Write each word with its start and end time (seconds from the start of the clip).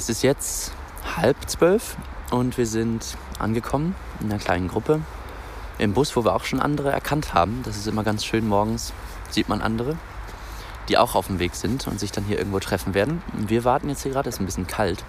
Es 0.00 0.08
ist 0.08 0.22
jetzt 0.22 0.72
halb 1.14 1.36
zwölf 1.46 1.98
und 2.30 2.56
wir 2.56 2.64
sind 2.64 3.18
angekommen 3.38 3.94
in 4.20 4.30
einer 4.30 4.40
kleinen 4.40 4.68
Gruppe 4.68 5.02
im 5.76 5.92
Bus, 5.92 6.16
wo 6.16 6.24
wir 6.24 6.34
auch 6.34 6.44
schon 6.44 6.58
andere 6.58 6.90
erkannt 6.90 7.34
haben. 7.34 7.60
Das 7.64 7.76
ist 7.76 7.86
immer 7.86 8.02
ganz 8.02 8.24
schön. 8.24 8.48
Morgens 8.48 8.94
sieht 9.28 9.50
man 9.50 9.60
andere, 9.60 9.98
die 10.88 10.96
auch 10.96 11.14
auf 11.14 11.26
dem 11.26 11.38
Weg 11.38 11.54
sind 11.54 11.86
und 11.86 12.00
sich 12.00 12.12
dann 12.12 12.24
hier 12.24 12.38
irgendwo 12.38 12.60
treffen 12.60 12.94
werden. 12.94 13.22
Wir 13.34 13.64
warten 13.64 13.90
jetzt 13.90 14.02
hier 14.02 14.12
gerade, 14.12 14.30
es 14.30 14.36
ist 14.36 14.40
ein 14.40 14.46
bisschen 14.46 14.66
kalt. 14.66 15.04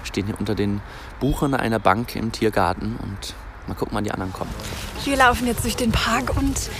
Wir 0.00 0.06
stehen 0.06 0.26
hier 0.26 0.40
unter 0.40 0.56
den 0.56 0.80
Buchen 1.20 1.54
einer 1.54 1.78
Bank 1.78 2.16
im 2.16 2.32
Tiergarten 2.32 2.96
und 3.00 3.34
mal 3.66 3.74
gucken, 3.74 3.94
wann 3.94 4.04
die 4.04 4.10
anderen 4.10 4.32
kommen. 4.32 4.50
Wir 5.04 5.16
laufen 5.16 5.46
jetzt 5.46 5.64
durch 5.64 5.76
den 5.76 5.92
Park 5.92 6.36
und 6.36 6.70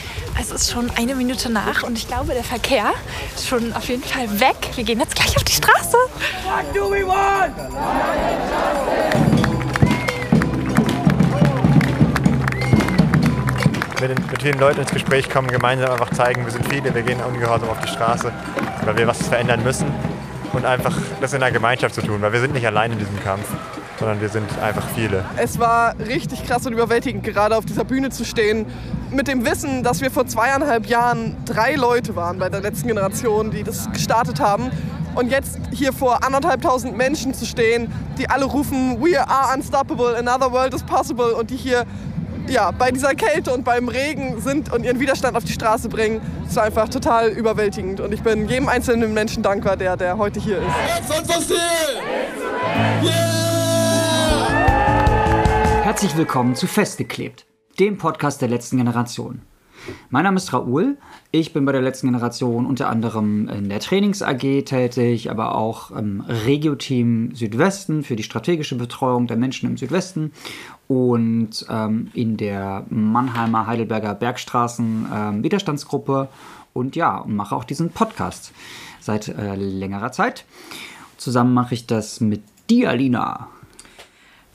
es 0.41 0.51
ist 0.51 0.71
schon 0.71 0.91
eine 0.97 1.15
Minute 1.15 1.51
nach 1.51 1.83
und 1.83 1.97
ich 1.97 2.09
glaube, 2.09 2.35
der 2.35 2.45
Verkehr 2.45 2.93
ist 3.35 3.49
schon 3.49 3.73
auf 3.73 3.89
jeden 3.89 4.03
Fall 4.03 4.41
weg. 4.41 4.57
Wir 4.75 4.85
gehen 4.85 5.01
jetzt 5.01 5.15
gleich 5.15 5.37
auf 5.37 5.45
die 5.45 5.53
Straße. 5.53 5.97
What 6.45 6.75
do 6.75 6.91
we 6.91 7.07
want? 7.07 7.55
mit, 14.09 14.19
den, 14.19 14.27
mit 14.31 14.43
vielen 14.43 14.59
Leuten 14.59 14.81
ins 14.81 14.91
Gespräch 14.91 15.31
kommen, 15.31 15.49
gemeinsam 15.49 15.91
einfach 15.91 16.11
zeigen, 16.11 16.45
wir 16.45 16.53
sind 16.53 16.67
viele, 16.69 16.95
wir 16.95 17.03
gehen 17.03 17.21
ungehorsam 17.21 17.69
auf 17.69 17.81
die 17.81 17.89
Straße, 17.89 18.33
weil 18.85 18.97
wir 18.97 19.07
was 19.07 19.27
verändern 19.27 19.63
müssen 19.63 19.87
und 20.53 20.65
einfach 20.65 20.97
das 21.21 21.33
in 21.33 21.43
einer 21.43 21.53
Gemeinschaft 21.53 21.95
zu 21.95 22.03
tun, 22.03 22.21
weil 22.21 22.33
wir 22.33 22.41
sind 22.41 22.53
nicht 22.53 22.67
allein 22.67 22.93
in 22.93 22.99
diesem 22.99 23.23
Kampf 23.23 23.47
sondern 23.99 24.21
wir 24.21 24.29
sind 24.29 24.59
einfach 24.61 24.87
viele. 24.95 25.25
Es 25.37 25.59
war 25.59 25.95
richtig 25.99 26.45
krass 26.45 26.67
und 26.67 26.73
überwältigend, 26.73 27.25
gerade 27.25 27.57
auf 27.57 27.65
dieser 27.65 27.85
Bühne 27.85 28.11
zu 28.11 28.25
stehen, 28.25 28.67
mit 29.11 29.29
dem 29.29 29.45
Wissen, 29.45 29.83
dass 29.83 30.01
wir 30.01 30.11
vor 30.11 30.27
zweieinhalb 30.27 30.87
Jahren 30.87 31.37
drei 31.45 31.75
Leute 31.75 32.17
waren 32.17 32.39
bei 32.39 32.49
der 32.49 32.61
letzten 32.61 32.89
Generation, 32.89 33.51
die 33.51 33.63
das 33.63 33.91
gestartet 33.93 34.41
haben. 34.41 34.71
Und 35.15 35.31
jetzt 35.31 35.59
hier 35.71 35.93
vor 35.93 36.25
anderthalbtausend 36.25 36.97
Menschen 36.97 37.35
zu 37.35 37.47
stehen, 37.47 37.93
die 38.19 38.29
alle 38.29 38.47
rufen, 38.47 39.01
we 39.01 39.17
are 39.17 39.55
unstoppable, 39.55 40.17
another 40.17 40.51
world 40.51 40.75
is 40.75 40.83
possible 40.83 41.35
und 41.35 41.51
die 41.51 41.57
hier 41.57 41.85
ja, 42.49 42.73
bei 42.73 42.91
dieser 42.91 43.15
Kälte 43.15 43.53
und 43.53 43.65
beim 43.65 43.89
Regen 43.89 44.41
sind 44.41 44.73
und 44.73 44.85
ihren 44.85 45.01
Widerstand 45.01 45.37
auf 45.37 45.45
die 45.45 45.53
Straße 45.53 45.89
bringen, 45.89 46.21
ist 46.47 46.59
einfach 46.59 46.89
total 46.89 47.29
überwältigend. 47.29 48.01
Und 48.01 48.13
ich 48.13 48.23
bin 48.23 48.49
jedem 48.49 48.69
einzelnen 48.69 49.15
Menschen 49.15 49.43
dankbar, 49.43 49.77
der, 49.77 49.97
der 49.97 50.19
heute 50.19 50.41
hier 50.41 50.59
ist. 50.59 50.67
Jetzt 50.97 51.19
und 51.19 51.33
fossil! 51.33 51.57
Yeah! 53.03 53.54
Herzlich 55.85 56.17
willkommen 56.17 56.55
zu 56.55 56.67
Festgeklebt, 56.67 57.45
dem 57.79 57.99
Podcast 57.99 58.41
der 58.41 58.49
letzten 58.49 58.79
Generation. 58.79 59.43
Mein 60.09 60.25
Name 60.25 60.39
ist 60.39 60.51
Raoul. 60.51 60.97
Ich 61.31 61.53
bin 61.53 61.67
bei 61.67 61.73
der 61.73 61.83
letzten 61.83 62.07
Generation 62.07 62.65
unter 62.65 62.89
anderem 62.89 63.51
in 63.51 63.69
der 63.69 63.81
Trainings 63.81 64.23
AG 64.23 64.63
tätig, 64.65 65.31
aber 65.31 65.55
auch 65.55 65.91
im 65.91 66.23
Regio-Team 66.23 67.35
Südwesten 67.35 68.03
für 68.03 68.17
die 68.17 68.23
strategische 68.23 68.77
Betreuung 68.77 69.27
der 69.27 69.37
Menschen 69.37 69.69
im 69.69 69.77
Südwesten 69.77 70.33
und 70.89 71.67
ähm, 71.69 72.11
in 72.15 72.39
der 72.39 72.87
Mannheimer 72.89 73.67
Heidelberger 73.67 74.15
Bergstraßen 74.15 75.07
ähm, 75.15 75.45
Widerstandsgruppe 75.45 76.31
und 76.73 76.97
ja, 76.97 77.19
und 77.19 77.37
mache 77.37 77.55
auch 77.55 77.65
diesen 77.65 77.91
Podcast 77.91 78.55
seit 79.01 79.29
äh, 79.29 79.55
längerer 79.55 80.13
Zeit. 80.13 80.47
Zusammen 81.19 81.53
mache 81.53 81.75
ich 81.75 81.87
das 81.87 82.23
mit 82.23 82.43
dir, 82.71 82.89
Alina. 82.89 83.49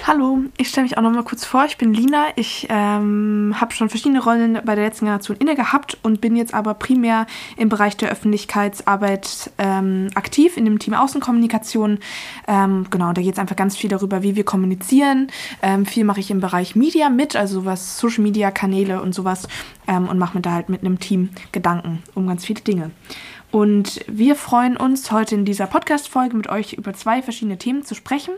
Hallo, 0.08 0.39
ich 0.58 0.69
stelle 0.69 0.86
mich 0.86 0.97
auch 0.97 1.02
noch 1.02 1.11
mal 1.11 1.23
kurz 1.23 1.44
vor. 1.45 1.66
Ich 1.66 1.78
bin 1.78 1.94
Lina. 1.94 2.28
Ich 2.38 2.67
ähm, 2.69 3.53
habe 3.59 3.73
schon 3.73 3.89
verschiedene 3.89 4.23
Rollen 4.23 4.60
bei 4.64 4.73
der 4.73 4.86
letzten 4.86 5.05
Generation 5.05 5.36
inne 5.37 5.55
gehabt 5.55 5.98
und 6.04 6.21
bin 6.21 6.37
jetzt 6.37 6.54
aber 6.54 6.73
primär 6.73 7.27
im 7.58 7.67
Bereich 7.67 7.98
der 7.98 8.09
Öffentlichkeitsarbeit 8.09 9.52
ähm, 9.58 10.08
aktiv, 10.15 10.55
in 10.55 10.64
dem 10.64 10.80
Team 10.80 10.93
Außenkommunikation. 10.93 11.99
Ähm, 12.48 12.88
genau, 12.89 13.11
da 13.11 13.21
geht 13.21 13.33
es 13.33 13.39
einfach 13.39 13.58
ganz 13.58 13.76
viel 13.76 13.89
darüber, 13.89 14.23
wie 14.23 14.38
wir 14.38 14.45
kommunizieren. 14.45 15.27
Ähm, 15.61 15.86
viel 15.86 16.05
mache 16.05 16.21
ich 16.21 16.32
im 16.32 16.39
Bereich 16.39 16.77
Media 16.77 17.09
mit, 17.09 17.36
also 17.36 17.65
was 17.65 17.99
Social 17.99 18.23
Media 18.23 18.52
Kanäle 18.52 19.02
und 19.02 19.14
sowas 19.14 19.49
ähm, 19.88 20.08
und 20.08 20.17
mache 20.17 20.38
mir 20.38 20.42
da 20.42 20.54
halt 20.54 20.70
mit 20.70 20.82
einem 20.82 20.99
Team 20.99 21.30
Gedanken 21.52 22.04
um 22.15 22.26
ganz 22.26 22.45
viele 22.45 22.61
Dinge. 22.61 22.92
Und 23.52 24.02
wir 24.08 24.36
freuen 24.36 24.77
uns, 24.77 25.11
heute 25.11 25.33
in 25.33 25.43
dieser 25.43 25.65
Podcast-Folge 25.65 26.37
mit 26.37 26.49
euch 26.49 26.73
über 26.73 26.93
zwei 26.93 27.23
verschiedene 27.23 27.58
Themen 27.58 27.83
zu 27.83 27.95
sprechen. 27.95 28.36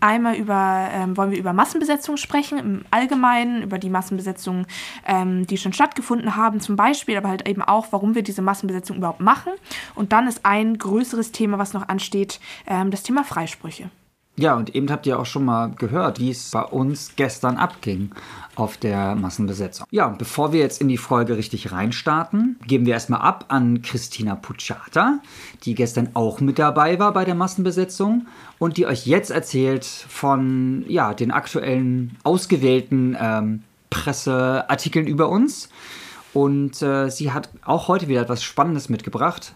Einmal 0.00 0.34
über, 0.34 0.88
ähm, 0.92 1.16
wollen 1.16 1.30
wir 1.30 1.38
über 1.38 1.52
Massenbesetzung 1.52 2.16
sprechen, 2.16 2.58
im 2.58 2.84
Allgemeinen, 2.90 3.62
über 3.62 3.78
die 3.78 3.88
Massenbesetzung, 3.88 4.66
ähm, 5.06 5.46
die 5.46 5.58
schon 5.58 5.72
stattgefunden 5.72 6.34
haben, 6.34 6.60
zum 6.60 6.74
Beispiel, 6.74 7.16
aber 7.16 7.28
halt 7.28 7.48
eben 7.48 7.62
auch, 7.62 7.86
warum 7.92 8.16
wir 8.16 8.22
diese 8.22 8.42
Massenbesetzung 8.42 8.96
überhaupt 8.96 9.20
machen. 9.20 9.52
Und 9.94 10.12
dann 10.12 10.26
ist 10.26 10.44
ein 10.44 10.76
größeres 10.76 11.30
Thema, 11.30 11.58
was 11.58 11.72
noch 11.72 11.88
ansteht, 11.88 12.40
ähm, 12.66 12.90
das 12.90 13.04
Thema 13.04 13.22
Freisprüche. 13.22 13.90
Ja, 14.38 14.54
und 14.54 14.76
eben 14.76 14.88
habt 14.88 15.04
ihr 15.04 15.18
auch 15.18 15.26
schon 15.26 15.44
mal 15.44 15.72
gehört, 15.76 16.20
wie 16.20 16.30
es 16.30 16.52
bei 16.52 16.62
uns 16.62 17.16
gestern 17.16 17.56
abging 17.56 18.12
auf 18.54 18.76
der 18.76 19.16
Massenbesetzung. 19.16 19.84
Ja, 19.90 20.06
und 20.06 20.18
bevor 20.18 20.52
wir 20.52 20.60
jetzt 20.60 20.80
in 20.80 20.86
die 20.86 20.96
Folge 20.96 21.36
richtig 21.36 21.72
reinstarten, 21.72 22.56
geben 22.64 22.86
wir 22.86 22.94
erstmal 22.94 23.20
ab 23.20 23.46
an 23.48 23.82
Christina 23.82 24.36
Pucciata, 24.36 25.18
die 25.64 25.74
gestern 25.74 26.10
auch 26.14 26.40
mit 26.40 26.60
dabei 26.60 27.00
war 27.00 27.12
bei 27.12 27.24
der 27.24 27.34
Massenbesetzung 27.34 28.28
und 28.60 28.76
die 28.76 28.86
euch 28.86 29.08
jetzt 29.08 29.32
erzählt 29.32 29.84
von 29.84 30.84
ja, 30.86 31.14
den 31.14 31.32
aktuellen 31.32 32.16
ausgewählten 32.22 33.16
ähm, 33.20 33.64
Presseartikeln 33.90 35.08
über 35.08 35.30
uns. 35.30 35.68
Und 36.32 36.80
äh, 36.80 37.10
sie 37.10 37.32
hat 37.32 37.48
auch 37.64 37.88
heute 37.88 38.06
wieder 38.06 38.22
etwas 38.22 38.44
Spannendes 38.44 38.88
mitgebracht. 38.88 39.52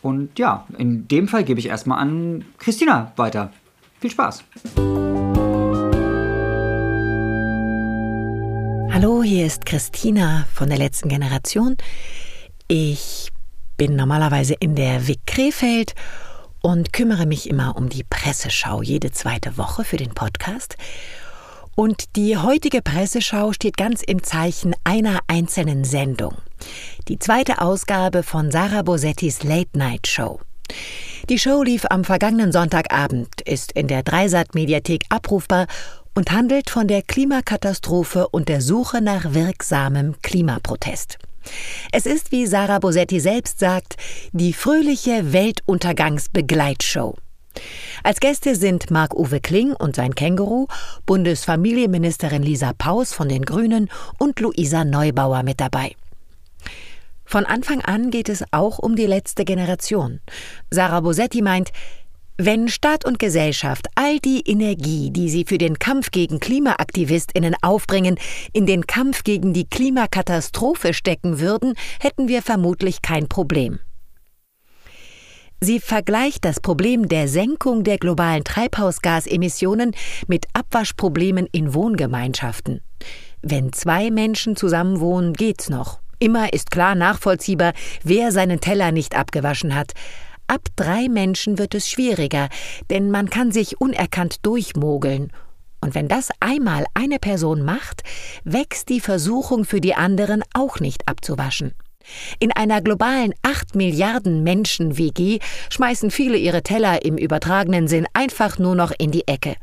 Und 0.00 0.38
ja, 0.38 0.66
in 0.78 1.08
dem 1.08 1.28
Fall 1.28 1.44
gebe 1.44 1.60
ich 1.60 1.68
erstmal 1.68 1.98
an 1.98 2.46
Christina 2.58 3.12
weiter. 3.16 3.50
Viel 4.04 4.10
Spaß! 4.10 4.44
Hallo, 8.92 9.22
hier 9.22 9.46
ist 9.46 9.64
Christina 9.64 10.46
von 10.52 10.68
der 10.68 10.76
letzten 10.76 11.08
Generation. 11.08 11.78
Ich 12.68 13.30
bin 13.78 13.96
normalerweise 13.96 14.52
in 14.60 14.74
der 14.74 15.08
WIC 15.08 15.26
Krefeld 15.26 15.94
und 16.60 16.92
kümmere 16.92 17.24
mich 17.24 17.48
immer 17.48 17.76
um 17.78 17.88
die 17.88 18.04
Presseschau 18.04 18.82
jede 18.82 19.10
zweite 19.10 19.56
Woche 19.56 19.84
für 19.84 19.96
den 19.96 20.12
Podcast. 20.12 20.76
Und 21.74 22.14
die 22.16 22.36
heutige 22.36 22.82
Presseschau 22.82 23.54
steht 23.54 23.78
ganz 23.78 24.02
im 24.02 24.22
Zeichen 24.22 24.76
einer 24.84 25.20
einzelnen 25.28 25.84
Sendung. 25.84 26.36
Die 27.08 27.18
zweite 27.18 27.62
Ausgabe 27.62 28.22
von 28.22 28.50
Sarah 28.50 28.82
Bosettis 28.82 29.44
Late 29.44 29.78
Night 29.78 30.06
Show. 30.06 30.40
Die 31.30 31.38
Show 31.38 31.62
lief 31.62 31.86
am 31.88 32.04
vergangenen 32.04 32.52
Sonntagabend, 32.52 33.40
ist 33.46 33.72
in 33.72 33.88
der 33.88 34.02
Dreisat-Mediathek 34.02 35.04
abrufbar 35.08 35.66
und 36.14 36.32
handelt 36.32 36.68
von 36.68 36.86
der 36.86 37.00
Klimakatastrophe 37.00 38.28
und 38.28 38.50
der 38.50 38.60
Suche 38.60 39.00
nach 39.00 39.32
wirksamem 39.32 40.16
Klimaprotest. 40.20 41.18
Es 41.92 42.04
ist, 42.04 42.30
wie 42.30 42.44
Sarah 42.46 42.78
Bosetti 42.78 43.20
selbst 43.20 43.58
sagt, 43.58 43.96
die 44.32 44.52
fröhliche 44.52 45.32
Weltuntergangsbegleitshow. 45.32 47.16
Als 48.02 48.20
Gäste 48.20 48.54
sind 48.54 48.90
Marc-Uwe 48.90 49.40
Kling 49.40 49.72
und 49.72 49.96
sein 49.96 50.14
Känguru, 50.14 50.66
Bundesfamilienministerin 51.06 52.42
Lisa 52.42 52.72
Paus 52.76 53.14
von 53.14 53.30
den 53.30 53.46
Grünen 53.46 53.88
und 54.18 54.40
Luisa 54.40 54.84
Neubauer 54.84 55.42
mit 55.42 55.58
dabei. 55.60 55.94
Von 57.24 57.46
Anfang 57.46 57.80
an 57.80 58.10
geht 58.10 58.28
es 58.28 58.44
auch 58.50 58.78
um 58.78 58.96
die 58.96 59.06
letzte 59.06 59.44
Generation. 59.44 60.20
Sarah 60.70 61.00
Bosetti 61.00 61.42
meint, 61.42 61.70
wenn 62.36 62.68
Staat 62.68 63.04
und 63.04 63.20
Gesellschaft 63.20 63.86
all 63.94 64.18
die 64.18 64.42
Energie, 64.44 65.12
die 65.12 65.28
sie 65.28 65.44
für 65.44 65.56
den 65.56 65.78
Kampf 65.78 66.10
gegen 66.10 66.40
Klimaaktivistinnen 66.40 67.54
aufbringen, 67.62 68.18
in 68.52 68.66
den 68.66 68.88
Kampf 68.88 69.22
gegen 69.22 69.52
die 69.52 69.68
Klimakatastrophe 69.68 70.94
stecken 70.94 71.38
würden, 71.38 71.74
hätten 72.00 72.26
wir 72.26 72.42
vermutlich 72.42 73.02
kein 73.02 73.28
Problem. 73.28 73.78
Sie 75.60 75.78
vergleicht 75.78 76.44
das 76.44 76.60
Problem 76.60 77.08
der 77.08 77.28
Senkung 77.28 77.84
der 77.84 77.98
globalen 77.98 78.42
Treibhausgasemissionen 78.42 79.94
mit 80.26 80.46
Abwaschproblemen 80.52 81.46
in 81.52 81.72
Wohngemeinschaften. 81.72 82.80
Wenn 83.42 83.72
zwei 83.72 84.10
Menschen 84.10 84.56
zusammenwohnen, 84.56 85.34
geht's 85.34 85.70
noch. 85.70 86.03
Immer 86.24 86.54
ist 86.54 86.70
klar 86.70 86.94
nachvollziehbar, 86.94 87.74
wer 88.02 88.32
seinen 88.32 88.58
Teller 88.58 88.92
nicht 88.92 89.14
abgewaschen 89.14 89.74
hat. 89.74 89.92
Ab 90.46 90.62
drei 90.74 91.10
Menschen 91.10 91.58
wird 91.58 91.74
es 91.74 91.90
schwieriger, 91.90 92.48
denn 92.88 93.10
man 93.10 93.28
kann 93.28 93.52
sich 93.52 93.78
unerkannt 93.78 94.36
durchmogeln. 94.40 95.32
Und 95.82 95.94
wenn 95.94 96.08
das 96.08 96.30
einmal 96.40 96.86
eine 96.94 97.18
Person 97.18 97.62
macht, 97.62 98.04
wächst 98.42 98.88
die 98.88 99.00
Versuchung 99.00 99.66
für 99.66 99.82
die 99.82 99.96
anderen 99.96 100.42
auch 100.54 100.80
nicht 100.80 101.06
abzuwaschen. 101.08 101.74
In 102.38 102.52
einer 102.52 102.80
globalen 102.80 103.34
8 103.42 103.74
Milliarden 103.74 104.42
Menschen 104.42 104.96
WG 104.96 105.40
schmeißen 105.68 106.10
viele 106.10 106.38
ihre 106.38 106.62
Teller 106.62 107.04
im 107.04 107.18
übertragenen 107.18 107.86
Sinn 107.86 108.06
einfach 108.14 108.58
nur 108.58 108.74
noch 108.74 108.92
in 108.96 109.10
die 109.10 109.28
Ecke. 109.28 109.56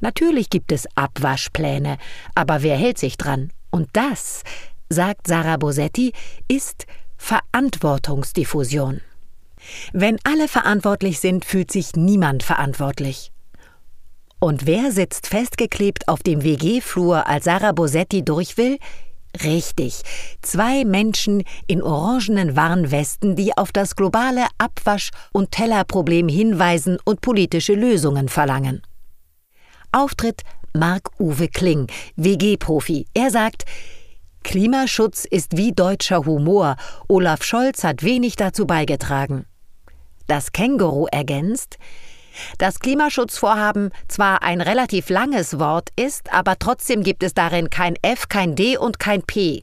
Natürlich 0.00 0.50
gibt 0.50 0.72
es 0.72 0.88
Abwaschpläne, 0.96 1.96
aber 2.34 2.64
wer 2.64 2.76
hält 2.76 2.98
sich 2.98 3.16
dran? 3.16 3.52
Und 3.70 3.88
das 3.92 4.42
sagt 4.92 5.26
Sarah 5.26 5.56
Bosetti, 5.56 6.12
ist 6.48 6.86
Verantwortungsdiffusion. 7.16 9.00
Wenn 9.92 10.18
alle 10.24 10.48
verantwortlich 10.48 11.20
sind, 11.20 11.44
fühlt 11.44 11.70
sich 11.70 11.94
niemand 11.94 12.42
verantwortlich. 12.42 13.32
Und 14.38 14.66
wer 14.66 14.90
sitzt 14.90 15.28
festgeklebt 15.28 16.08
auf 16.08 16.22
dem 16.22 16.42
WG-Flur, 16.42 17.28
als 17.28 17.44
Sarah 17.44 17.72
Bosetti 17.72 18.24
durch 18.24 18.56
will? 18.56 18.78
Richtig, 19.44 20.02
zwei 20.42 20.84
Menschen 20.84 21.44
in 21.66 21.82
orangenen 21.82 22.54
Warnwesten, 22.54 23.34
die 23.34 23.56
auf 23.56 23.72
das 23.72 23.96
globale 23.96 24.46
Abwasch- 24.58 25.10
und 25.32 25.52
Tellerproblem 25.52 26.28
hinweisen 26.28 26.98
und 27.04 27.22
politische 27.22 27.74
Lösungen 27.74 28.28
verlangen. 28.28 28.82
Auftritt 29.90 30.42
Marc-Uwe 30.74 31.48
Kling, 31.48 31.86
WG-Profi. 32.16 33.06
Er 33.14 33.30
sagt, 33.30 33.64
Klimaschutz 34.42 35.24
ist 35.24 35.56
wie 35.56 35.72
deutscher 35.72 36.24
Humor. 36.26 36.76
Olaf 37.08 37.42
Scholz 37.42 37.84
hat 37.84 38.02
wenig 38.02 38.36
dazu 38.36 38.66
beigetragen. 38.66 39.46
Das 40.26 40.52
Känguru 40.52 41.06
ergänzt, 41.10 41.78
dass 42.58 42.80
Klimaschutzvorhaben 42.80 43.90
zwar 44.08 44.42
ein 44.42 44.60
relativ 44.60 45.10
langes 45.10 45.58
Wort 45.58 45.90
ist, 45.96 46.32
aber 46.32 46.58
trotzdem 46.58 47.02
gibt 47.02 47.22
es 47.22 47.34
darin 47.34 47.70
kein 47.70 47.96
F, 48.02 48.28
kein 48.28 48.54
D 48.54 48.76
und 48.76 48.98
kein 48.98 49.22
P. 49.22 49.62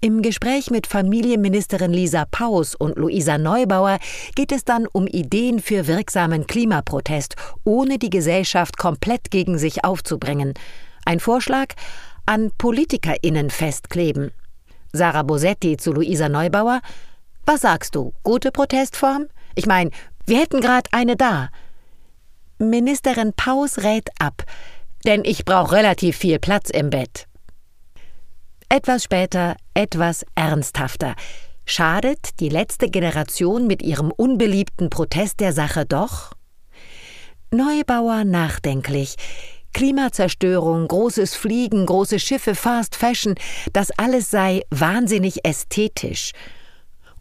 Im 0.00 0.20
Gespräch 0.22 0.70
mit 0.70 0.86
Familienministerin 0.86 1.92
Lisa 1.92 2.26
Paus 2.30 2.74
und 2.74 2.96
Luisa 2.96 3.38
Neubauer 3.38 3.98
geht 4.34 4.52
es 4.52 4.64
dann 4.64 4.86
um 4.86 5.06
Ideen 5.06 5.58
für 5.60 5.86
wirksamen 5.86 6.46
Klimaprotest, 6.46 7.34
ohne 7.64 7.98
die 7.98 8.10
Gesellschaft 8.10 8.76
komplett 8.76 9.30
gegen 9.30 9.58
sich 9.58 9.84
aufzubringen. 9.84 10.52
Ein 11.06 11.18
Vorschlag 11.18 11.74
an 12.26 12.50
PolitikerInnen 12.58 13.50
festkleben. 13.50 14.32
Sarah 14.92 15.22
Bosetti 15.22 15.76
zu 15.76 15.92
Luisa 15.92 16.28
Neubauer. 16.28 16.80
Was 17.44 17.60
sagst 17.62 17.94
du? 17.94 18.12
Gute 18.22 18.50
Protestform? 18.50 19.26
Ich 19.54 19.66
meine, 19.66 19.90
wir 20.26 20.40
hätten 20.40 20.60
gerade 20.60 20.90
eine 20.92 21.16
da. 21.16 21.48
Ministerin 22.58 23.32
Paus 23.34 23.78
rät 23.78 24.08
ab, 24.18 24.44
denn 25.04 25.22
ich 25.24 25.44
brauche 25.44 25.76
relativ 25.76 26.16
viel 26.16 26.38
Platz 26.38 26.70
im 26.70 26.90
Bett. 26.90 27.26
Etwas 28.68 29.04
später, 29.04 29.56
etwas 29.74 30.24
ernsthafter. 30.34 31.14
Schadet 31.64 32.40
die 32.40 32.48
letzte 32.48 32.88
Generation 32.88 33.66
mit 33.66 33.82
ihrem 33.82 34.10
unbeliebten 34.10 34.90
Protest 34.90 35.40
der 35.40 35.52
Sache 35.52 35.84
doch? 35.84 36.32
Neubauer 37.50 38.24
nachdenklich. 38.24 39.16
Klimazerstörung, 39.76 40.88
großes 40.88 41.34
Fliegen, 41.34 41.84
große 41.84 42.18
Schiffe, 42.18 42.54
Fast 42.54 42.96
Fashion, 42.96 43.34
das 43.74 43.90
alles 43.98 44.30
sei 44.30 44.62
wahnsinnig 44.70 45.44
ästhetisch. 45.44 46.32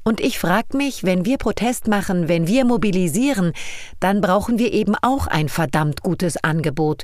Und 0.05 0.21
ich 0.21 0.39
frag 0.39 0.73
mich, 0.73 1.03
wenn 1.03 1.25
wir 1.25 1.37
Protest 1.37 1.89
machen, 1.89 2.29
wenn 2.29 2.47
wir 2.47 2.63
mobilisieren, 2.63 3.51
dann 3.99 4.21
brauchen 4.21 4.57
wir 4.57 4.71
eben 4.71 4.95
auch 5.01 5.27
ein 5.27 5.49
verdammt 5.49 6.01
gutes 6.01 6.41
Angebot. 6.45 7.03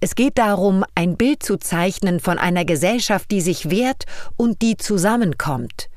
Es 0.00 0.14
geht 0.14 0.36
darum, 0.36 0.84
ein 0.94 1.16
Bild 1.16 1.42
zu 1.42 1.56
zeichnen 1.56 2.20
von 2.20 2.36
einer 2.36 2.66
Gesellschaft, 2.66 3.30
die 3.30 3.40
sich 3.40 3.70
wehrt 3.70 4.04
und 4.36 4.60
die 4.60 4.76
zusammenkommt. 4.76 5.88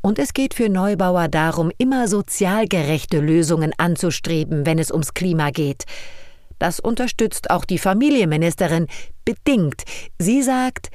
Und 0.00 0.18
es 0.18 0.34
geht 0.34 0.54
für 0.54 0.68
Neubauer 0.68 1.28
darum, 1.28 1.70
immer 1.78 2.08
sozial 2.08 2.66
gerechte 2.66 3.20
Lösungen 3.20 3.72
anzustreben, 3.78 4.66
wenn 4.66 4.80
es 4.80 4.90
ums 4.90 5.14
Klima 5.14 5.50
geht. 5.50 5.84
Das 6.62 6.78
unterstützt 6.78 7.50
auch 7.50 7.64
die 7.64 7.76
Familienministerin 7.80 8.86
bedingt. 9.24 9.82
Sie 10.20 10.42
sagt, 10.42 10.90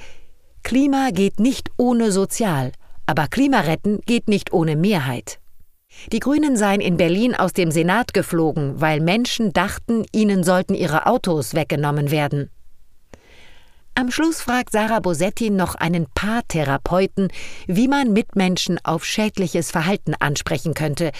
Klima 0.62 1.10
geht 1.10 1.40
nicht 1.40 1.68
ohne 1.76 2.10
Sozial. 2.10 2.72
Aber 3.04 3.26
Klimaretten 3.26 4.00
geht 4.06 4.28
nicht 4.28 4.54
ohne 4.54 4.76
Mehrheit. 4.76 5.40
Die 6.10 6.20
Grünen 6.20 6.56
seien 6.56 6.80
in 6.80 6.96
Berlin 6.96 7.34
aus 7.34 7.52
dem 7.52 7.70
Senat 7.70 8.14
geflogen, 8.14 8.80
weil 8.80 9.00
Menschen 9.00 9.52
dachten, 9.52 10.06
ihnen 10.10 10.42
sollten 10.42 10.72
ihre 10.72 11.04
Autos 11.04 11.52
weggenommen 11.52 12.10
werden. 12.10 12.48
Am 13.94 14.10
Schluss 14.10 14.40
fragt 14.40 14.72
Sarah 14.72 15.00
Bosetti 15.00 15.50
noch 15.50 15.74
einen 15.74 16.06
Paartherapeuten, 16.14 17.28
wie 17.66 17.88
man 17.88 18.14
Mitmenschen 18.14 18.80
auf 18.84 19.04
schädliches 19.04 19.70
Verhalten 19.70 20.14
ansprechen 20.18 20.72
könnte. 20.72 21.12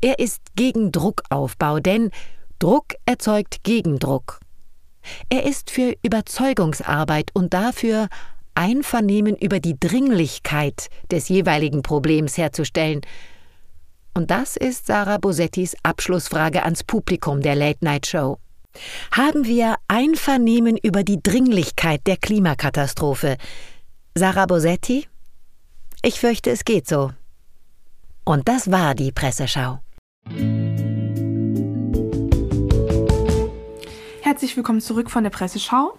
Er 0.00 0.20
ist 0.20 0.40
gegen 0.56 0.90
Druckaufbau, 0.90 1.80
denn 1.80 2.10
Druck 2.58 2.94
erzeugt 3.04 3.64
Gegendruck. 3.64 4.40
Er 5.28 5.44
ist 5.44 5.70
für 5.70 5.94
Überzeugungsarbeit 6.02 7.30
und 7.34 7.54
dafür, 7.54 8.08
Einvernehmen 8.54 9.36
über 9.36 9.60
die 9.60 9.78
Dringlichkeit 9.78 10.88
des 11.10 11.28
jeweiligen 11.28 11.82
Problems 11.82 12.38
herzustellen. 12.38 13.00
Und 14.14 14.30
das 14.30 14.56
ist 14.56 14.86
Sarah 14.86 15.18
Bosettis 15.18 15.74
Abschlussfrage 15.82 16.62
ans 16.62 16.84
Publikum 16.84 17.40
der 17.40 17.56
Late 17.56 17.84
Night 17.84 18.06
Show. 18.06 18.38
Haben 19.12 19.44
wir 19.44 19.76
Einvernehmen 19.88 20.76
über 20.76 21.02
die 21.02 21.20
Dringlichkeit 21.22 22.06
der 22.06 22.16
Klimakatastrophe? 22.16 23.36
Sarah 24.14 24.46
Bosetti? 24.46 25.08
Ich 26.02 26.20
fürchte, 26.20 26.50
es 26.50 26.64
geht 26.64 26.86
so. 26.86 27.12
Und 28.24 28.48
das 28.48 28.70
war 28.70 28.94
die 28.94 29.12
Presseschau. 29.12 29.80
Herzlich 34.34 34.56
willkommen 34.56 34.80
zurück 34.80 35.12
von 35.12 35.22
der 35.22 35.30
Presseschau. 35.30 35.96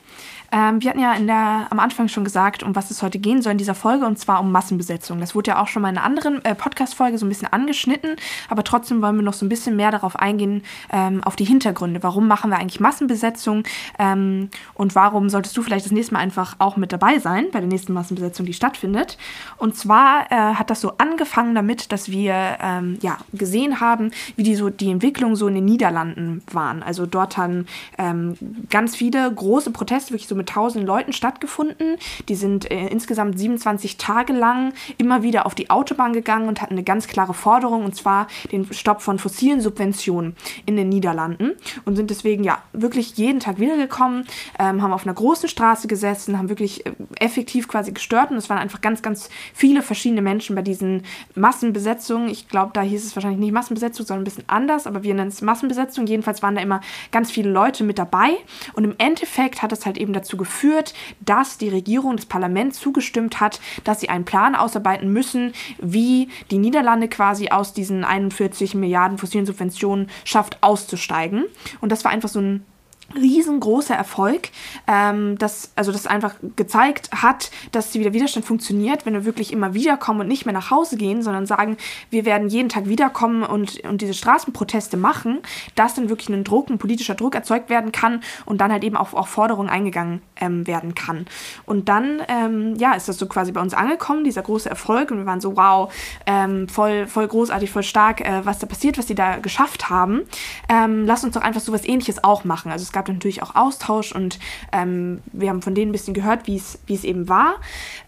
Ähm, 0.51 0.81
wir 0.81 0.89
hatten 0.89 0.99
ja 0.99 1.17
der, 1.19 1.67
am 1.69 1.79
Anfang 1.79 2.07
schon 2.07 2.23
gesagt, 2.23 2.63
um 2.63 2.75
was 2.75 2.91
es 2.91 3.01
heute 3.01 3.19
gehen 3.19 3.41
soll 3.41 3.53
in 3.53 3.57
dieser 3.57 3.75
Folge, 3.75 4.05
und 4.05 4.17
zwar 4.19 4.39
um 4.39 4.51
Massenbesetzung. 4.51 5.19
Das 5.19 5.35
wurde 5.35 5.51
ja 5.51 5.61
auch 5.61 5.67
schon 5.67 5.81
mal 5.81 5.89
in 5.89 5.97
einer 5.97 6.05
anderen 6.05 6.43
äh, 6.45 6.55
Podcast-Folge 6.55 7.17
so 7.17 7.25
ein 7.25 7.29
bisschen 7.29 7.51
angeschnitten, 7.51 8.15
aber 8.49 8.63
trotzdem 8.63 9.01
wollen 9.01 9.15
wir 9.15 9.23
noch 9.23 9.33
so 9.33 9.45
ein 9.45 9.49
bisschen 9.49 9.75
mehr 9.75 9.91
darauf 9.91 10.15
eingehen, 10.15 10.63
ähm, 10.91 11.23
auf 11.23 11.35
die 11.35 11.45
Hintergründe. 11.45 12.03
Warum 12.03 12.27
machen 12.27 12.49
wir 12.49 12.57
eigentlich 12.57 12.79
Massenbesetzung 12.79 13.63
ähm, 13.99 14.49
und 14.73 14.95
warum 14.95 15.29
solltest 15.29 15.55
du 15.57 15.61
vielleicht 15.61 15.85
das 15.85 15.91
nächste 15.91 16.13
Mal 16.13 16.21
einfach 16.21 16.55
auch 16.59 16.77
mit 16.77 16.91
dabei 16.91 17.19
sein 17.19 17.47
bei 17.51 17.59
der 17.59 17.69
nächsten 17.69 17.93
Massenbesetzung, 17.93 18.45
die 18.45 18.53
stattfindet? 18.53 19.17
Und 19.57 19.75
zwar 19.75 20.31
äh, 20.31 20.35
hat 20.55 20.69
das 20.69 20.81
so 20.81 20.93
angefangen 20.97 21.55
damit, 21.55 21.91
dass 21.91 22.09
wir 22.09 22.57
ähm, 22.61 22.97
ja, 23.01 23.17
gesehen 23.33 23.79
haben, 23.79 24.11
wie 24.35 24.43
die, 24.43 24.55
so, 24.55 24.69
die 24.69 24.91
Entwicklung 24.91 25.35
so 25.35 25.47
in 25.47 25.55
den 25.55 25.65
Niederlanden 25.65 26.43
waren. 26.51 26.83
Also 26.83 27.05
dort 27.05 27.37
haben 27.37 27.65
ähm, 27.97 28.37
ganz 28.69 28.95
viele 28.95 29.31
große 29.31 29.71
Proteste, 29.71 30.11
wirklich 30.11 30.27
so 30.27 30.34
mit 30.35 30.49
tausenden 30.49 30.87
Leuten 30.87 31.13
stattgefunden. 31.13 31.97
Die 32.29 32.35
sind 32.35 32.69
äh, 32.71 32.87
insgesamt 32.87 33.37
27 33.37 33.97
Tage 33.97 34.33
lang 34.33 34.73
immer 34.97 35.23
wieder 35.23 35.45
auf 35.45 35.55
die 35.55 35.69
Autobahn 35.69 36.13
gegangen 36.13 36.47
und 36.47 36.61
hatten 36.61 36.73
eine 36.73 36.83
ganz 36.83 37.07
klare 37.07 37.33
Forderung, 37.33 37.85
und 37.85 37.95
zwar 37.95 38.27
den 38.51 38.71
Stopp 38.73 39.01
von 39.01 39.19
fossilen 39.19 39.61
Subventionen 39.61 40.35
in 40.65 40.75
den 40.75 40.89
Niederlanden 40.89 41.51
und 41.85 41.95
sind 41.95 42.09
deswegen 42.09 42.43
ja 42.43 42.59
wirklich 42.73 43.17
jeden 43.17 43.39
Tag 43.39 43.59
wiedergekommen, 43.59 44.25
ähm, 44.59 44.81
haben 44.81 44.93
auf 44.93 45.05
einer 45.05 45.13
großen 45.13 45.49
Straße 45.49 45.87
gesessen, 45.87 46.37
haben 46.37 46.49
wirklich 46.49 46.85
äh, 46.85 46.91
effektiv 47.19 47.67
quasi 47.67 47.91
gestört 47.91 48.31
und 48.31 48.37
es 48.37 48.49
waren 48.49 48.57
einfach 48.57 48.81
ganz, 48.81 49.01
ganz 49.01 49.29
viele 49.53 49.81
verschiedene 49.81 50.21
Menschen 50.21 50.55
bei 50.55 50.61
diesen 50.61 51.03
Massenbesetzungen. 51.35 52.29
Ich 52.29 52.47
glaube, 52.47 52.71
da 52.73 52.81
hieß 52.81 53.05
es 53.05 53.15
wahrscheinlich 53.15 53.39
nicht 53.39 53.51
Massenbesetzung, 53.51 54.05
sondern 54.05 54.21
ein 54.21 54.25
bisschen 54.25 54.45
anders, 54.47 54.87
aber 54.87 55.03
wir 55.03 55.13
nennen 55.13 55.29
es 55.29 55.41
Massenbesetzung. 55.41 56.07
Jedenfalls 56.07 56.41
waren 56.41 56.55
da 56.55 56.61
immer 56.61 56.81
ganz 57.11 57.31
viele 57.31 57.49
Leute 57.49 57.83
mit 57.83 57.97
dabei 57.99 58.37
und 58.73 58.83
im 58.83 58.95
Endeffekt 58.97 59.61
hat 59.61 59.71
es 59.71 59.85
halt 59.85 59.97
eben 59.97 60.13
dazu 60.13 60.24
dazu 60.25 60.37
geführt, 60.37 60.93
dass 61.21 61.57
die 61.57 61.69
Regierung, 61.69 62.15
das 62.17 62.25
Parlament 62.25 62.73
zugestimmt 62.73 63.39
hat, 63.39 63.59
dass 63.83 64.01
sie 64.01 64.09
einen 64.09 64.25
Plan 64.25 64.55
ausarbeiten 64.55 65.11
müssen, 65.11 65.53
wie 65.79 66.29
die 66.51 66.57
Niederlande 66.57 67.07
quasi 67.07 67.49
aus 67.49 67.73
diesen 67.73 68.03
41 68.03 68.75
Milliarden 68.75 69.17
fossilen 69.17 69.45
Subventionen 69.45 70.09
schafft, 70.23 70.61
auszusteigen. 70.61 71.45
Und 71.81 71.91
das 71.91 72.03
war 72.03 72.11
einfach 72.11 72.29
so 72.29 72.39
ein 72.39 72.65
riesengroßer 73.13 73.95
Erfolg, 73.95 74.49
ähm, 74.87 75.37
das, 75.37 75.71
also 75.75 75.91
das 75.91 76.07
einfach 76.07 76.35
gezeigt 76.55 77.09
hat, 77.11 77.51
dass 77.71 77.91
der 77.91 78.13
Widerstand 78.13 78.45
funktioniert, 78.45 79.05
wenn 79.05 79.13
wir 79.13 79.25
wirklich 79.25 79.53
immer 79.53 79.73
wiederkommen 79.73 80.21
und 80.21 80.27
nicht 80.27 80.45
mehr 80.45 80.53
nach 80.53 80.71
Hause 80.71 80.97
gehen, 80.97 81.21
sondern 81.21 81.45
sagen, 81.45 81.77
wir 82.09 82.25
werden 82.25 82.49
jeden 82.49 82.69
Tag 82.69 82.87
wiederkommen 82.87 83.43
und, 83.43 83.79
und 83.85 84.01
diese 84.01 84.13
Straßenproteste 84.13 84.97
machen, 84.97 85.39
dass 85.75 85.93
dann 85.95 86.09
wirklich 86.09 86.29
ein 86.29 86.43
Druck, 86.43 86.69
ein 86.69 86.77
politischer 86.77 87.15
Druck 87.15 87.35
erzeugt 87.35 87.69
werden 87.69 87.91
kann 87.91 88.21
und 88.45 88.61
dann 88.61 88.71
halt 88.71 88.83
eben 88.83 88.97
auch 88.97 89.13
auf 89.13 89.29
Forderungen 89.29 89.69
eingegangen 89.69 90.21
ähm, 90.37 90.67
werden 90.67 90.95
kann. 90.95 91.25
Und 91.65 91.89
dann, 91.89 92.21
ähm, 92.27 92.75
ja, 92.75 92.93
ist 92.93 93.07
das 93.07 93.17
so 93.17 93.27
quasi 93.27 93.51
bei 93.51 93.61
uns 93.61 93.73
angekommen, 93.73 94.23
dieser 94.23 94.41
große 94.41 94.69
Erfolg 94.69 95.11
und 95.11 95.17
wir 95.17 95.25
waren 95.25 95.41
so, 95.41 95.55
wow, 95.55 95.93
ähm, 96.25 96.67
voll, 96.67 97.07
voll 97.07 97.27
großartig, 97.27 97.71
voll 97.71 97.83
stark, 97.83 98.21
äh, 98.21 98.45
was 98.45 98.59
da 98.59 98.67
passiert, 98.67 98.97
was 98.97 99.07
sie 99.07 99.15
da 99.15 99.37
geschafft 99.37 99.89
haben. 99.89 100.21
Ähm, 100.69 101.05
lass 101.05 101.23
uns 101.23 101.33
doch 101.33 101.41
einfach 101.41 101.61
so 101.61 101.71
was 101.71 101.85
ähnliches 101.85 102.23
auch 102.23 102.43
machen. 102.43 102.71
Also 102.71 102.83
gab 102.95 103.09
natürlich 103.09 103.43
auch 103.43 103.55
Austausch 103.55 104.13
und 104.13 104.39
ähm, 104.71 105.21
wir 105.33 105.49
haben 105.49 105.61
von 105.61 105.75
denen 105.75 105.89
ein 105.89 105.91
bisschen 105.91 106.13
gehört, 106.13 106.47
wie 106.47 106.55
es 106.55 107.03
eben 107.03 107.29
war. 107.29 107.55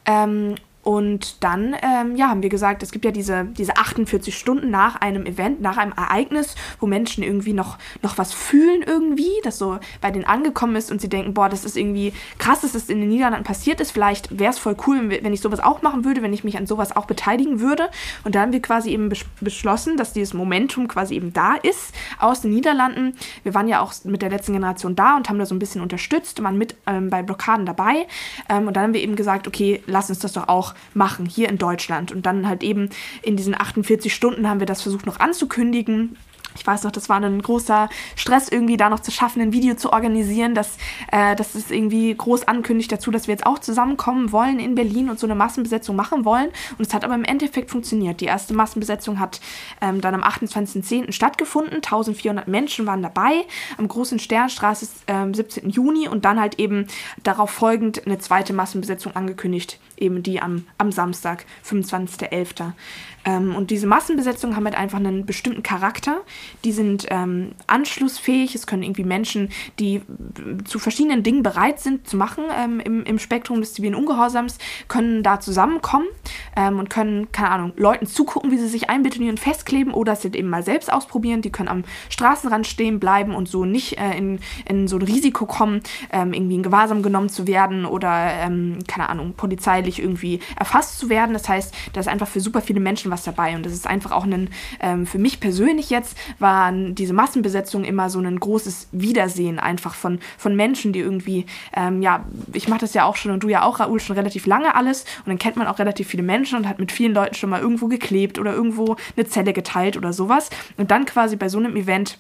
Ähm, 0.06 0.56
Und 0.88 1.44
dann 1.44 1.76
ähm, 1.82 2.16
ja, 2.16 2.30
haben 2.30 2.42
wir 2.42 2.48
gesagt, 2.48 2.82
es 2.82 2.94
gibt 2.94 3.04
ja 3.04 3.12
diese, 3.12 3.44
diese 3.44 3.76
48 3.76 4.34
Stunden 4.34 4.70
nach 4.70 4.96
einem 4.96 5.26
Event, 5.26 5.60
nach 5.60 5.76
einem 5.76 5.92
Ereignis, 5.92 6.56
wo 6.80 6.88
Menschen 6.88 7.26
irgendwie 7.26 7.52
noch, 7.52 7.78
noch 8.04 8.18
was 8.18 8.32
fühlen 8.32 8.84
irgendwie, 8.84 9.34
das 9.44 9.58
so 9.58 9.80
bei 10.00 10.12
denen 10.12 10.24
angekommen 10.24 10.78
ist 10.78 10.90
und 10.90 11.02
sie 11.02 11.10
denken, 11.10 11.34
boah, 11.34 11.50
das 11.50 11.66
ist 11.66 11.76
irgendwie 11.76 12.14
krass, 12.38 12.62
dass 12.62 12.72
das 12.72 12.88
in 12.88 13.02
den 13.02 13.10
Niederlanden 13.10 13.44
passiert 13.44 13.82
ist. 13.82 13.92
Vielleicht 13.92 14.40
wäre 14.40 14.52
es 14.52 14.60
voll 14.60 14.78
cool, 14.88 15.10
wenn 15.10 15.34
ich 15.34 15.42
sowas 15.42 15.60
auch 15.60 15.82
machen 15.82 16.06
würde, 16.06 16.22
wenn 16.22 16.32
ich 16.32 16.46
mich 16.46 16.58
an 16.58 16.68
sowas 16.68 16.96
auch 16.96 17.06
beteiligen 17.06 17.60
würde. 17.60 17.90
Und 18.24 18.36
da 18.36 18.40
haben 18.40 18.54
wir 18.54 18.62
quasi 18.62 18.92
eben 18.92 19.12
beschlossen, 19.42 19.98
dass 19.98 20.14
dieses 20.14 20.34
Momentum 20.34 20.88
quasi 20.88 21.16
eben 21.16 21.34
da 21.34 21.56
ist 21.56 21.94
aus 22.18 22.40
den 22.40 22.52
Niederlanden. 22.52 23.18
Wir 23.44 23.54
waren 23.54 23.68
ja 23.68 23.82
auch 23.82 23.92
mit 24.06 24.22
der 24.22 24.30
letzten 24.30 24.54
Generation 24.54 24.96
da 24.96 25.18
und 25.18 25.28
haben 25.28 25.38
da 25.38 25.46
so 25.46 25.54
ein 25.54 25.60
bisschen 25.60 25.82
unterstützt, 25.82 26.42
waren 26.42 26.58
mit 26.58 26.78
ähm, 26.86 27.10
bei 27.10 27.24
Blockaden 27.24 27.66
dabei. 27.66 28.08
Ähm, 28.48 28.68
und 28.68 28.78
dann 28.78 28.84
haben 28.84 28.94
wir 28.94 29.02
eben 29.02 29.18
gesagt, 29.18 29.50
okay, 29.50 29.84
lass 29.86 30.10
uns 30.10 30.20
das 30.20 30.32
doch 30.32 30.48
auch 30.48 30.77
machen, 30.94 31.26
hier 31.26 31.50
in 31.50 31.58
Deutschland. 31.58 32.12
Und 32.12 32.26
dann 32.26 32.48
halt 32.48 32.64
eben 32.64 32.90
in 33.22 33.38
diesen 33.38 33.60
48 33.60 34.14
Stunden 34.14 34.48
haben 34.48 34.60
wir 34.60 34.68
das 34.68 34.82
versucht 34.82 35.06
noch 35.06 35.20
anzukündigen 35.20 36.18
ich 36.60 36.66
weiß 36.66 36.84
noch, 36.84 36.92
das 36.92 37.10
war 37.10 37.22
ein 37.22 37.42
großer 37.42 37.90
Stress, 38.16 38.50
irgendwie 38.50 38.78
da 38.78 38.90
noch 38.90 39.00
zu 39.00 39.12
schaffen, 39.12 39.42
ein 39.42 39.54
Video 39.54 39.76
zu 39.76 39.94
organisieren, 39.94 40.56
dass 40.56 40.78
äh, 41.12 41.36
das 41.36 41.56
ist 41.56 41.72
irgendwie 41.72 42.14
groß 42.16 42.48
ankündigt 42.48 42.92
dazu, 42.92 43.12
dass 43.12 43.28
wir 43.28 43.34
jetzt 43.34 43.46
auch 43.46 43.60
zusammenkommen 43.60 44.32
wollen 44.32 44.60
in 44.60 44.76
Berlin 44.76 45.10
und 45.10 45.20
so 45.20 45.28
eine 45.28 45.36
Massenbesetzung 45.36 45.96
machen 45.96 46.26
wollen. 46.26 46.50
Und 46.78 46.88
es 46.88 46.94
hat 46.94 47.04
aber 47.04 47.16
im 47.16 47.24
Endeffekt 47.24 47.72
funktioniert. 47.72 48.22
Die 48.22 48.26
erste 48.26 48.54
Massenbesetzung 48.54 49.20
hat 49.20 49.40
ähm, 49.82 50.02
dann 50.02 50.16
am 50.16 50.24
28.10. 50.24 51.12
stattgefunden. 51.12 51.76
1400 51.76 52.48
Menschen 52.48 52.86
waren 52.86 53.02
dabei. 53.02 53.46
Am 53.78 53.88
Großen 53.88 54.20
Sternstraße 54.20 54.88
ähm, 55.08 55.34
17. 55.34 55.70
Juni 55.70 56.08
und 56.08 56.26
dann 56.26 56.40
halt 56.40 56.60
eben 56.60 56.88
darauf 57.24 57.52
folgend 57.52 58.06
eine 58.06 58.18
zweite 58.18 58.54
Massenbesetzung 58.54 59.16
angekündigt, 59.16 59.80
eben 59.98 60.24
die 60.24 60.42
am, 60.42 60.66
am 60.78 60.92
Samstag, 60.92 61.46
25.11. 61.66 62.74
Ähm, 63.28 63.56
und 63.56 63.72
diese 63.72 63.88
Massenbesetzungen 63.88 64.56
haben 64.56 64.64
halt 64.66 64.78
einfach 64.78 64.98
einen 64.98 65.26
bestimmten 65.26 65.62
Charakter. 65.62 66.22
Die 66.64 66.72
sind 66.72 67.08
ähm, 67.10 67.52
anschlussfähig. 67.68 68.56
Es 68.56 68.68
können 68.68 68.84
irgendwie 68.84 69.04
Menschen, 69.04 69.50
die 69.80 70.02
zu 70.64 70.80
verschiedenen 70.80 71.24
Dingen 71.24 71.44
bereit 71.44 71.82
sind 71.82 72.08
zu 72.08 72.16
machen 72.16 72.46
ähm, 72.58 72.80
im, 72.80 73.04
im 73.04 73.20
Spektrum 73.20 73.60
des 73.60 73.74
zivilen 73.74 73.96
Ungehorsams, 73.96 74.58
können 74.88 75.24
da 75.24 75.42
zusammenkommen 75.42 76.08
ähm, 76.56 76.80
und 76.80 76.90
können, 76.90 77.32
keine 77.34 77.52
Ahnung, 77.52 77.74
Leuten 77.76 78.08
zugucken, 78.08 78.52
wie 78.52 78.58
sie 78.58 78.70
sich 78.70 78.90
einbetonieren, 78.90 79.38
festkleben 79.38 79.94
oder 79.94 80.14
es 80.14 80.24
halt 80.24 80.36
eben 80.36 80.50
mal 80.50 80.64
selbst 80.64 80.92
ausprobieren. 80.92 81.42
Die 81.42 81.52
können 81.52 81.68
am 81.68 81.84
Straßenrand 82.10 82.66
stehen 82.66 83.00
bleiben 83.00 83.36
und 83.36 83.50
so 83.50 83.66
nicht 83.66 84.00
äh, 84.00 84.18
in, 84.18 84.40
in 84.66 84.88
so 84.88 84.96
ein 84.96 85.02
Risiko 85.02 85.46
kommen, 85.46 85.82
ähm, 86.14 86.32
irgendwie 86.32 86.56
in 86.56 86.64
Gewahrsam 86.64 87.02
genommen 87.02 87.30
zu 87.30 87.46
werden 87.46 87.86
oder, 87.86 88.32
ähm, 88.32 88.80
keine 88.88 89.10
Ahnung, 89.10 89.34
polizeilich 89.88 90.00
irgendwie 90.00 90.40
erfasst 90.58 91.00
zu 91.00 91.10
werden. 91.10 91.34
Das 91.34 91.48
heißt, 91.48 91.74
da 91.94 92.00
ist 92.00 92.08
einfach 92.08 92.28
für 92.28 92.40
super 92.40 92.62
viele 92.62 92.80
Menschen 92.80 93.12
was 93.12 93.18
was 93.18 93.24
dabei. 93.24 93.56
Und 93.56 93.66
das 93.66 93.74
ist 93.74 93.88
einfach 93.88 94.12
auch 94.12 94.26
ein, 94.26 94.50
ähm, 94.80 95.08
für 95.08 95.18
mich 95.18 95.40
persönlich 95.40 95.90
jetzt, 95.90 96.18
waren 96.40 96.94
diese 96.94 97.14
Massenbesetzungen 97.14 97.88
immer 97.88 98.10
so 98.10 98.20
ein 98.20 98.40
großes 98.40 98.90
Wiedersehen 98.92 99.60
einfach 99.60 99.96
von, 99.96 100.20
von 100.38 100.56
Menschen, 100.56 100.94
die 100.94 101.00
irgendwie, 101.00 101.46
ähm, 101.76 102.02
ja, 102.02 102.26
ich 102.54 102.68
mache 102.68 102.82
das 102.82 102.94
ja 102.94 103.06
auch 103.06 103.16
schon 103.16 103.32
und 103.32 103.42
du 103.42 103.50
ja 103.50 103.64
auch, 103.64 103.80
Raoul, 103.80 104.00
schon 104.00 104.16
relativ 104.16 104.46
lange 104.46 104.76
alles. 104.76 105.02
Und 105.26 105.28
dann 105.28 105.40
kennt 105.40 105.56
man 105.56 105.68
auch 105.68 105.80
relativ 105.80 106.08
viele 106.08 106.24
Menschen 106.24 106.58
und 106.58 106.68
hat 106.68 106.80
mit 106.80 106.92
vielen 106.92 107.14
Leuten 107.14 107.34
schon 107.34 107.50
mal 107.50 107.62
irgendwo 107.62 107.88
geklebt 107.88 108.38
oder 108.38 108.54
irgendwo 108.54 108.96
eine 109.16 109.28
Zelle 109.28 109.54
geteilt 109.54 109.98
oder 109.98 110.14
sowas. 110.14 110.50
Und 110.78 110.92
dann 110.92 111.06
quasi 111.06 111.36
bei 111.36 111.50
so 111.50 111.58
einem 111.58 111.76
Event 111.76 112.18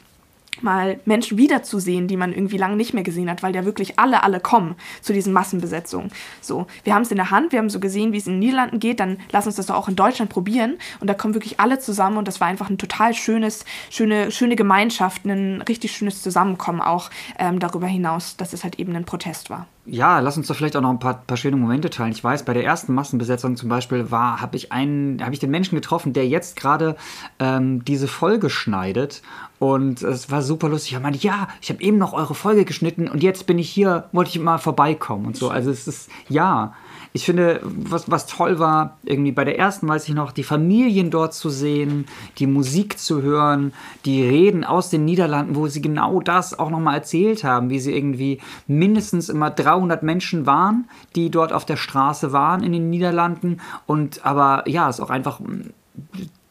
mal 0.64 1.00
Menschen 1.06 1.38
wiederzusehen, 1.38 2.08
die 2.08 2.18
man 2.18 2.34
irgendwie 2.34 2.58
lange 2.58 2.76
nicht 2.76 2.94
mehr 2.94 3.04
gesehen 3.04 3.30
hat, 3.30 3.44
weil 3.44 3.56
ja 3.56 3.66
wirklich 3.66 4.00
alle, 4.00 4.24
alle 4.24 4.40
kommen 4.40 4.76
zu 5.02 5.14
diesen 5.14 5.34
Massenbesetzungen. 5.34 6.12
So, 6.42 6.68
wir 6.84 6.94
haben 6.94 7.02
es 7.04 7.12
in 7.12 7.18
der 7.18 7.32
Hand, 7.32 7.52
wir 7.52 7.60
haben 7.60 7.70
so 7.70 7.80
gesehen, 7.80 8.14
wie 8.14 8.18
es 8.18 8.28
in 8.28 8.34
den 8.34 8.40
Niederlanden 8.40 8.80
geht, 8.80 9.00
dann 9.00 9.18
lass 9.32 9.46
uns 9.46 9.56
das 9.56 9.68
doch 9.68 9.76
auch 9.76 9.88
in 9.88 9.96
Deutschland 9.96 10.32
probieren. 10.32 10.78
Und 11.00 11.08
da 11.08 11.14
kommen 11.14 11.34
wirklich 11.34 11.60
alle 11.60 11.80
zusammen 11.80 12.18
und 12.18 12.28
das 12.28 12.40
war 12.42 12.48
einfach 12.48 12.70
ein 12.70 12.78
total 12.78 13.14
schönes, 13.14 13.66
schöne, 13.90 14.32
schöne 14.32 14.56
Gemeinschaft, 14.56 15.26
ein 15.26 15.62
richtig 15.62 15.92
schönes 15.92 16.22
Zusammenkommen 16.22 16.82
auch 16.82 17.10
ähm, 17.40 17.60
darüber 17.60 17.88
hinaus, 17.88 18.38
dass 18.38 18.54
es 18.54 18.64
halt 18.64 18.80
eben 18.80 18.96
ein 18.96 19.06
Protest 19.06 19.50
war 19.50 19.68
ja, 19.90 20.20
lass 20.20 20.38
uns 20.38 20.48
doch 20.48 20.56
vielleicht 20.56 20.76
auch 20.76 20.82
noch 20.82 20.90
ein 20.90 21.00
paar, 21.00 21.24
paar 21.26 21.38
schöne 21.38 21.56
Momente 21.56 21.90
teilen. 21.90 22.12
Ich 22.12 22.24
weiß, 22.24 22.44
bei 22.44 22.54
der 22.54 22.66
ersten 22.66 22.94
Massenbesetzung 22.94 23.56
zum 23.56 23.70
Beispiel 23.70 24.12
war, 24.12 24.42
habe 24.42 24.58
ich 24.58 24.72
einen, 24.72 25.22
habe 25.24 25.34
ich 25.34 25.40
den 25.40 25.50
Menschen 25.50 25.76
getroffen, 25.76 26.14
der 26.14 26.28
jetzt 26.28 26.58
gerade 26.58 26.98
ähm, 27.40 27.86
diese 27.86 28.08
Folge 28.08 28.50
schneidet. 28.50 29.22
Und 29.60 30.02
es 30.04 30.30
war 30.30 30.42
super 30.42 30.70
lustig. 30.70 30.94
Er 30.94 31.00
meinte, 31.00 31.20
ja, 31.20 31.48
ich 31.62 31.70
habe 31.70 31.82
eben 31.82 31.98
noch 31.98 32.14
eure 32.14 32.36
Folge 32.36 32.66
geschnitten 32.66 33.08
und 33.08 33.24
jetzt 33.24 33.48
bin 33.48 33.58
ich 33.58 33.70
hier, 33.70 34.10
wollte 34.12 34.30
ich 34.32 34.40
mal 34.40 34.58
vorbeikommen 34.58 35.26
und 35.26 35.38
so. 35.38 35.50
Also 35.50 35.72
es 35.72 35.88
ist, 35.88 36.10
ja, 36.28 36.74
ich 37.18 37.26
finde, 37.26 37.62
was, 37.64 38.12
was 38.12 38.28
toll 38.28 38.60
war, 38.60 39.00
irgendwie 39.04 39.32
bei 39.32 39.44
der 39.44 39.58
ersten 39.58 39.88
weiß 39.88 40.08
ich 40.08 40.14
noch, 40.14 40.32
die 40.32 40.44
Familien 40.44 41.10
dort 41.10 41.34
zu 41.34 41.50
sehen, 41.50 42.06
die 42.38 42.46
Musik 42.46 43.00
zu 43.00 43.24
hören, 43.24 43.74
die 44.06 44.22
Reden 44.22 44.64
aus 44.64 44.92
den 44.92 45.04
Niederlanden, 45.04 45.56
wo 45.56 45.66
sie 45.68 45.82
genau 45.82 46.22
das 46.22 46.60
auch 46.60 46.70
nochmal 46.70 46.94
erzählt 46.94 47.44
haben, 47.44 47.72
wie 47.72 47.80
sie 47.80 47.92
irgendwie 47.92 48.40
mindestens 48.68 49.30
immer 49.30 49.50
300 49.50 50.04
Menschen 50.04 50.46
waren, 50.46 50.88
die 51.16 51.32
dort 51.32 51.54
auf 51.54 51.66
der 51.66 51.78
Straße 51.78 52.34
waren 52.34 52.62
in 52.62 52.72
den 52.72 52.92
Niederlanden 52.92 53.62
und 53.88 54.24
aber 54.24 54.70
ja, 54.70 54.88
es 54.88 55.00
auch 55.00 55.10
einfach 55.10 55.42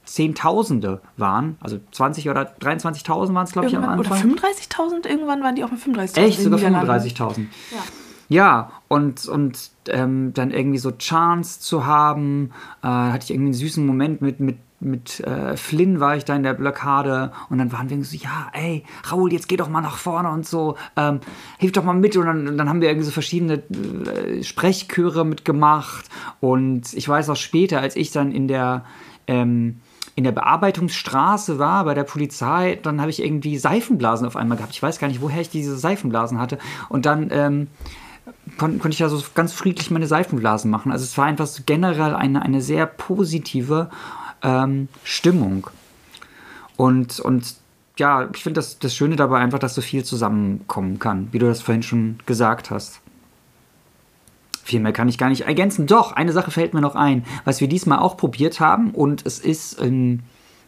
Zehntausende 0.05 1.01
waren, 1.17 1.59
also 1.61 1.79
20 1.93 2.29
oder 2.29 2.53
23.000 2.61 3.35
waren 3.35 3.45
es, 3.45 3.53
glaube 3.53 3.69
ich, 3.69 3.77
am 3.77 3.85
Anfang. 3.85 4.33
Oder 4.33 4.41
35.000, 4.41 5.07
irgendwann 5.07 5.45
waren 5.45 5.55
die 5.55 5.63
auch 5.63 5.71
mit 5.71 5.81
35.000. 5.81 6.19
Echt, 6.19 6.41
sogar 6.41 6.59
35.000. 6.59 7.47
Ja. 7.71 7.79
Ja, 8.29 8.73
und, 8.89 9.27
und 9.29 9.71
ähm, 9.89 10.33
dann 10.35 10.51
irgendwie 10.51 10.79
so 10.79 10.91
Chance 10.91 11.61
zu 11.61 11.87
haben, 11.87 12.51
äh, 12.83 12.87
hatte 12.87 13.25
ich 13.25 13.31
irgendwie 13.31 13.49
einen 13.49 13.55
süßen 13.55 13.87
Moment 13.87 14.21
mit, 14.21 14.41
mit, 14.41 14.59
mit 14.81 15.21
äh, 15.21 15.57
Flynn 15.57 16.01
war 16.01 16.17
ich 16.17 16.25
da 16.25 16.35
in 16.35 16.43
der 16.43 16.55
Blockade 16.55 17.33
und 17.51 17.59
dann 17.59 17.73
waren 17.73 17.89
wir 17.89 18.05
so, 18.05 18.17
ja, 18.17 18.49
ey, 18.53 18.85
Raoul, 19.05 19.33
jetzt 19.33 19.49
geh 19.49 19.57
doch 19.57 19.69
mal 19.69 19.81
nach 19.81 19.97
vorne 19.97 20.31
und 20.31 20.47
so, 20.47 20.77
ähm, 20.97 21.21
hilf 21.59 21.73
doch 21.73 21.85
mal 21.85 21.95
mit 21.95 22.17
und 22.17 22.27
dann, 22.27 22.59
dann 22.59 22.69
haben 22.69 22.81
wir 22.81 22.89
irgendwie 22.89 23.07
so 23.07 23.13
verschiedene 23.13 23.63
äh, 23.63 24.43
Sprechchöre 24.43 25.25
mitgemacht 25.25 26.07
und 26.41 26.93
ich 26.95 27.09
weiß 27.09 27.31
auch 27.31 27.37
später, 27.37 27.81
als 27.81 27.95
ich 27.95 28.11
dann 28.11 28.33
in 28.33 28.49
der 28.49 28.85
ähm, 29.29 29.81
in 30.17 30.25
der 30.25 30.33
Bearbeitungsstraße 30.33 31.59
war 31.59 31.85
bei 31.85 31.93
der 31.93 32.05
Polizei, 32.05 32.79
dann 32.83 33.03
habe 33.03 33.11
ich 33.11 33.23
irgendwie 33.23 33.59
Seifenblasen 33.59 34.27
auf 34.27 34.35
einmal 34.35 34.57
gehabt. 34.57 34.73
Ich 34.73 34.83
weiß 34.83 34.99
gar 34.99 35.09
nicht, 35.09 35.21
woher 35.21 35.43
ich 35.43 35.51
diese 35.51 35.77
Seifenblasen 35.77 36.41
hatte. 36.41 36.57
Und 36.89 37.05
dann 37.05 37.29
ähm, 37.31 37.67
kon 38.59 38.79
konnte 38.79 38.91
ich 38.91 38.99
da 38.99 39.09
so 39.09 39.23
ganz 39.35 39.53
friedlich 39.53 39.91
meine 39.91 40.07
Seifenblasen 40.07 40.71
machen. 40.71 40.93
Also 40.93 41.05
es 41.05 41.17
war 41.19 41.27
einfach 41.27 41.47
so 41.47 41.63
generell 41.67 42.15
eine, 42.15 42.43
eine 42.43 42.61
sehr 42.61 42.87
positive 42.87 43.91
ähm, 44.43 44.89
Stimmung. 45.05 45.69
Und, 46.77 47.21
und 47.21 47.55
ja, 47.99 48.29
ich 48.35 48.43
finde 48.43 48.59
das, 48.59 48.79
das 48.79 48.95
Schöne 48.95 49.17
dabei 49.17 49.39
einfach, 49.39 49.59
dass 49.59 49.75
so 49.75 49.81
viel 49.81 50.05
zusammenkommen 50.05 50.99
kann, 50.99 51.29
wie 51.33 51.39
du 51.39 51.47
das 51.47 51.63
vorhin 51.63 51.83
schon 51.83 52.19
gesagt 52.27 52.71
hast. 52.71 53.01
Viel 54.63 54.81
mehr 54.81 54.93
kann 54.93 55.09
ich 55.09 55.17
gar 55.17 55.29
nicht 55.29 55.43
ergänzen. 55.43 55.87
Doch, 55.87 56.13
eine 56.13 56.33
Sache 56.33 56.51
fällt 56.51 56.75
mir 56.75 56.81
noch 56.81 56.97
ein, 56.97 57.25
was 57.45 57.61
wir 57.61 57.69
diesmal 57.69 58.01
auch 58.01 58.17
probiert 58.17 58.61
haben 58.61 58.91
und 58.91 59.25
es 59.25 59.39
ist 59.39 59.81
in 59.81 60.23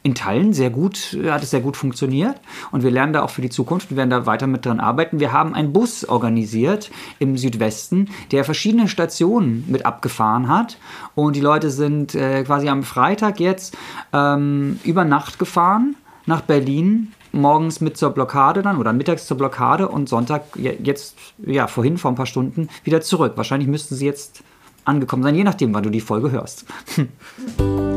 in 0.09 0.15
Teilen 0.15 0.55
sehr 0.55 0.71
gut, 0.71 1.19
hat 1.27 1.43
es 1.43 1.51
sehr 1.51 1.61
gut 1.61 1.77
funktioniert 1.77 2.41
und 2.71 2.83
wir 2.83 2.91
lernen 2.91 3.13
da 3.13 3.23
auch 3.23 3.29
für 3.29 3.43
die 3.43 3.51
Zukunft, 3.51 3.91
wir 3.91 3.99
werden 3.99 4.09
da 4.09 4.25
weiter 4.25 4.47
mit 4.47 4.65
dran 4.65 4.81
arbeiten. 4.81 5.21
Wir 5.21 5.33
haben 5.33 5.55
einen 5.55 5.75
Bus 5.75 6.07
organisiert 6.07 6.91
im 7.19 7.37
Südwesten, 7.37 8.09
der 8.33 8.45
verschiedene 8.45 8.89
Stationen 8.89 9.65
mit 9.69 9.85
abgefahren 9.85 10.49
hat 10.49 10.79
und 11.15 11.37
die 11.37 11.41
Leute 11.41 11.71
sind 11.71 12.15
äh, 12.15 12.43
quasi 12.45 12.71
am 12.71 12.85
Freitag 12.85 13.39
jetzt 13.39 13.77
ähm, 14.15 14.81
über 14.83 15.05
Nacht 15.05 15.39
gefahren 15.39 15.95
nach 16.25 16.41
Berlin 16.41 17.13
morgens 17.33 17.83
mit 17.83 17.99
zur 17.99 18.11
Blockade 18.11 18.63
dann 18.63 18.79
oder 18.79 18.95
mittags 18.95 19.27
zur 19.27 19.37
Blockade 19.37 19.89
und 19.89 20.09
Sonntag 20.09 20.45
jetzt, 20.57 21.19
ja, 21.45 21.67
vorhin 21.67 21.99
vor 21.99 22.11
ein 22.11 22.15
paar 22.15 22.25
Stunden 22.25 22.71
wieder 22.85 23.03
zurück. 23.03 23.35
Wahrscheinlich 23.37 23.69
müssten 23.69 23.95
sie 23.95 24.07
jetzt 24.07 24.43
angekommen 24.87 25.23
sein, 25.23 25.35
je 25.35 25.45
nachdem, 25.45 25.75
wann 25.75 25.83
du 25.83 25.91
die 25.91 26.01
Folge 26.01 26.31
hörst. 26.31 26.65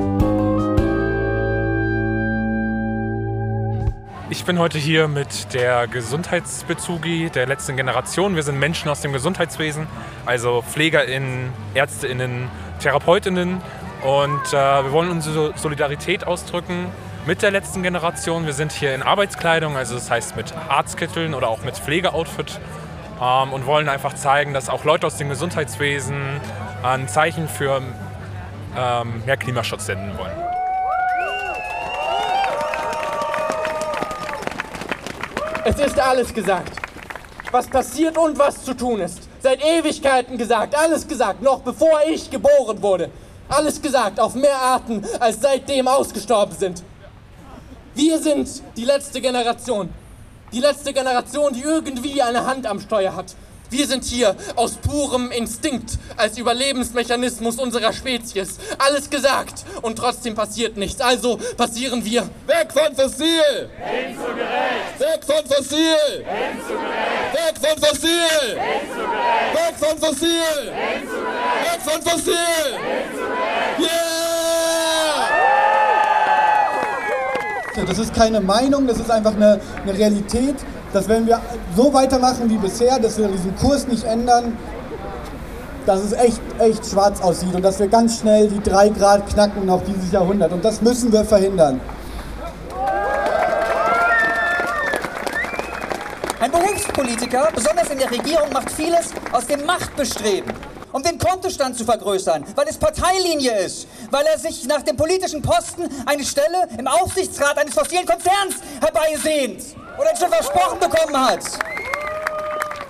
Ich 4.32 4.46
bin 4.46 4.60
heute 4.60 4.78
hier 4.78 5.10
mit 5.10 5.54
der 5.54 5.88
Gesundheitsbezugi 5.88 7.30
der 7.32 7.48
letzten 7.48 7.76
Generation. 7.76 8.38
Wir 8.38 8.44
sind 8.44 8.58
Menschen 8.58 8.88
aus 8.90 9.02
dem 9.02 9.12
Gesundheitswesen, 9.12 9.88
also 10.26 10.62
PflegerInnen, 10.62 11.52
ÄrzteInnen, 11.74 12.48
TherapeutInnen. 12.80 13.62
Und 14.04 14.48
äh, 14.48 14.54
wir 14.54 14.94
wollen 14.94 15.12
unsere 15.12 15.52
Solidarität 15.58 16.26
ausdrücken 16.26 16.86
mit 17.26 17.42
der 17.42 17.52
letzten 17.52 17.84
Generation. 17.84 18.46
Wir 18.46 18.54
sind 18.54 18.72
hier 18.72 18.96
in 18.96 19.02
Arbeitskleidung, 19.02 19.76
also 19.76 19.96
das 19.96 20.10
heißt 20.10 20.38
mit 20.38 20.54
Arztkitteln 20.70 21.34
oder 21.34 21.50
auch 21.50 21.66
mit 21.66 21.76
Pflegeoutfit 21.76 22.58
ähm, 23.22 23.52
und 23.52 23.66
wollen 23.66 23.90
einfach 23.90 24.14
zeigen, 24.14 24.54
dass 24.54 24.70
auch 24.70 24.86
Leute 24.86 25.08
aus 25.08 25.18
dem 25.18 25.28
Gesundheitswesen 25.28 26.40
ein 26.84 27.10
Zeichen 27.10 27.50
für 27.50 27.82
ähm, 28.78 29.24
mehr 29.26 29.36
Klimaschutz 29.36 29.88
senden 29.88 30.18
wollen. 30.18 30.51
Es 35.64 35.76
ist 35.80 36.00
alles 36.00 36.34
gesagt. 36.34 36.76
Was 37.52 37.68
passiert 37.68 38.18
und 38.18 38.40
was 38.40 38.64
zu 38.64 38.74
tun 38.74 39.00
ist. 39.00 39.20
Seit 39.42 39.64
Ewigkeiten 39.64 40.38
gesagt, 40.38 40.76
alles 40.76 41.08
gesagt, 41.08 41.42
noch 41.44 41.60
bevor 41.60 42.02
ich 42.10 42.32
geboren 42.32 42.82
wurde. 42.82 43.12
Alles 43.48 43.80
gesagt, 43.80 44.20
auf 44.20 44.34
mehr 44.34 44.56
Arten, 44.56 45.06
als 45.20 45.42
seitdem 45.42 45.88
ausgestorben 45.88 46.56
sind. 46.58 46.84
Wir 47.94 48.18
sind 48.18 48.50
die 48.76 48.86
letzte 48.86 49.22
Generation. 49.22 49.90
Die 50.52 50.62
letzte 50.62 50.94
Generation, 50.94 51.54
die 51.54 51.62
irgendwie 51.62 52.22
eine 52.22 52.46
Hand 52.46 52.66
am 52.66 52.80
Steuer 52.80 53.16
hat. 53.16 53.36
Wir 53.72 53.88
sind 53.88 54.04
hier 54.04 54.36
aus 54.58 54.74
purem 54.74 55.32
Instinkt 55.32 55.98
als 56.18 56.38
Überlebensmechanismus 56.38 57.56
unserer 57.58 57.94
Spezies. 57.94 58.58
Alles 58.78 59.10
gesagt 59.10 59.64
und 59.82 59.96
trotzdem 59.96 60.36
passiert 60.36 60.76
nichts. 60.76 61.00
Also 61.00 61.40
passieren 61.56 62.04
wir. 62.04 62.24
Weg 62.48 62.74
von 62.74 62.94
Fossil! 62.94 63.70
Hin 63.78 64.14
zu 64.18 64.26
gerecht! 64.36 65.00
Weg 65.00 65.24
von 65.26 65.46
Fossil! 65.48 65.78
Hin 66.18 66.60
zu 66.68 66.74
gerecht! 66.74 67.32
Weg 67.34 67.56
von 67.62 67.78
Fossil! 67.82 68.10
Hin 68.60 68.84
zu 68.92 69.00
gerecht! 69.08 69.56
Weg 69.56 69.76
von 69.80 69.98
Fossil! 69.98 70.28
Hin 70.68 71.08
zu 71.08 71.16
gerecht! 71.16 71.64
Weg 71.64 71.82
von 71.82 72.02
Fossil! 72.02 72.34
Hin 72.76 73.08
zu 73.14 73.22
gerecht! 73.22 73.80
Yeah! 73.80 74.12
Das 77.88 78.00
ist 78.00 78.14
keine 78.14 78.42
Meinung, 78.42 78.86
das 78.86 79.00
ist 79.00 79.10
einfach 79.10 79.34
eine, 79.34 79.62
eine 79.84 79.98
Realität 79.98 80.58
dass 80.94 81.08
wenn 81.08 81.26
wir 81.26 81.40
so 81.76 81.94
weitermachen 81.94 82.50
wie 82.50 82.58
bisher, 82.58 83.00
dass 83.00 83.18
wir 83.18 83.28
diesen 83.28 83.56
Kurs 83.56 83.88
nicht 83.88 84.04
ändern, 84.04 84.58
dass 85.86 86.02
es 86.02 86.14
echt, 86.14 86.40
echt 86.60 86.86
schwarz 86.86 87.22
aussieht 87.22 87.54
und 87.56 87.64
dass 87.64 87.80
wir 87.80 87.88
ganz 87.88 88.20
schnell 88.20 88.48
die 88.48 88.62
3 88.62 88.90
Grad 88.90 89.28
knacken 89.28 89.66
noch 89.66 89.82
dieses 89.84 90.12
Jahrhundert. 90.12 90.52
Und 90.52 90.64
das 90.64 90.82
müssen 90.82 91.12
wir 91.12 91.26
verhindern. 91.26 91.82
Ein 96.40 96.52
Berufspolitiker, 96.52 97.50
besonders 97.54 97.90
in 97.90 98.00
der 98.00 98.10
Regierung, 98.10 98.52
macht 98.52 98.72
vieles 98.72 99.10
aus 99.32 99.46
dem 99.46 99.66
Machtbestreben 99.66 100.52
um 100.94 101.02
den 101.02 101.18
Kontostand 101.18 101.78
zu 101.78 101.86
vergrößern, 101.86 102.44
weil 102.54 102.68
es 102.68 102.78
Parteilinie 102.78 103.60
ist, 103.60 103.88
weil 104.10 104.26
er 104.26 104.38
sich 104.38 104.68
nach 104.68 104.82
dem 104.82 104.98
politischen 104.98 105.42
Posten 105.42 105.84
eine 106.06 106.26
Stelle 106.26 106.68
im 106.78 106.86
Aufsichtsrat 106.86 107.58
eines 107.58 107.74
fossilen 107.74 108.06
Konzerns 108.06 108.56
herbeisehnt 108.82 109.64
oder 109.98 110.16
schon 110.16 110.30
versprochen 110.30 110.80
bekommen 110.80 111.18
hat. 111.18 111.44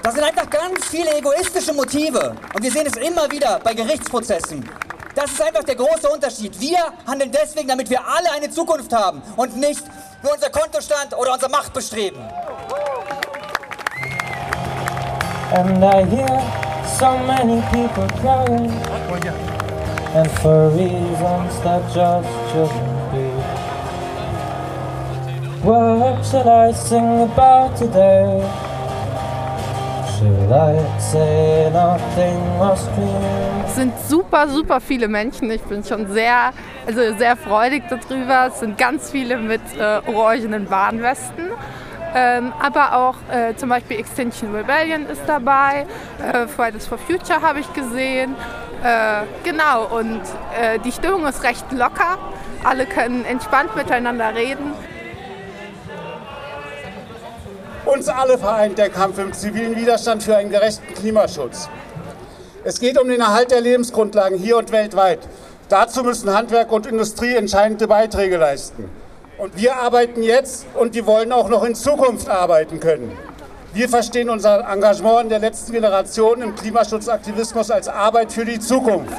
Das 0.03 0.15
sind 0.15 0.23
einfach 0.23 0.49
ganz 0.49 0.85
viele 0.85 1.15
egoistische 1.17 1.73
Motive. 1.73 2.35
Und 2.53 2.63
wir 2.63 2.71
sehen 2.71 2.87
es 2.87 2.97
immer 2.97 3.29
wieder 3.29 3.59
bei 3.63 3.73
Gerichtsprozessen. 3.73 4.67
Das 5.13 5.31
ist 5.31 5.41
einfach 5.41 5.63
der 5.63 5.75
große 5.75 6.09
Unterschied. 6.09 6.59
Wir 6.59 6.79
handeln 7.05 7.31
deswegen, 7.31 7.67
damit 7.67 7.89
wir 7.89 7.99
alle 7.99 8.31
eine 8.31 8.49
Zukunft 8.49 8.93
haben 8.93 9.21
und 9.35 9.57
nicht 9.57 9.83
für 10.21 10.33
unser 10.33 10.49
Kontostand 10.49 11.15
oder 11.17 11.33
unser 11.33 11.49
Machtbestreben. 11.49 12.19
And 15.53 15.83
I 15.83 16.05
hear 16.05 16.41
so 16.97 17.17
many 17.17 17.61
people 17.71 18.07
crying 18.21 18.71
And 20.13 20.29
for 20.41 20.69
reasons 20.69 21.61
that 21.63 21.81
just 21.93 22.27
be 22.53 22.90
What 25.63 26.25
should 26.25 26.47
I 26.47 26.73
sing 26.73 27.21
about 27.21 27.77
today? 27.77 28.41
Should 30.17 30.51
I 30.51 30.99
say 30.99 31.69
nothing 31.71 32.57
must 32.57 32.87
be? 32.95 33.03
Es 33.67 33.75
sind 33.75 33.93
super, 34.09 34.47
super 34.49 34.81
viele 34.81 35.07
Menschen. 35.07 35.51
Ich 35.51 35.61
bin 35.61 35.83
schon 35.83 36.11
sehr, 36.11 36.51
also 36.87 37.15
sehr 37.15 37.35
freudig 37.35 37.83
darüber. 37.89 38.47
Es 38.47 38.59
sind 38.59 38.79
ganz 38.79 39.11
viele 39.11 39.37
mit 39.37 39.61
äh, 39.77 40.01
orangenen 40.11 40.67
Warnwesten. 40.71 41.51
Ähm, 42.15 42.53
aber 42.59 42.95
auch 42.95 43.15
äh, 43.31 43.55
zum 43.55 43.69
Beispiel 43.69 43.99
Extinction 43.99 44.55
Rebellion 44.55 45.05
ist 45.05 45.21
dabei, 45.27 45.85
äh, 46.33 46.47
Fridays 46.47 46.87
for 46.87 46.97
Future 46.97 47.39
habe 47.39 47.59
ich 47.59 47.71
gesehen. 47.73 48.35
Äh, 48.83 49.25
genau, 49.43 49.85
und 49.95 50.21
äh, 50.59 50.79
die 50.79 50.91
Stimmung 50.91 51.27
ist 51.27 51.43
recht 51.43 51.71
locker. 51.71 52.17
Alle 52.63 52.87
können 52.87 53.25
entspannt 53.25 53.75
miteinander 53.75 54.33
reden. 54.33 54.73
Uns 57.91 58.07
alle 58.07 58.37
vereint 58.37 58.77
der 58.77 58.89
Kampf 58.89 59.19
im 59.19 59.33
zivilen 59.33 59.75
Widerstand 59.75 60.23
für 60.23 60.37
einen 60.37 60.49
gerechten 60.49 60.93
Klimaschutz. 60.93 61.67
Es 62.63 62.79
geht 62.79 62.97
um 62.97 63.09
den 63.09 63.19
Erhalt 63.19 63.51
der 63.51 63.59
Lebensgrundlagen 63.59 64.37
hier 64.37 64.57
und 64.57 64.71
weltweit. 64.71 65.19
Dazu 65.67 66.01
müssen 66.01 66.33
Handwerk 66.33 66.71
und 66.71 66.85
Industrie 66.85 67.35
entscheidende 67.35 67.89
Beiträge 67.89 68.37
leisten. 68.37 68.89
Und 69.37 69.57
wir 69.57 69.75
arbeiten 69.75 70.23
jetzt 70.23 70.67
und 70.73 70.93
wir 70.93 71.05
wollen 71.05 71.33
auch 71.33 71.49
noch 71.49 71.65
in 71.65 71.75
Zukunft 71.75 72.29
arbeiten 72.29 72.79
können. 72.79 73.11
Wir 73.73 73.89
verstehen 73.89 74.29
unser 74.29 74.65
Engagement 74.71 75.23
in 75.23 75.29
der 75.29 75.39
letzten 75.39 75.73
Generation 75.73 76.41
im 76.41 76.55
Klimaschutzaktivismus 76.55 77.71
als 77.71 77.89
Arbeit 77.89 78.31
für 78.31 78.45
die 78.45 78.59
Zukunft. 78.59 79.17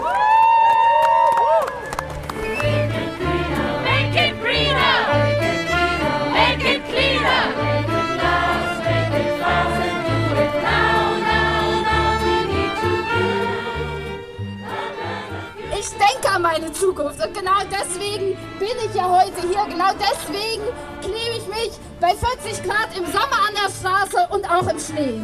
Meine 16.42 16.72
Zukunft. 16.72 17.24
Und 17.24 17.32
genau 17.32 17.60
deswegen 17.70 18.36
bin 18.58 18.76
ich 18.84 18.94
ja 18.94 19.08
heute 19.08 19.46
hier. 19.46 19.64
Genau 19.68 19.90
deswegen 19.94 20.64
klebe 21.00 21.36
ich 21.36 21.46
mich 21.46 21.72
bei 22.00 22.08
40 22.08 22.64
Grad 22.64 22.96
im 22.96 23.06
Sommer 23.06 23.46
an 23.48 23.54
der 23.54 23.70
Straße 23.70 24.28
und 24.30 24.44
auch 24.50 24.66
im 24.68 24.78
Schnee. 24.78 25.20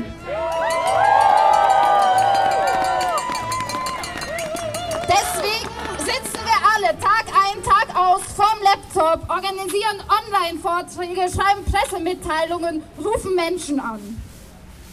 Deswegen 5.08 5.68
sitzen 5.98 6.40
wir 6.44 6.58
alle 6.76 6.98
Tag 7.00 7.26
ein, 7.26 7.62
Tag 7.64 7.96
aus 7.96 8.22
vorm 8.36 8.58
Laptop, 8.62 9.28
organisieren 9.28 10.00
Online-Vorträge, 10.08 11.22
schreiben 11.22 11.64
Pressemitteilungen, 11.64 12.82
rufen 13.04 13.34
Menschen 13.34 13.80
an. 13.80 14.22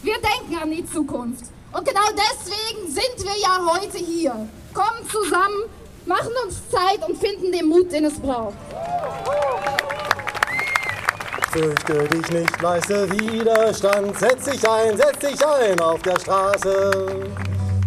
Wir 0.01 0.15
denken 0.15 0.61
an 0.61 0.71
die 0.71 0.85
Zukunft. 0.85 1.45
Und 1.71 1.85
genau 1.85 2.07
deswegen 2.13 2.87
sind 2.87 3.23
wir 3.23 3.37
ja 3.41 3.73
heute 3.73 3.97
hier. 3.97 4.47
Kommen 4.73 5.09
zusammen, 5.09 5.63
machen 6.05 6.31
uns 6.45 6.61
Zeit 6.69 7.07
und 7.07 7.17
finden 7.17 7.51
den 7.51 7.67
Mut, 7.67 7.91
den 7.91 8.05
es 8.05 8.19
braucht. 8.19 8.53
Fürchte 11.51 12.07
dich 12.09 12.29
nicht, 12.31 12.61
leiste 12.61 13.09
Widerstand, 13.11 14.17
setz 14.19 14.45
dich 14.45 14.69
ein, 14.69 14.97
setz 14.97 15.19
dich 15.19 15.45
ein 15.45 15.79
auf 15.79 16.01
der 16.01 16.19
Straße. 16.19 17.29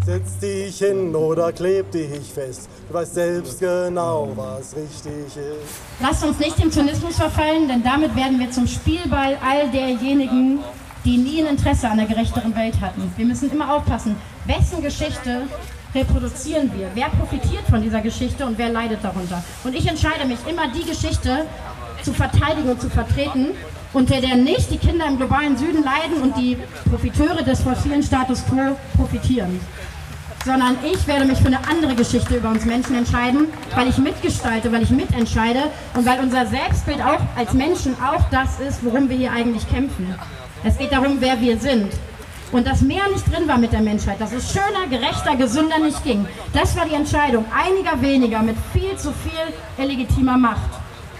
Setz 0.07 0.39
dich 0.39 0.79
hin 0.79 1.15
oder 1.15 1.53
kleb 1.53 1.91
dich 1.91 2.33
fest, 2.33 2.71
du 2.89 2.95
weißt 2.95 3.13
selbst 3.13 3.61
genau, 3.61 4.33
was 4.35 4.75
richtig 4.75 5.37
ist. 5.37 5.77
Lasst 6.01 6.25
uns 6.25 6.39
nicht 6.39 6.59
dem 6.59 6.73
Zynismus 6.73 7.17
verfallen, 7.17 7.69
denn 7.69 7.83
damit 7.83 8.17
werden 8.17 8.41
wir 8.41 8.51
zum 8.51 8.67
Spielball 8.67 9.37
all 9.47 9.69
derjenigen, 9.71 10.61
die 11.05 11.19
nie 11.19 11.43
ein 11.43 11.49
Interesse 11.49 11.89
an 11.89 11.99
einer 11.99 12.09
gerechteren 12.09 12.57
Welt 12.57 12.81
hatten. 12.81 13.13
Wir 13.19 13.27
müssen 13.27 13.53
immer 13.53 13.71
aufpassen, 13.71 14.17
wessen 14.47 14.83
Geschichte 14.83 15.43
reproduzieren 15.94 16.70
wir? 16.77 16.90
Wer 16.94 17.09
profitiert 17.09 17.64
von 17.68 17.83
dieser 17.83 18.01
Geschichte 18.01 18.44
und 18.46 18.59
wer 18.59 18.68
leidet 18.68 19.03
darunter? 19.03 19.42
Und 19.64 19.74
ich 19.74 19.87
entscheide 19.87 20.27
mich 20.27 20.38
immer, 20.48 20.68
die 20.68 20.85
Geschichte 20.85 21.46
zu 22.03 22.12
verteidigen 22.12 22.68
und 22.70 22.81
zu 22.81 22.90
vertreten, 22.90 23.48
unter 23.92 24.20
der 24.20 24.37
nicht 24.37 24.70
die 24.70 24.79
Kinder 24.79 25.07
im 25.07 25.16
globalen 25.16 25.57
Süden 25.57 25.83
leiden 25.83 26.22
und 26.22 26.37
die 26.37 26.57
Profiteure 26.88 27.42
des 27.42 27.62
fossilen 27.62 28.03
Status 28.03 28.44
quo 28.46 28.77
profitieren. 28.96 29.61
Sondern 30.44 30.77
ich 30.85 31.07
werde 31.07 31.24
mich 31.24 31.38
für 31.38 31.48
eine 31.48 31.66
andere 31.68 31.94
Geschichte 31.94 32.37
über 32.37 32.51
uns 32.51 32.64
Menschen 32.64 32.96
entscheiden, 32.96 33.48
weil 33.74 33.88
ich 33.88 33.98
mitgestalte, 33.98 34.70
weil 34.70 34.83
ich 34.83 34.90
mitentscheide 34.90 35.64
und 35.94 36.07
weil 36.07 36.20
unser 36.20 36.46
Selbstbild 36.46 37.01
auch 37.01 37.20
als 37.37 37.53
Menschen 37.55 37.96
auch 38.01 38.22
das 38.31 38.61
ist, 38.61 38.85
worum 38.85 39.09
wir 39.09 39.16
hier 39.16 39.33
eigentlich 39.33 39.68
kämpfen. 39.68 40.14
Es 40.64 40.79
geht 40.79 40.92
darum, 40.92 41.16
wer 41.20 41.40
wir 41.40 41.59
sind 41.59 41.92
und 42.53 42.67
dass 42.67 42.81
mehr 42.81 43.09
nicht 43.09 43.27
drin 43.33 43.47
war 43.47 43.59
mit 43.59 43.73
der 43.73 43.81
Menschheit, 43.81 44.21
dass 44.21 44.33
es 44.33 44.53
schöner, 44.53 44.87
gerechter, 44.89 45.37
gesünder 45.37 45.79
nicht 45.79 46.03
ging. 46.05 46.27
Das 46.53 46.77
war 46.77 46.87
die 46.87 46.95
Entscheidung 46.95 47.45
einiger 47.53 48.01
weniger 48.01 48.43
mit 48.43 48.57
viel 48.73 48.97
zu 48.97 49.13
viel 49.13 49.85
illegitimer 49.85 50.39
Macht. 50.39 50.71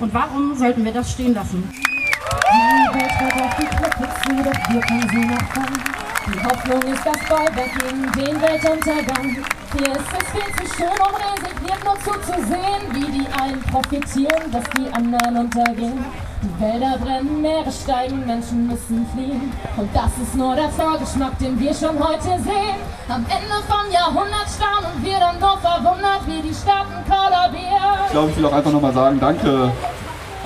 Und 0.01 0.13
warum 0.15 0.55
sollten 0.55 0.85
wir 0.85 0.93
das 0.93 1.13
stehen 1.13 1.35
lassen? 1.35 1.69
Die 1.73 2.99
Welt 2.99 3.21
hört 3.21 3.43
auf 3.43 3.57
die 3.57 3.67
Klippe 3.67 4.09
zu, 4.23 4.37
doch 4.43 4.73
wir 4.73 5.09
sie 5.11 5.27
noch 5.27 5.43
fangen. 5.53 5.99
Die 6.27 6.45
Hoffnung 6.45 6.93
ist 6.93 7.05
das 7.05 7.19
Bollwerk 7.29 7.73
gegen 7.79 8.13
den 8.13 8.41
Weltuntergang. 8.43 9.37
Hier 9.77 9.93
ist 9.93 10.13
es 10.13 10.31
viel 10.31 10.67
zu 10.67 10.77
schön, 10.77 10.89
um 10.89 11.15
resigniert 11.15 11.85
nur 11.85 11.99
zuzusehen, 12.01 12.83
wie 12.93 13.19
die 13.19 13.27
einen 13.41 13.61
profitieren, 13.63 14.51
dass 14.51 14.65
die 14.77 14.93
anderen 14.93 15.37
untergehen. 15.37 16.05
Die 16.41 16.63
Wälder 16.63 16.97
brennen, 16.99 17.43
Meere 17.43 17.71
steigen, 17.73 18.25
Menschen 18.25 18.69
müssen 18.69 19.07
fliehen. 19.13 19.53
Und 19.77 19.91
das 19.95 20.11
ist 20.23 20.37
nur 20.37 20.55
der 20.55 20.69
Vorgeschmack, 20.69 21.37
den 21.39 21.59
wir 21.59 21.75
schon 21.75 21.99
heute 21.99 22.41
sehen. 22.43 22.79
Am 23.09 23.25
Ende 23.27 23.59
vom 23.67 23.91
Jahrhundert 23.91 24.47
staunen 24.47 25.03
wir 25.03 25.19
dann 25.19 25.41
nur 25.41 25.59
verwundert, 25.59 26.23
wie 26.27 26.41
die 26.49 26.55
Staaten 26.55 26.95
kollabieren. 27.09 27.99
Ich 28.07 28.13
glaube, 28.13 28.31
ich 28.31 28.37
will 28.37 28.47
auch 28.47 28.53
einfach 28.53 28.71
nochmal 28.71 28.93
sagen, 28.93 29.19
danke 29.19 29.73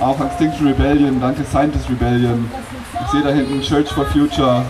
auch 0.01 0.19
Extinction 0.19 0.67
Rebellion, 0.67 1.21
danke 1.21 1.43
Scientist 1.43 1.87
Rebellion. 1.89 2.49
Ich 3.05 3.11
sehe 3.11 3.21
da 3.21 3.29
hinten 3.29 3.61
Church 3.61 3.89
for 3.89 4.05
Future. 4.07 4.63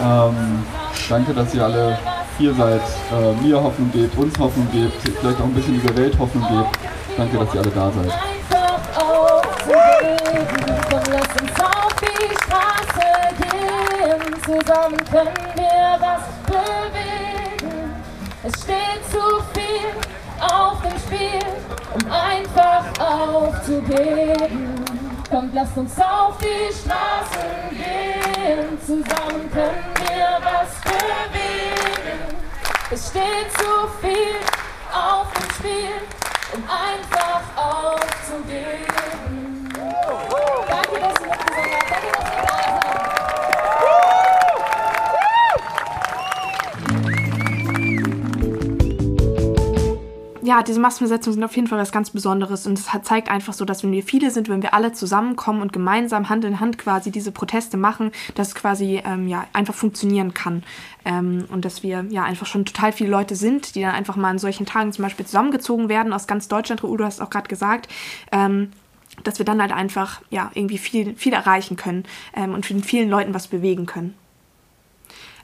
Ähm, 0.00 0.64
danke, 1.08 1.34
dass 1.34 1.54
ihr 1.54 1.64
alle 1.64 1.98
ihr 2.38 2.54
seid, 2.54 2.80
äh, 3.12 3.42
mir 3.42 3.62
Hoffnung 3.62 3.90
gebt, 3.92 4.16
uns 4.16 4.38
Hoffnung 4.38 4.66
gebt, 4.72 4.94
vielleicht 5.20 5.40
auch 5.40 5.44
ein 5.44 5.54
bisschen 5.54 5.80
dieser 5.80 5.96
Welt 5.96 6.18
Hoffnung 6.18 6.42
gebt. 6.48 6.78
Danke, 7.16 7.38
dass 7.38 7.54
ihr 7.54 7.60
alle 7.60 7.70
da 7.70 7.90
seid. 7.90 8.31
Lass 11.32 11.42
uns 11.42 11.60
auf 11.60 11.94
die 12.00 12.34
Straße 12.44 13.08
gehen. 13.38 14.42
Zusammen 14.44 14.96
können 15.10 15.48
wir 15.54 15.98
was 16.00 16.22
bewegen. 16.46 17.94
Es 18.42 18.62
steht 18.62 19.02
zu 19.10 19.42
viel 19.54 19.88
auf 20.40 20.82
dem 20.82 20.98
Spiel, 20.98 21.40
um 21.94 22.12
einfach 22.12 22.84
aufzugeben. 22.98 24.84
Kommt, 25.30 25.54
lasst 25.54 25.76
uns 25.76 25.98
auf 25.98 26.36
die 26.38 26.72
Straßen 26.72 27.70
gehen. 27.70 28.78
Zusammen 28.80 29.50
können 29.52 29.84
wir 30.06 30.38
was 30.42 30.80
bewegen. 30.82 32.36
Es 32.90 33.08
steht 33.08 33.50
zu 33.56 33.88
viel 34.02 34.36
auf 34.92 35.32
dem 35.32 35.50
Spiel, 35.54 36.02
um 36.54 36.62
einfach 36.68 37.42
aufzugeben. 37.56 39.21
Ja, 50.42 50.62
diese 50.62 50.80
Massenbesetzungen 50.80 51.34
sind 51.34 51.44
auf 51.44 51.54
jeden 51.54 51.68
Fall 51.68 51.78
was 51.78 51.92
ganz 51.92 52.10
Besonderes 52.10 52.66
und 52.66 52.78
es 52.78 52.86
zeigt 53.02 53.30
einfach 53.30 53.52
so, 53.52 53.64
dass 53.64 53.84
wenn 53.84 53.92
wir 53.92 54.02
viele 54.02 54.30
sind, 54.30 54.48
wenn 54.48 54.62
wir 54.62 54.74
alle 54.74 54.92
zusammenkommen 54.92 55.62
und 55.62 55.72
gemeinsam 55.72 56.28
Hand 56.28 56.44
in 56.44 56.58
Hand 56.58 56.78
quasi 56.78 57.12
diese 57.12 57.30
Proteste 57.30 57.76
machen, 57.76 58.10
dass 58.34 58.48
es 58.48 58.54
quasi 58.54 59.00
ähm, 59.04 59.28
ja, 59.28 59.46
einfach 59.52 59.74
funktionieren 59.74 60.34
kann. 60.34 60.64
Ähm, 61.04 61.44
und 61.48 61.64
dass 61.64 61.82
wir 61.82 62.06
ja 62.10 62.24
einfach 62.24 62.46
schon 62.46 62.64
total 62.64 62.92
viele 62.92 63.10
Leute 63.10 63.36
sind, 63.36 63.74
die 63.76 63.82
dann 63.82 63.94
einfach 63.94 64.16
mal 64.16 64.30
an 64.30 64.38
solchen 64.38 64.66
Tagen 64.66 64.92
zum 64.92 65.04
Beispiel 65.04 65.26
zusammengezogen 65.26 65.88
werden 65.88 66.12
aus 66.12 66.26
ganz 66.26 66.48
Deutschland. 66.48 66.82
Udo 66.82 67.04
hast 67.04 67.20
auch 67.20 67.30
gerade 67.30 67.48
gesagt. 67.48 67.88
Ähm, 68.32 68.72
dass 69.24 69.38
wir 69.38 69.44
dann 69.44 69.60
halt 69.60 69.72
einfach 69.72 70.22
ja 70.30 70.50
irgendwie 70.54 70.78
viel, 70.78 71.14
viel 71.16 71.34
erreichen 71.34 71.76
können 71.76 72.04
ähm, 72.34 72.54
und 72.54 72.64
für 72.64 72.72
den 72.72 72.82
vielen 72.82 73.10
Leuten 73.10 73.34
was 73.34 73.46
bewegen 73.46 73.84
können. 73.84 74.14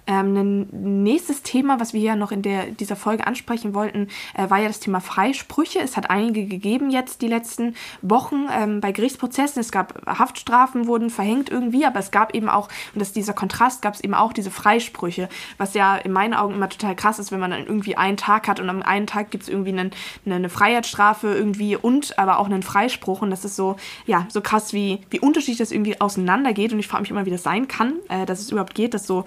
Ähm, 0.09 0.37
ein 0.37 1.03
nächstes 1.03 1.43
Thema, 1.43 1.79
was 1.79 1.93
wir 1.93 2.01
ja 2.01 2.17
noch 2.17 2.33
in 2.33 2.41
der, 2.41 2.67
dieser 2.67 2.97
Folge 2.97 3.27
ansprechen 3.27 3.75
wollten, 3.75 4.09
äh, 4.35 4.49
war 4.49 4.59
ja 4.59 4.67
das 4.67 4.81
Thema 4.81 5.01
Freisprüche. 5.01 5.81
Es 5.81 5.99
hat 5.99 6.09
einige 6.09 6.47
gegeben 6.47 6.91
jetzt 6.91 7.21
die 7.21 7.29
letzten 7.29 7.75
Wochen 8.01 8.47
ähm, 8.51 8.81
bei 8.81 8.91
Gerichtsprozessen. 8.91 9.61
Es 9.61 9.71
gab 9.71 10.07
Haftstrafen, 10.07 10.87
wurden 10.87 11.11
verhängt 11.11 11.51
irgendwie, 11.51 11.85
aber 11.85 12.01
es 12.01 12.11
gab 12.11 12.35
eben 12.35 12.49
auch, 12.49 12.69
und 12.95 13.01
das 13.01 13.09
ist 13.09 13.17
dieser 13.17 13.35
Kontrast, 13.35 13.83
gab 13.83 13.95
es 13.95 14.01
eben 14.01 14.15
auch 14.15 14.33
diese 14.33 14.51
Freisprüche, 14.51 15.29
was 15.59 15.75
ja 15.75 15.97
in 15.97 16.13
meinen 16.13 16.33
Augen 16.33 16.55
immer 16.55 16.71
total 16.71 16.97
krass 16.97 17.19
ist, 17.19 17.31
wenn 17.31 17.41
man 17.41 17.51
dann 17.51 17.67
irgendwie 17.67 17.97
einen 17.97 18.17
Tag 18.17 18.49
hat 18.49 18.61
und 18.61 18.71
am 18.71 18.83
einen 18.83 19.07
Tag 19.07 19.31
gibt 19.31 19.43
es 19.43 19.49
irgendwie 19.51 19.71
einen, 19.71 19.91
eine, 20.25 20.49
Freiheitsstrafe 20.49 21.35
irgendwie 21.35 21.77
und 21.77 22.19
aber 22.19 22.39
auch 22.39 22.47
einen 22.47 22.63
Freispruch. 22.63 23.21
Und 23.21 23.31
das 23.31 23.45
ist 23.45 23.57
so, 23.57 23.77
ja, 24.07 24.27
so 24.31 24.41
krass, 24.41 24.73
wie, 24.73 25.01
wie 25.11 25.21
unterschiedlich 25.21 25.59
das 25.59 25.71
irgendwie 25.71 26.01
auseinandergeht. 26.01 26.73
Und 26.73 26.79
ich 26.79 26.89
frage 26.89 27.03
mich 27.03 27.11
immer, 27.11 27.27
wie 27.27 27.31
das 27.31 27.43
sein 27.43 27.69
kann, 27.69 27.95
äh, 28.09 28.25
dass 28.25 28.41
es 28.41 28.51
überhaupt 28.51 28.75
geht, 28.75 28.95
dass 28.95 29.07
so 29.07 29.27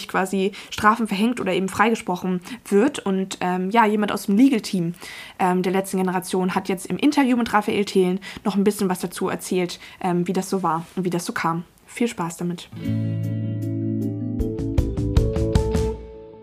unterschiedlich 0.00 0.08
quasi 0.08 0.52
Strafen 0.70 1.06
verhängt 1.06 1.40
oder 1.40 1.52
eben 1.52 1.68
freigesprochen 1.68 2.40
wird. 2.68 3.00
Und 3.00 3.38
ähm, 3.40 3.70
ja, 3.70 3.86
jemand 3.86 4.12
aus 4.12 4.26
dem 4.26 4.36
Legal-Team 4.36 4.94
ähm, 5.38 5.62
der 5.62 5.72
letzten 5.72 5.98
Generation 5.98 6.54
hat 6.54 6.68
jetzt 6.68 6.86
im 6.86 6.96
Interview 6.96 7.36
mit 7.36 7.52
Raphael 7.52 7.84
Thelen 7.84 8.20
noch 8.44 8.56
ein 8.56 8.64
bisschen 8.64 8.88
was 8.88 9.00
dazu 9.00 9.28
erzählt, 9.28 9.78
ähm, 10.00 10.26
wie 10.26 10.32
das 10.32 10.50
so 10.50 10.62
war 10.62 10.86
und 10.96 11.04
wie 11.04 11.10
das 11.10 11.24
so 11.24 11.32
kam. 11.32 11.64
Viel 11.86 12.08
Spaß 12.08 12.36
damit. 12.36 12.68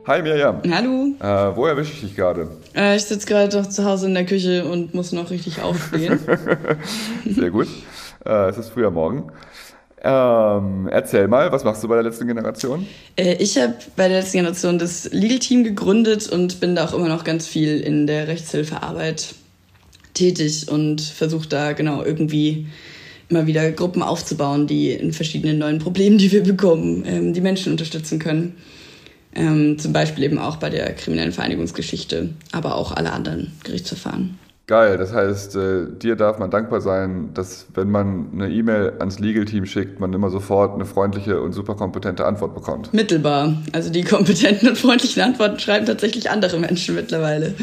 Hi 0.05 0.21
Mirjam. 0.21 0.61
Hallo. 0.71 1.15
Äh, 1.19 1.55
wo 1.55 1.65
erwische 1.65 1.91
ich 1.93 2.01
dich 2.01 2.15
gerade? 2.15 2.49
Äh, 2.73 2.95
ich 2.95 3.03
sitze 3.03 3.27
gerade 3.27 3.49
doch 3.49 3.67
zu 3.67 3.83
Hause 3.83 4.07
in 4.07 4.13
der 4.13 4.25
Küche 4.25 4.63
und 4.63 4.93
muss 4.93 5.11
noch 5.11 5.29
richtig 5.29 5.61
aufstehen. 5.61 6.19
Sehr 7.25 7.51
gut. 7.51 7.67
Äh, 8.25 8.49
es 8.49 8.57
ist 8.57 8.69
früher 8.69 8.89
Morgen. 8.89 9.31
Ähm, 10.09 10.87
erzähl 10.89 11.27
mal, 11.27 11.51
was 11.51 11.65
machst 11.65 11.83
du 11.83 11.89
bei 11.89 11.95
der 11.95 12.03
letzten 12.03 12.27
Generation? 12.27 12.87
äh, 13.17 13.35
ich 13.43 13.57
habe 13.57 13.73
bei 13.97 14.07
der 14.07 14.21
letzten 14.21 14.37
Generation 14.37 14.79
das 14.79 15.11
Legal 15.11 15.39
Team 15.39 15.65
gegründet 15.65 16.29
und 16.29 16.61
bin 16.61 16.75
da 16.75 16.85
auch 16.85 16.93
immer 16.93 17.09
noch 17.09 17.25
ganz 17.25 17.45
viel 17.45 17.81
in 17.81 18.07
der 18.07 18.29
Rechtshilfearbeit 18.29 19.35
tätig 20.13 20.71
und 20.71 21.01
versuche 21.01 21.49
da 21.49 21.73
genau 21.73 22.05
irgendwie 22.05 22.67
immer 23.27 23.47
wieder 23.47 23.69
Gruppen 23.71 24.01
aufzubauen, 24.01 24.65
die 24.65 24.91
in 24.91 25.11
verschiedenen 25.11 25.57
neuen 25.57 25.79
Problemen, 25.79 26.17
die 26.17 26.31
wir 26.31 26.43
bekommen, 26.43 27.03
ähm, 27.05 27.33
die 27.33 27.41
Menschen 27.41 27.73
unterstützen 27.73 28.17
können. 28.17 28.55
Ähm, 29.35 29.77
zum 29.77 29.91
Beispiel 29.91 30.23
eben 30.23 30.37
auch 30.37 30.55
bei 30.55 30.69
der 30.69 30.93
kriminellen 30.93 31.33
Vereinigungsgeschichte, 31.33 32.29
aber 32.53 32.75
auch 32.75 32.93
alle 32.93 33.11
anderen 33.11 33.51
Gerichtsverfahren. 33.65 34.39
Geil, 34.67 34.97
das 34.97 35.13
heißt, 35.13 35.55
äh, 35.55 35.85
dir 35.97 36.17
darf 36.17 36.39
man 36.39 36.51
dankbar 36.51 36.81
sein, 36.81 37.29
dass 37.33 37.67
wenn 37.73 37.89
man 37.89 38.31
eine 38.33 38.49
E-Mail 38.49 38.95
ans 38.99 39.17
Legal-Team 39.17 39.65
schickt, 39.65 40.01
man 40.01 40.11
immer 40.11 40.29
sofort 40.29 40.75
eine 40.75 40.83
freundliche 40.83 41.39
und 41.39 41.53
super 41.53 41.75
kompetente 41.75 42.25
Antwort 42.25 42.53
bekommt. 42.53 42.93
Mittelbar. 42.93 43.53
Also 43.71 43.89
die 43.89 44.03
kompetenten 44.03 44.67
und 44.67 44.77
freundlichen 44.77 45.23
Antworten 45.23 45.57
schreiben 45.59 45.85
tatsächlich 45.85 46.29
andere 46.29 46.59
Menschen 46.59 46.95
mittlerweile. 46.95 47.53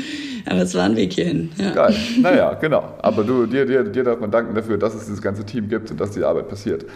Aber 0.46 0.62
es 0.62 0.74
war 0.74 0.84
ein 0.84 0.96
Weg 0.96 1.12
hierhin. 1.12 1.50
Ja. 1.58 1.72
Geil, 1.72 1.94
naja, 2.22 2.54
genau. 2.54 2.94
Aber 3.02 3.22
du, 3.22 3.44
dir, 3.44 3.66
dir, 3.66 3.84
dir 3.84 4.04
darf 4.04 4.18
man 4.20 4.30
danken 4.30 4.54
dafür, 4.54 4.78
dass 4.78 4.94
es 4.94 5.04
dieses 5.04 5.20
ganze 5.20 5.44
Team 5.44 5.68
gibt 5.68 5.90
und 5.90 6.00
dass 6.00 6.12
die 6.12 6.24
Arbeit 6.24 6.48
passiert. 6.48 6.86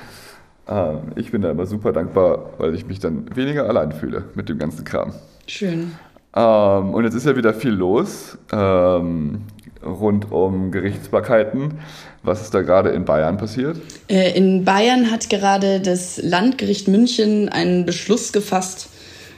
Ähm, 0.67 1.01
ich 1.17 1.31
bin 1.31 1.43
da 1.43 1.51
immer 1.51 1.67
super 1.67 1.93
dankbar, 1.93 2.55
weil 2.57 2.75
ich 2.75 2.87
mich 2.87 2.99
dann 2.99 3.27
weniger 3.37 3.69
allein 3.69 3.93
fühle 3.93 4.25
mit 4.35 4.49
dem 4.49 4.59
ganzen 4.59 4.87
Kram. 4.87 5.13
Schön. 5.47 5.93
Ähm, 6.35 6.95
und 6.95 7.05
jetzt 7.05 7.15
ist 7.15 7.27
ja 7.27 7.37
wieder 7.37 7.53
viel 7.53 7.73
los 7.73 8.39
ähm, 8.53 9.43
rund 9.89 10.31
um 10.31 10.71
Gerichtsbarkeiten. 10.71 11.81
Was 12.23 12.43
ist 12.43 12.55
da 12.55 12.63
gerade 12.63 12.91
in 12.91 13.05
Bayern 13.05 13.39
passiert? 13.39 13.81
Äh, 14.09 14.37
In 14.37 14.65
Bayern 14.65 15.11
hat 15.11 15.31
gerade 15.31 15.81
das 15.81 16.21
Landgericht 16.23 16.89
München 16.89 17.49
einen 17.49 17.87
Beschluss 17.87 18.33
gefasst 18.33 18.89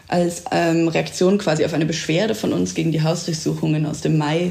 als 0.08 0.44
ähm, 0.50 0.88
Reaktion 0.88 1.38
quasi 1.38 1.64
auf 1.64 1.72
eine 1.72 1.86
Beschwerde 1.86 2.34
von 2.34 2.52
uns 2.52 2.74
gegen 2.74 2.90
die 2.90 3.02
Hausdurchsuchungen 3.02 3.86
aus 3.86 4.00
dem 4.00 4.18
Mai 4.18 4.50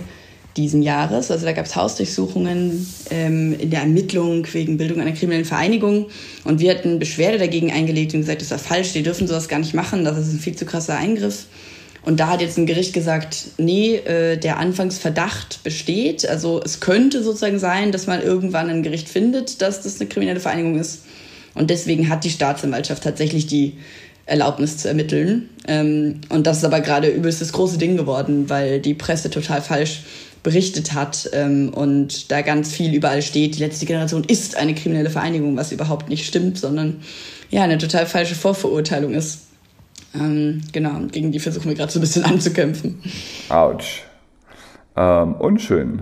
diesen 0.58 0.82
Jahres. 0.82 1.32
Also 1.32 1.46
da 1.46 1.52
gab 1.52 1.66
es 1.66 1.76
Hausdurchsuchungen 1.76 2.88
ähm, 3.10 3.56
in 3.60 3.70
der 3.70 3.82
Ermittlung 3.82 4.46
wegen 4.52 4.78
Bildung 4.78 5.02
einer 5.02 5.12
kriminellen 5.12 5.46
Vereinigung. 5.46 6.08
Und 6.44 6.60
wir 6.60 6.72
hatten 6.72 7.00
Beschwerde 7.00 7.38
dagegen 7.38 7.72
eingelegt 7.72 8.14
und 8.14 8.22
gesagt, 8.22 8.42
das 8.42 8.52
war 8.52 8.58
falsch, 8.58 8.94
die 8.94 9.04
dürfen 9.04 9.28
sowas 9.28 9.48
gar 9.48 9.60
nicht 9.60 9.74
machen, 9.74 10.04
das 10.06 10.18
ist 10.18 10.34
ein 10.34 10.40
viel 10.40 10.56
zu 10.56 10.66
krasser 10.66 10.98
Eingriff. 10.98 11.46
Und 12.04 12.20
da 12.20 12.28
hat 12.28 12.42
jetzt 12.42 12.58
ein 12.58 12.66
Gericht 12.66 12.94
gesagt, 12.94 13.48
nee, 13.58 13.96
äh, 13.96 14.38
der 14.38 14.58
Anfangsverdacht 14.58 15.64
besteht. 15.64 16.28
Also 16.28 16.62
es 16.64 16.80
könnte 16.80 17.24
sozusagen 17.24 17.60
sein, 17.60 17.92
dass 17.92 18.08
man 18.08 18.22
irgendwann 18.22 18.70
ein 18.70 18.84
Gericht 18.84 19.10
findet, 19.10 19.62
dass 19.62 19.82
das 19.82 20.00
eine 20.00 20.10
kriminelle 20.10 20.40
Vereinigung 20.40 20.80
ist. 20.80 21.04
Und 21.56 21.70
deswegen 21.70 22.10
hat 22.10 22.24
die 22.24 22.30
Staatsanwaltschaft 22.30 23.04
tatsächlich 23.04 23.48
die 23.48 23.78
Erlaubnis 24.26 24.78
zu 24.78 24.88
ermitteln. 24.88 25.50
Ähm, 25.68 26.22
und 26.30 26.48
das 26.48 26.60
ist 26.60 26.66
aber 26.66 26.82
gerade 26.82 27.10
übelst 27.10 27.42
das 27.42 27.52
große 27.52 27.78
Ding 27.78 27.98
geworden, 27.98 28.50
weil 28.50 28.80
die 28.80 28.94
Presse 28.94 29.30
total 29.30 29.62
falsch 29.62 30.04
berichtet 30.44 30.94
hat 30.94 31.30
ähm, 31.34 31.74
und 31.74 32.32
da 32.32 32.42
ganz 32.42 32.72
viel 32.72 32.94
überall 32.94 33.22
steht, 33.22 33.56
die 33.56 33.60
letzte 33.60 33.86
Generation 33.86 34.24
ist 34.24 34.56
eine 34.56 34.74
kriminelle 34.74 35.10
Vereinigung, 35.10 35.58
was 35.58 35.74
überhaupt 35.74 36.08
nicht 36.08 36.26
stimmt, 36.26 36.58
sondern 36.58 37.02
ja, 37.50 37.64
eine 37.64 37.78
total 37.78 38.06
falsche 38.06 38.36
Vorverurteilung 38.36 39.14
ist. 39.14 39.49
Ähm, 40.16 40.62
genau, 40.72 41.00
gegen 41.12 41.32
die 41.32 41.40
versuchen 41.40 41.70
wir 41.70 41.76
gerade 41.76 41.92
so 41.92 42.00
ein 42.00 42.02
bisschen 42.02 42.24
anzukämpfen. 42.26 43.02
Autsch. 43.50 44.04
Ähm, 44.96 45.36
unschön 45.36 46.02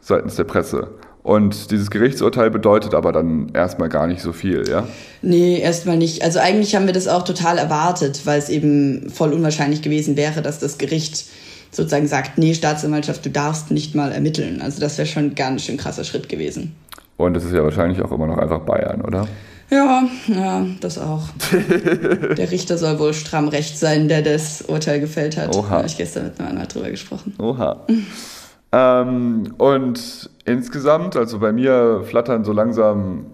seitens 0.00 0.36
der 0.36 0.44
Presse. 0.44 0.90
Und 1.22 1.72
dieses 1.72 1.90
Gerichtsurteil 1.90 2.50
bedeutet 2.50 2.94
aber 2.94 3.10
dann 3.10 3.50
erstmal 3.52 3.88
gar 3.88 4.06
nicht 4.06 4.22
so 4.22 4.32
viel, 4.32 4.68
ja? 4.68 4.86
Nee, 5.22 5.58
erstmal 5.58 5.96
nicht. 5.96 6.22
Also 6.22 6.38
eigentlich 6.38 6.76
haben 6.76 6.86
wir 6.86 6.92
das 6.92 7.08
auch 7.08 7.24
total 7.24 7.58
erwartet, 7.58 8.24
weil 8.26 8.38
es 8.38 8.48
eben 8.48 9.10
voll 9.10 9.32
unwahrscheinlich 9.32 9.82
gewesen 9.82 10.16
wäre, 10.16 10.40
dass 10.40 10.60
das 10.60 10.78
Gericht 10.78 11.26
sozusagen 11.72 12.06
sagt, 12.06 12.38
nee, 12.38 12.54
Staatsanwaltschaft, 12.54 13.26
du 13.26 13.30
darfst 13.30 13.72
nicht 13.72 13.96
mal 13.96 14.12
ermitteln. 14.12 14.62
Also 14.62 14.80
das 14.80 14.98
wäre 14.98 15.08
schon 15.08 15.24
ein 15.24 15.34
ganz 15.34 15.64
schön 15.64 15.78
krasser 15.78 16.04
Schritt 16.04 16.28
gewesen. 16.28 16.76
Und 17.16 17.36
es 17.36 17.44
ist 17.44 17.52
ja 17.52 17.64
wahrscheinlich 17.64 18.00
auch 18.02 18.12
immer 18.12 18.28
noch 18.28 18.38
einfach 18.38 18.60
Bayern, 18.60 19.00
oder? 19.00 19.26
Ja, 19.70 20.04
ja, 20.28 20.66
das 20.80 20.98
auch. 20.98 21.24
der 21.52 22.50
Richter 22.50 22.78
soll 22.78 22.98
wohl 22.98 23.14
stramm 23.14 23.48
recht 23.48 23.78
sein, 23.78 24.08
der 24.08 24.22
das 24.22 24.62
Urteil 24.62 25.00
gefällt 25.00 25.36
hat. 25.36 25.54
Oha. 25.56 25.68
Da 25.68 25.76
habe 25.78 25.86
ich 25.86 25.96
gestern 25.96 26.24
mit 26.24 26.38
einem 26.38 26.50
Anwalt 26.50 26.74
drüber 26.74 26.90
gesprochen. 26.90 27.34
Oha. 27.38 27.84
ähm, 28.72 29.54
und 29.58 30.30
insgesamt, 30.44 31.16
also 31.16 31.40
bei 31.40 31.52
mir 31.52 32.02
flattern 32.04 32.44
so 32.44 32.52
langsam, 32.52 33.26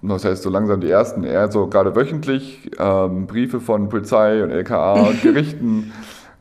was 0.00 0.24
heißt 0.24 0.42
so 0.42 0.48
langsam 0.48 0.80
die 0.80 0.90
ersten, 0.90 1.24
eher 1.24 1.52
so 1.52 1.66
gerade 1.66 1.94
wöchentlich 1.94 2.70
ähm, 2.78 3.26
Briefe 3.26 3.60
von 3.60 3.90
Polizei 3.90 4.42
und 4.42 4.50
LKA 4.50 4.94
und 4.94 5.22
Gerichten 5.22 5.92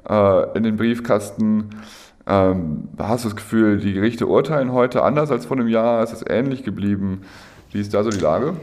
äh, 0.08 0.58
in 0.58 0.64
den 0.64 0.78
Briefkasten. 0.78 1.72
Ähm, 2.28 2.88
hast 2.98 3.26
du 3.26 3.30
das 3.30 3.36
Gefühl, 3.36 3.80
die 3.80 3.94
Gerichte 3.94 4.28
urteilen 4.28 4.72
heute 4.72 5.04
anders 5.04 5.30
als 5.30 5.46
vor 5.46 5.58
einem 5.58 5.68
Jahr? 5.68 6.02
Ist 6.04 6.14
es 6.14 6.24
ähnlich 6.26 6.64
geblieben? 6.64 7.24
Wie 7.72 7.82
ist 7.82 7.94
da 7.94 8.04
so 8.04 8.10
die 8.10 8.20
Lage? 8.20 8.54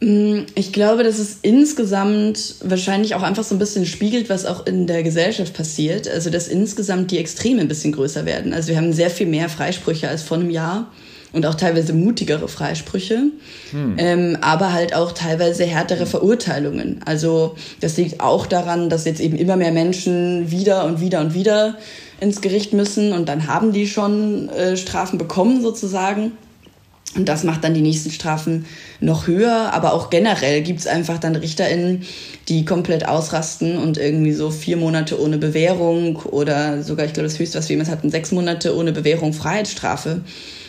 Mm, 0.00 0.40
Ich 0.54 0.72
glaube, 0.72 1.02
dass 1.04 1.18
es 1.18 1.38
insgesamt 1.42 2.56
wahrscheinlich 2.64 3.14
auch 3.14 3.22
einfach 3.22 3.44
so 3.44 3.54
ein 3.54 3.58
bisschen 3.58 3.86
spiegelt, 3.86 4.28
was 4.30 4.46
auch 4.46 4.66
in 4.66 4.86
der 4.86 5.02
Gesellschaft 5.02 5.54
passiert. 5.54 6.08
Also, 6.08 6.30
dass 6.30 6.48
insgesamt 6.48 7.10
die 7.10 7.18
Extreme 7.18 7.60
ein 7.60 7.68
bisschen 7.68 7.92
größer 7.92 8.24
werden. 8.26 8.52
Also, 8.54 8.68
wir 8.68 8.76
haben 8.76 8.92
sehr 8.92 9.10
viel 9.10 9.26
mehr 9.26 9.48
Freisprüche 9.48 10.08
als 10.08 10.22
vor 10.22 10.38
einem 10.38 10.50
Jahr 10.50 10.90
und 11.32 11.46
auch 11.46 11.54
teilweise 11.54 11.92
mutigere 11.92 12.48
Freisprüche, 12.48 13.26
Hm. 13.70 13.94
ähm, 13.98 14.38
aber 14.40 14.72
halt 14.72 14.94
auch 14.96 15.12
teilweise 15.12 15.64
härtere 15.64 16.06
Verurteilungen. 16.06 17.00
Also, 17.04 17.54
das 17.80 17.96
liegt 17.96 18.20
auch 18.20 18.46
daran, 18.46 18.88
dass 18.90 19.04
jetzt 19.04 19.20
eben 19.20 19.36
immer 19.36 19.56
mehr 19.56 19.70
Menschen 19.70 20.50
wieder 20.50 20.86
und 20.86 21.00
wieder 21.00 21.20
und 21.20 21.34
wieder 21.34 21.76
ins 22.20 22.40
Gericht 22.40 22.72
müssen 22.72 23.12
und 23.12 23.28
dann 23.28 23.46
haben 23.46 23.72
die 23.72 23.86
schon 23.86 24.48
äh, 24.48 24.76
Strafen 24.76 25.18
bekommen 25.18 25.62
sozusagen. 25.62 26.32
Und 27.16 27.28
das 27.28 27.42
macht 27.42 27.64
dann 27.64 27.74
die 27.74 27.80
nächsten 27.80 28.12
Strafen 28.12 28.66
noch 29.00 29.26
höher. 29.26 29.72
Aber 29.72 29.92
auch 29.94 30.10
generell 30.10 30.62
gibt's 30.62 30.86
einfach 30.86 31.18
dann 31.18 31.34
RichterInnen, 31.34 32.04
die 32.48 32.64
komplett 32.64 33.08
ausrasten 33.08 33.78
und 33.78 33.98
irgendwie 33.98 34.32
so 34.32 34.50
vier 34.50 34.76
Monate 34.76 35.20
ohne 35.20 35.38
Bewährung 35.38 36.16
oder 36.16 36.82
sogar, 36.82 37.06
ich 37.06 37.12
glaube, 37.12 37.28
das 37.28 37.38
höchste, 37.38 37.58
was 37.58 37.68
wir 37.68 37.74
jemals 37.74 37.90
hatten, 37.90 38.10
sechs 38.10 38.30
Monate 38.30 38.76
ohne 38.76 38.92
Bewährung 38.92 39.32
Freiheitsstrafe 39.32 40.20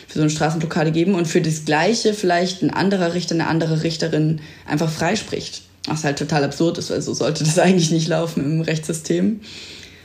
für 0.08 0.18
so 0.18 0.20
eine 0.20 0.30
Straßenblockade 0.30 0.90
geben 0.90 1.14
und 1.14 1.26
für 1.26 1.40
das 1.40 1.64
Gleiche 1.64 2.12
vielleicht 2.12 2.62
ein 2.62 2.70
anderer 2.70 3.14
Richter, 3.14 3.34
eine 3.34 3.46
andere 3.46 3.82
Richterin 3.82 4.40
einfach 4.66 4.90
freispricht. 4.90 5.62
Was 5.86 6.04
halt 6.04 6.18
total 6.18 6.44
absurd 6.44 6.78
ist, 6.78 6.90
weil 6.90 7.02
so 7.02 7.14
sollte 7.14 7.44
das 7.44 7.58
eigentlich 7.60 7.90
nicht 7.90 8.08
laufen 8.08 8.44
im 8.44 8.60
Rechtssystem. 8.60 9.40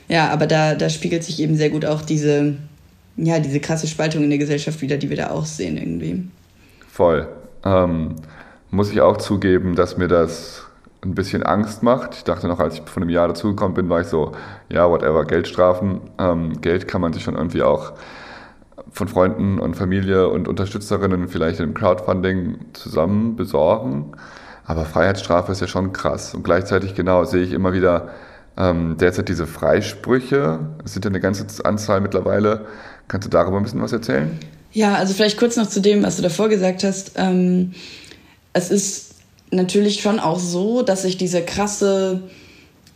Ja, 0.08 0.30
aber 0.30 0.46
da, 0.46 0.74
da 0.74 0.88
spiegelt 0.88 1.24
sich 1.24 1.40
eben 1.40 1.56
sehr 1.56 1.70
gut 1.70 1.84
auch 1.84 2.02
diese, 2.02 2.54
ja, 3.18 3.40
diese 3.40 3.60
krasse 3.60 3.86
Spaltung 3.86 4.24
in 4.24 4.30
der 4.30 4.38
Gesellschaft 4.38 4.80
wieder, 4.80 4.96
die 4.96 5.10
wir 5.10 5.16
da 5.16 5.30
auch 5.30 5.44
sehen 5.44 5.76
irgendwie. 5.76 6.28
Voll. 6.90 7.28
Ähm, 7.64 8.16
muss 8.70 8.90
ich 8.90 9.00
auch 9.00 9.16
zugeben, 9.16 9.74
dass 9.74 9.96
mir 9.96 10.08
das 10.08 10.64
ein 11.02 11.14
bisschen 11.14 11.42
Angst 11.42 11.82
macht. 11.82 12.14
Ich 12.14 12.24
dachte 12.24 12.48
noch, 12.48 12.60
als 12.60 12.74
ich 12.74 12.82
vor 12.82 13.02
einem 13.02 13.10
Jahr 13.10 13.28
dazugekommen 13.28 13.74
bin, 13.74 13.88
war 13.88 14.00
ich 14.00 14.06
so, 14.06 14.32
ja, 14.68 14.88
whatever, 14.88 15.24
Geldstrafen. 15.24 16.00
Ähm, 16.18 16.60
Geld 16.60 16.88
kann 16.88 17.00
man 17.00 17.12
sich 17.12 17.22
schon 17.22 17.36
irgendwie 17.36 17.62
auch 17.62 17.92
von 18.90 19.08
Freunden 19.08 19.58
und 19.58 19.74
Familie 19.74 20.28
und 20.28 20.48
Unterstützerinnen 20.48 21.28
vielleicht 21.28 21.60
im 21.60 21.74
Crowdfunding 21.74 22.58
zusammen 22.72 23.36
besorgen. 23.36 24.12
Aber 24.64 24.84
Freiheitsstrafe 24.84 25.52
ist 25.52 25.60
ja 25.60 25.66
schon 25.66 25.92
krass. 25.92 26.34
Und 26.34 26.42
gleichzeitig, 26.42 26.94
genau, 26.94 27.24
sehe 27.24 27.42
ich 27.42 27.52
immer 27.52 27.72
wieder 27.72 28.08
ähm, 28.56 28.96
derzeit 28.98 29.28
diese 29.28 29.46
Freisprüche. 29.46 30.58
Es 30.84 30.92
sind 30.92 31.04
ja 31.04 31.10
eine 31.10 31.20
ganze 31.20 31.46
Anzahl 31.64 32.00
mittlerweile. 32.00 32.66
Kannst 33.08 33.26
du 33.26 33.30
darüber 33.30 33.56
ein 33.56 33.62
bisschen 33.62 33.82
was 33.82 33.92
erzählen? 33.92 34.30
Ja, 34.72 34.94
also 34.94 35.14
vielleicht 35.14 35.38
kurz 35.38 35.56
noch 35.56 35.68
zu 35.68 35.80
dem, 35.80 36.02
was 36.02 36.16
du 36.16 36.22
davor 36.22 36.48
gesagt 36.48 36.84
hast. 36.84 37.12
Ähm, 37.16 37.72
es 38.52 38.70
ist 38.70 39.14
natürlich 39.50 40.02
schon 40.02 40.20
auch 40.20 40.38
so, 40.38 40.82
dass 40.82 41.02
sich 41.02 41.16
diese 41.16 41.42
krasse, 41.42 42.22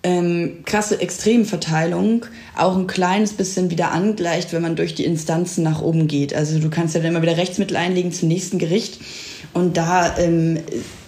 ähm, 0.03 0.59
krasse 0.67 1.01
Extremverteilung 1.01 2.27
auch 2.57 2.77
ein 2.77 2.87
kleines 2.87 3.33
bisschen 3.33 3.71
wieder 3.71 3.91
angleicht, 3.93 4.53
wenn 4.53 4.63
man 4.63 4.77
durch 4.77 4.95
die 4.95 5.05
Instanzen 5.05 5.65
nach 5.65 5.81
oben 5.81 6.09
geht. 6.09 6.35
Also 6.35 6.59
du 6.59 6.69
kannst 6.69 6.95
ja 6.95 7.01
dann 7.01 7.11
immer 7.11 7.23
wieder 7.23 7.39
Rechtsmittel 7.39 7.77
einlegen 7.77 8.13
zum 8.13 8.29
nächsten 8.29 8.59
Gericht 8.59 9.01
und 9.55 9.79
da 9.79 10.19
ähm, 10.19 10.59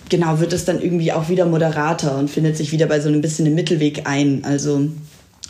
genau 0.09 0.41
wird 0.41 0.53
es 0.53 0.65
dann 0.65 0.81
irgendwie 0.81 1.13
auch 1.13 1.29
wieder 1.29 1.45
moderater 1.45 2.17
und 2.19 2.31
findet 2.31 2.57
sich 2.57 2.73
wieder 2.73 2.87
bei 2.87 3.01
so 3.01 3.09
einem 3.09 3.21
bisschen 3.21 3.47
einem 3.47 3.55
Mittelweg 3.55 4.07
ein. 4.07 4.45
Also 4.45 4.89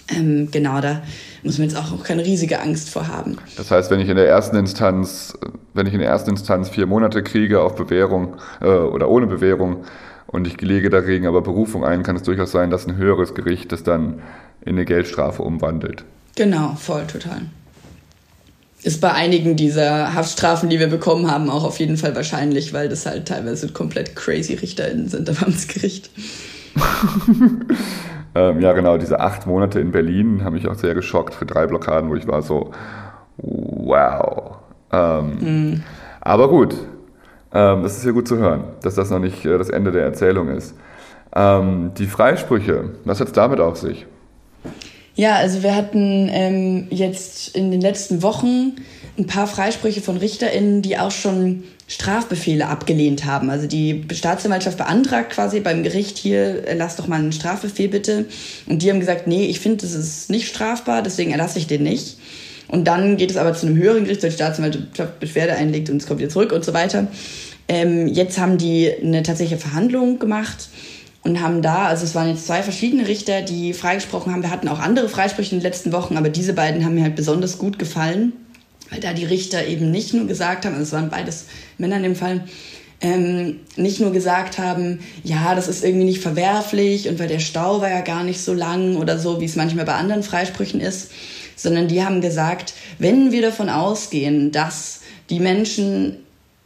ähm, 0.09 0.49
genau, 0.51 0.81
da 0.81 1.03
muss 1.43 1.59
man 1.59 1.69
jetzt 1.69 1.79
auch 1.79 2.03
keine 2.03 2.25
riesige 2.25 2.61
Angst 2.61 2.91
vor 2.91 3.09
haben. 3.09 3.39
Das 3.57 3.71
heißt, 3.71 3.91
wenn 3.91 4.01
ich 4.01 4.09
in 4.09 4.17
der 4.17 4.29
ersten 4.29 4.57
Instanz, 4.57 5.37
wenn 5.73 5.87
ich 5.87 5.95
in 5.95 6.01
der 6.01 6.09
ersten 6.09 6.31
Instanz 6.31 6.69
vier 6.69 6.87
Monate 6.87 7.23
kriege 7.23 7.61
auf 7.61 7.75
Bewährung 7.75 8.37
äh, 8.61 8.67
oder 8.67 9.09
ohne 9.09 9.27
Bewährung 9.27 9.85
und 10.27 10.47
ich 10.47 10.61
lege 10.61 10.91
dagegen 10.91 11.27
aber 11.27 11.41
Berufung 11.41 11.85
ein, 11.85 12.03
kann 12.03 12.17
es 12.17 12.23
durchaus 12.23 12.51
sein, 12.51 12.71
dass 12.71 12.87
ein 12.87 12.97
höheres 12.97 13.35
Gericht 13.35 13.73
das 13.73 13.83
dann 13.83 14.21
in 14.63 14.77
eine 14.77 14.85
Geldstrafe 14.85 15.43
umwandelt. 15.43 16.05
Genau, 16.37 16.75
voll, 16.79 17.07
total. 17.07 17.43
Ist 18.83 19.01
bei 19.01 19.13
einigen 19.13 19.57
dieser 19.57 20.15
Haftstrafen, 20.15 20.69
die 20.69 20.79
wir 20.79 20.89
bekommen 20.89 21.31
haben, 21.31 21.49
auch 21.49 21.65
auf 21.65 21.79
jeden 21.79 21.97
Fall 21.97 22.15
wahrscheinlich, 22.15 22.75
weil 22.75 22.91
das 22.91 23.07
halt 23.07 23.27
teilweise 23.27 23.69
komplett 23.69 24.15
crazy 24.15 24.55
RichterInnen 24.55 25.09
sind 25.09 25.31
am 25.31 25.37
Amtsgericht. 25.47 26.11
Ähm, 28.35 28.61
ja, 28.61 28.73
genau, 28.73 28.99
diese 28.99 29.21
acht 29.21 29.47
Monate 29.47 29.81
in 29.81 29.93
Berlin 29.93 30.45
haben 30.45 30.55
mich 30.55 30.69
auch 30.69 30.75
sehr 30.75 30.95
geschockt 30.95 31.35
für 31.35 31.47
drei 31.47 31.67
Blockaden, 31.67 32.11
wo 32.11 32.17
ich 32.17 32.27
war 32.27 32.43
so, 32.43 32.73
wow. 33.37 34.57
Ähm, 34.93 35.39
Mhm. 35.41 35.83
Aber 36.21 36.49
gut, 36.49 36.75
ähm, 37.53 37.83
das 37.83 37.99
ist 37.99 38.05
ja 38.05 38.13
gut 38.13 38.27
zu 38.27 38.39
hören, 38.39 38.65
dass 38.83 38.95
das 38.95 39.11
noch 39.11 39.19
nicht 39.19 39.45
äh, 39.45 39.59
das 39.59 39.69
Ende 39.69 39.93
der 39.93 40.05
Erzählung 40.05 40.49
ist. 40.49 40.75
Ähm, 41.37 41.93
die 41.99 42.07
Freisprüche, 42.07 42.93
was 43.05 43.21
hat 43.21 43.29
es 43.29 43.33
damit 43.33 43.61
auf 43.61 43.77
sich? 43.77 44.07
Ja, 45.15 45.37
also 45.37 45.63
wir 45.63 45.77
hatten 45.77 46.29
ähm, 46.33 46.87
jetzt 46.91 47.55
in 47.55 47.71
den 47.71 47.81
letzten 47.81 48.23
Wochen 48.23 48.77
ein 49.19 49.27
paar 49.27 49.47
Freisprüche 49.47 50.01
von 50.01 50.17
RichterInnen, 50.17 50.83
die 50.83 50.99
auch 50.99 51.13
schon 51.13 51.63
Strafbefehle 51.87 52.67
abgelehnt 52.67 53.27
haben. 53.27 53.51
Also 53.51 53.67
die 53.67 54.05
Staatsanwaltschaft 54.11 54.79
beantragt 54.79 55.33
quasi 55.33 55.61
beim 55.61 55.83
Gericht 55.83 56.17
hier, 56.17 56.67
äh, 56.67 56.75
lass 56.75 56.97
doch 56.97 57.07
mal 57.07 57.19
einen 57.19 57.33
Strafbefehl 57.33 57.89
bitte. 57.89 58.25
Und 58.67 58.83
die 58.83 58.91
haben 58.91 59.01
gesagt, 59.01 59.27
nee, 59.27 59.47
ich 59.47 59.61
finde, 59.61 59.79
das 59.79 59.95
ist 59.95 60.31
nicht 60.31 60.49
strafbar, 60.49 61.03
deswegen 61.03 61.33
erlasse 61.33 61.59
ich 61.59 61.67
den 61.67 61.83
nicht. 61.83 62.17
Und 62.69 62.87
dann 62.87 63.19
geht 63.19 63.31
es 63.31 63.37
aber 63.37 63.53
zu 63.53 63.67
einem 63.67 63.77
höheren 63.77 64.05
Gericht, 64.05 64.23
weil 64.23 64.31
die 64.31 64.37
Staatsanwaltschaft 64.37 65.21
Beschwerde 65.21 65.55
einlegt 65.55 65.91
und 65.91 65.99
es 65.99 66.07
kommt 66.07 66.21
wieder 66.21 66.31
zurück 66.31 66.53
und 66.53 66.65
so 66.65 66.73
weiter. 66.73 67.09
Ähm, 67.69 68.09
jetzt 68.09 68.39
haben 68.39 68.57
die 68.57 68.91
eine 69.03 69.23
tatsächliche 69.23 69.61
Verhandlung 69.61 70.19
gemacht 70.19 70.69
und 71.23 71.41
haben 71.41 71.63
da, 71.63 71.87
also 71.87 72.05
es 72.05 72.15
waren 72.15 72.29
jetzt 72.29 72.47
zwei 72.47 72.63
verschiedene 72.63 73.09
Richter, 73.09 73.43
die 73.43 73.75
freigesprochen 73.75 74.33
haben. 74.33 74.43
Wir 74.43 74.51
hatten 74.51 74.69
auch 74.69 74.79
andere 74.79 75.09
Freisprüche 75.09 75.55
in 75.55 75.61
den 75.61 75.65
letzten 75.65 75.93
Wochen, 75.93 76.17
aber 76.17 76.31
diese 76.31 76.55
beiden 76.55 76.85
haben 76.85 76.95
mir 76.95 77.03
halt 77.03 77.17
besonders 77.17 77.59
gut 77.59 77.79
gefallen, 77.79 78.33
weil 78.91 79.01
da 79.01 79.13
die 79.13 79.25
Richter 79.25 79.67
eben 79.67 79.91
nicht 79.91 80.15
nur 80.15 80.27
gesagt 80.27 80.65
haben, 80.65 80.75
also 80.75 80.85
es 80.85 80.93
waren 80.93 81.11
beides 81.11 81.47
Männer 81.79 81.97
in 81.97 82.03
dem 82.03 82.17
Fall, 82.17 82.45
ähm, 83.01 83.61
nicht 83.77 84.01
nur 84.01 84.13
gesagt 84.13 84.59
haben, 84.59 85.01
ja, 85.23 85.55
das 85.55 85.69
ist 85.69 85.85
irgendwie 85.85 86.07
nicht 86.07 86.21
verwerflich 86.21 87.09
und 87.09 87.19
weil 87.19 87.29
der 87.29 87.41
Stau 87.41 87.81
war 87.81 87.91
ja 87.91 88.01
gar 88.01 88.25
nicht 88.25 88.41
so 88.41 88.55
lang 88.55 88.97
oder 88.97 89.19
so, 89.19 89.41
wie 89.41 89.45
es 89.45 89.57
manchmal 89.57 89.85
bei 89.85 89.95
anderen 89.95 90.23
Freisprüchen 90.23 90.81
ist, 90.81 91.11
sondern 91.57 91.89
die 91.89 92.03
haben 92.03 92.21
gesagt, 92.21 92.75
wenn 92.99 93.31
wir 93.33 93.43
davon 93.43 93.69
ausgehen, 93.69 94.53
dass 94.53 95.01
die 95.31 95.41
Menschen 95.41 96.17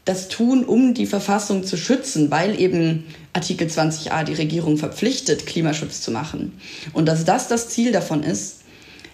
das 0.05 0.29
tun, 0.29 0.65
um 0.65 0.95
die 0.95 1.07
Verfassung 1.07 1.65
zu 1.65 1.77
schützen, 1.77 2.31
weil 2.31 2.59
eben 2.59 3.05
Artikel 3.35 3.69
20a 3.69 4.25
die 4.25 4.35
Regierung 4.35 4.79
verpflichtet, 4.79 5.47
Klimaschutz 5.47 6.01
zu 6.01 6.11
machen. 6.11 6.59
Und 6.95 7.07
dass 7.07 7.25
das 7.25 7.49
das 7.49 7.69
Ziel 7.69 7.93
davon 7.93 8.23
ist, 8.23 8.58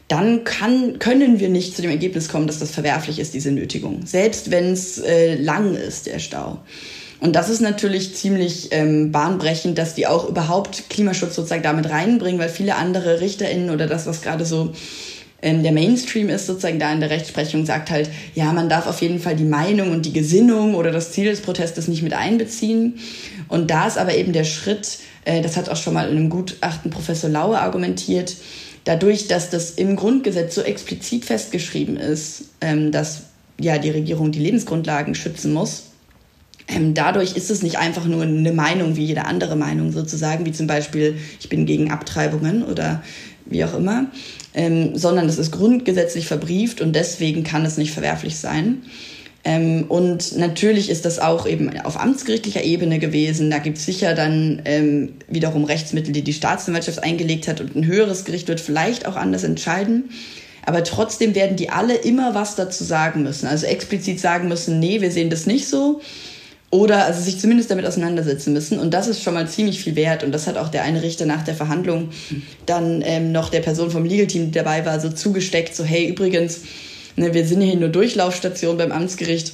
dann 0.09 0.45
kann, 0.45 0.99
können 0.99 1.40
wir 1.40 1.49
nicht 1.49 1.75
zu 1.75 1.83
dem 1.83 1.90
Ergebnis 1.90 2.29
kommen, 2.29 2.47
dass 2.47 2.59
das 2.59 2.71
verwerflich 2.71 3.19
ist, 3.19 3.35
diese 3.35 3.51
Nötigung. 3.51 4.05
Selbst 4.05 4.51
wenn 4.51 4.73
es 4.73 4.99
äh, 4.99 5.35
lang 5.37 5.75
ist, 5.75 6.07
der 6.07 6.19
Stau. 6.19 6.59
Und 7.21 7.35
das 7.35 7.49
ist 7.49 7.61
natürlich 7.61 8.14
ziemlich 8.14 8.69
ähm, 8.73 9.11
bahnbrechend, 9.11 9.79
dass 9.79 9.95
die 9.95 10.07
auch 10.07 10.29
überhaupt 10.29 10.90
Klimaschutz 10.90 11.35
sozusagen 11.35 11.62
damit 11.62 11.88
reinbringen, 11.88 12.38
weil 12.38 12.51
viele 12.51 12.75
andere 12.75 13.21
RichterInnen 13.21 13.71
oder 13.71 13.87
das, 13.87 14.07
was 14.07 14.21
gerade 14.21 14.45
so 14.45 14.73
ähm, 15.40 15.62
der 15.62 15.73
Mainstream 15.73 16.29
ist 16.29 16.47
sozusagen 16.47 16.79
da 16.79 16.93
in 16.93 17.01
der 17.01 17.11
Rechtsprechung, 17.11 17.64
sagt 17.64 17.90
halt, 17.90 18.11
ja, 18.35 18.53
man 18.53 18.69
darf 18.69 18.87
auf 18.87 19.01
jeden 19.01 19.21
Fall 19.21 19.37
die 19.37 19.45
Meinung 19.45 19.90
und 19.90 20.05
die 20.05 20.12
Gesinnung 20.12 20.75
oder 20.75 20.90
das 20.90 21.12
Ziel 21.12 21.27
des 21.27 21.40
Protestes 21.40 21.88
nicht 21.88 22.03
mit 22.03 22.12
einbeziehen. 22.12 22.99
Und 23.49 23.71
da 23.71 23.87
ist 23.87 23.97
aber 23.97 24.14
eben 24.14 24.33
der 24.33 24.45
Schritt, 24.45 24.99
äh, 25.25 25.40
das 25.40 25.57
hat 25.57 25.69
auch 25.69 25.77
schon 25.77 25.95
mal 25.95 26.09
in 26.11 26.17
einem 26.17 26.31
Gutachten 26.31 26.90
Professor 26.90 27.31
Laue 27.31 27.59
argumentiert, 27.59 28.37
dadurch, 28.85 29.29
dass 29.29 29.51
das 29.51 29.70
im 29.70 29.97
Grundgesetz 29.97 30.55
so 30.55 30.62
explizit 30.62 31.25
festgeschrieben 31.25 31.97
ist, 31.97 32.44
ähm, 32.61 32.92
dass 32.92 33.23
ja 33.59 33.79
die 33.79 33.90
Regierung 33.90 34.33
die 34.33 34.40
Lebensgrundlagen 34.40 35.14
schützen 35.14 35.53
muss, 35.53 35.85
ähm, 36.68 36.94
dadurch 36.94 37.37
ist 37.37 37.51
es 37.51 37.62
nicht 37.62 37.79
einfach 37.79 38.07
nur 38.07 38.23
eine 38.23 38.53
Meinung 38.53 38.97
wie 38.97 39.05
jede 39.05 39.27
andere 39.27 39.57
Meinung 39.57 39.92
sozusagen, 39.92 40.47
wie 40.47 40.53
zum 40.53 40.66
Beispiel, 40.66 41.16
ich 41.40 41.49
bin 41.49 41.66
gegen 41.66 41.90
Abtreibungen 41.90 42.62
oder 42.62 43.03
wie 43.44 43.64
auch 43.64 43.75
immer, 43.75 44.07
ähm, 44.55 44.97
sondern 44.97 45.29
es 45.29 45.38
ist 45.38 45.51
grundgesetzlich 45.51 46.27
verbrieft 46.27 46.81
und 46.81 46.94
deswegen 46.94 47.44
kann 47.44 47.66
es 47.66 47.77
nicht 47.77 47.92
verwerflich 47.92 48.37
sein. 48.37 48.83
Ähm, 49.44 49.85
und 49.88 50.38
natürlich 50.38 50.88
ist 50.88 51.04
das 51.04 51.18
auch 51.18 51.46
eben 51.46 51.78
auf 51.80 52.00
amtsgerichtlicher 52.00 52.64
Ebene 52.64 52.98
gewesen. 52.98 53.50
Da 53.50 53.59
gibt 53.59 53.76
es 53.78 53.85
sicher 53.85 54.14
dann 54.14 54.62
ähm, 54.64 55.14
wiederum 55.28 55.64
Rechtsmittel, 55.64 56.12
die 56.12 56.22
die 56.22 56.33
Staatsanwaltschaft 56.33 57.02
eingelegt 57.02 57.46
hat 57.46 57.61
und 57.61 57.76
ein 57.76 57.87
höheres 57.87 58.24
Gericht 58.24 58.48
wird 58.48 58.61
vielleicht 58.61 59.07
auch 59.07 59.16
anders 59.16 59.44
entscheiden. 59.44 60.11
Aber 60.66 60.83
trotzdem 60.83 61.35
werden 61.35 61.57
die 61.57 61.68
alle 61.68 61.94
immer 61.94 62.35
was 62.35 62.57
dazu 62.57 62.85
sagen 62.85 63.22
müssen. 63.22 63.46
Also 63.46 63.66
explizit 63.66 64.18
sagen 64.18 64.48
müssen, 64.48 64.80
nee, 64.80 65.02
wir 65.02 65.11
sehen 65.11 65.28
das 65.28 65.44
nicht 65.44 65.68
so. 65.68 66.00
Oder 66.70 67.04
also 67.04 67.20
sich 67.20 67.38
zumindest 67.38 67.70
damit 67.70 67.85
auseinandersetzen 67.87 68.54
müssen. 68.54 68.78
Und 68.78 68.94
das 68.94 69.07
ist 69.07 69.22
schon 69.22 69.35
mal 69.35 69.46
ziemlich 69.46 69.80
viel 69.80 69.94
wert. 69.94 70.24
Und 70.24 70.33
das 70.33 70.46
hat 70.46 70.57
auch 70.57 70.70
der 70.70 70.83
eine 70.85 71.02
Richter 71.02 71.26
nach 71.26 71.44
der 71.44 71.54
Verhandlung 71.54 72.09
dann 72.64 73.02
ähm, 73.04 73.30
noch 73.30 73.50
der 73.50 73.61
Person 73.61 73.90
vom 73.90 74.07
Legal 74.07 74.26
Team, 74.26 74.46
die 74.46 74.52
dabei 74.52 74.87
war, 74.87 74.98
so 75.00 75.11
zugesteckt, 75.11 75.76
so 75.76 75.85
hey, 75.85 76.09
übrigens, 76.09 76.62
ne, 77.16 77.35
wir 77.35 77.46
sind 77.46 77.61
hier 77.61 77.77
nur 77.77 77.88
Durchlaufstation 77.88 78.77
beim 78.77 78.92
Amtsgericht. 78.92 79.53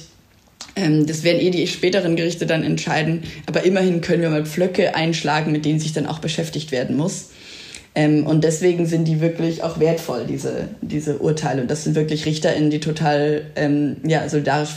Ähm, 0.75 1.05
das 1.05 1.23
werden 1.23 1.41
eh 1.41 1.49
die 1.49 1.67
späteren 1.67 2.15
Gerichte 2.15 2.45
dann 2.45 2.63
entscheiden. 2.63 3.23
Aber 3.45 3.63
immerhin 3.63 4.01
können 4.01 4.21
wir 4.21 4.29
mal 4.29 4.45
Pflöcke 4.45 4.95
einschlagen, 4.95 5.51
mit 5.51 5.65
denen 5.65 5.79
sich 5.79 5.93
dann 5.93 6.05
auch 6.05 6.19
beschäftigt 6.19 6.71
werden 6.71 6.95
muss. 6.95 7.29
Ähm, 7.93 8.25
und 8.25 8.43
deswegen 8.43 8.85
sind 8.85 9.05
die 9.05 9.19
wirklich 9.19 9.63
auch 9.63 9.79
wertvoll, 9.79 10.25
diese, 10.27 10.69
diese 10.81 11.17
Urteile. 11.17 11.61
Und 11.61 11.71
das 11.71 11.83
sind 11.83 11.95
wirklich 11.95 12.25
RichterInnen, 12.25 12.69
die 12.69 12.79
total 12.79 13.43
ähm, 13.55 13.97
ja, 14.05 14.27
solidarisch 14.29 14.75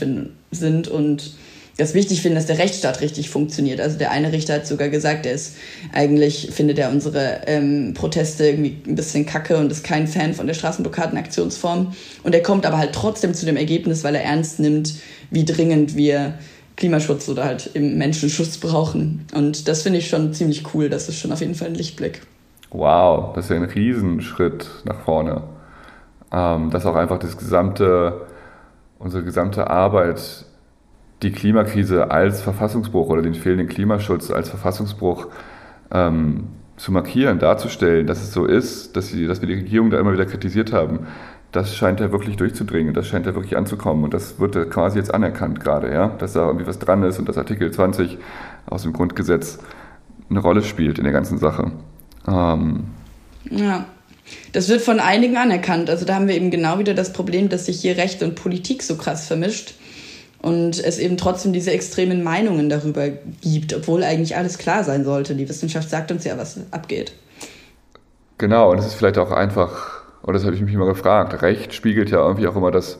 sind 0.50 0.88
und 0.88 1.34
das 1.76 1.94
wichtig 1.94 2.22
finden, 2.22 2.36
dass 2.36 2.46
der 2.46 2.58
Rechtsstaat 2.58 3.00
richtig 3.00 3.30
funktioniert. 3.30 3.80
Also 3.80 3.98
der 3.98 4.12
eine 4.12 4.32
Richter 4.32 4.54
hat 4.54 4.66
sogar 4.66 4.88
gesagt, 4.88 5.26
er 5.26 5.32
ist 5.32 5.56
eigentlich 5.92 6.50
findet 6.52 6.78
er 6.78 6.90
unsere 6.90 7.42
ähm, 7.46 7.94
Proteste 7.94 8.46
irgendwie 8.46 8.76
ein 8.86 8.94
bisschen 8.94 9.26
kacke 9.26 9.56
und 9.56 9.72
ist 9.72 9.82
kein 9.82 10.06
Fan 10.06 10.34
von 10.34 10.46
der 10.46 10.54
Straßenblockadenaktionsform. 10.54 11.92
Und 12.22 12.34
er 12.34 12.42
kommt 12.42 12.64
aber 12.64 12.78
halt 12.78 12.92
trotzdem 12.92 13.34
zu 13.34 13.44
dem 13.44 13.56
Ergebnis, 13.56 14.04
weil 14.04 14.14
er 14.14 14.22
ernst 14.22 14.60
nimmt, 14.60 14.94
wie 15.30 15.44
dringend 15.44 15.96
wir 15.96 16.34
Klimaschutz 16.76 17.28
oder 17.28 17.44
halt 17.44 17.70
eben 17.74 17.98
Menschenschutz 17.98 18.58
brauchen. 18.58 19.26
Und 19.34 19.66
das 19.68 19.82
finde 19.82 19.98
ich 19.98 20.08
schon 20.08 20.32
ziemlich 20.32 20.74
cool. 20.74 20.88
Das 20.88 21.08
ist 21.08 21.18
schon 21.18 21.32
auf 21.32 21.40
jeden 21.40 21.54
Fall 21.54 21.68
ein 21.68 21.74
Lichtblick. 21.74 22.22
Wow, 22.70 23.32
das 23.34 23.46
ist 23.46 23.50
ja 23.50 23.56
ein 23.56 23.64
Riesenschritt 23.64 24.68
nach 24.84 25.00
vorne. 25.00 25.42
Ähm, 26.32 26.70
dass 26.70 26.86
auch 26.86 26.96
einfach 26.96 27.18
das 27.18 27.36
gesamte, 27.36 28.22
unsere 28.98 29.22
gesamte 29.22 29.70
Arbeit 29.70 30.46
die 31.24 31.32
Klimakrise 31.32 32.10
als 32.10 32.42
Verfassungsbruch 32.42 33.08
oder 33.08 33.22
den 33.22 33.34
fehlenden 33.34 33.66
Klimaschutz 33.66 34.30
als 34.30 34.50
Verfassungsbruch 34.50 35.28
ähm, 35.90 36.48
zu 36.76 36.92
markieren, 36.92 37.38
darzustellen, 37.38 38.06
dass 38.06 38.22
es 38.22 38.32
so 38.32 38.44
ist, 38.44 38.96
dass, 38.96 39.08
sie, 39.08 39.26
dass 39.26 39.40
wir 39.40 39.48
die 39.48 39.54
Regierung 39.54 39.90
da 39.90 39.98
immer 39.98 40.12
wieder 40.12 40.26
kritisiert 40.26 40.72
haben, 40.72 41.06
das 41.50 41.74
scheint 41.74 42.00
ja 42.00 42.10
wirklich 42.12 42.36
durchzudringen, 42.36 42.94
das 42.94 43.06
scheint 43.06 43.26
ja 43.26 43.34
wirklich 43.34 43.56
anzukommen 43.56 44.04
und 44.04 44.12
das 44.12 44.38
wird 44.40 44.54
ja 44.56 44.64
quasi 44.64 44.98
jetzt 44.98 45.14
anerkannt 45.14 45.60
gerade, 45.60 45.92
ja, 45.92 46.08
dass 46.08 46.32
da 46.32 46.46
irgendwie 46.46 46.66
was 46.66 46.78
dran 46.78 47.02
ist 47.04 47.18
und 47.18 47.28
dass 47.28 47.38
Artikel 47.38 47.70
20 47.70 48.18
aus 48.66 48.82
dem 48.82 48.92
Grundgesetz 48.92 49.58
eine 50.28 50.40
Rolle 50.40 50.62
spielt 50.62 50.98
in 50.98 51.04
der 51.04 51.12
ganzen 51.12 51.38
Sache. 51.38 51.72
Ähm, 52.28 52.84
ja. 53.50 53.86
Das 54.52 54.70
wird 54.70 54.80
von 54.80 55.00
einigen 55.00 55.36
anerkannt. 55.36 55.90
Also 55.90 56.06
da 56.06 56.14
haben 56.14 56.28
wir 56.28 56.34
eben 56.34 56.50
genau 56.50 56.78
wieder 56.78 56.94
das 56.94 57.12
Problem, 57.12 57.50
dass 57.50 57.66
sich 57.66 57.78
hier 57.80 57.98
Recht 57.98 58.22
und 58.22 58.34
Politik 58.34 58.82
so 58.82 58.96
krass 58.96 59.26
vermischt 59.26 59.74
und 60.44 60.78
es 60.78 60.98
eben 60.98 61.16
trotzdem 61.16 61.54
diese 61.54 61.70
extremen 61.70 62.22
Meinungen 62.22 62.68
darüber 62.68 63.08
gibt, 63.40 63.74
obwohl 63.74 64.04
eigentlich 64.04 64.36
alles 64.36 64.58
klar 64.58 64.84
sein 64.84 65.02
sollte. 65.02 65.34
Die 65.34 65.48
Wissenschaft 65.48 65.88
sagt 65.88 66.12
uns 66.12 66.24
ja, 66.24 66.36
was 66.36 66.58
abgeht. 66.70 67.14
Genau, 68.36 68.70
und 68.70 68.78
es 68.78 68.84
ist 68.84 68.94
vielleicht 68.94 69.16
auch 69.16 69.30
einfach, 69.30 70.02
oder 70.22 70.34
das 70.34 70.44
habe 70.44 70.54
ich 70.54 70.60
mich 70.60 70.74
immer 70.74 70.84
gefragt, 70.84 71.40
Recht 71.40 71.72
spiegelt 71.72 72.10
ja 72.10 72.18
irgendwie 72.18 72.46
auch 72.46 72.56
immer 72.56 72.70
das, 72.70 72.98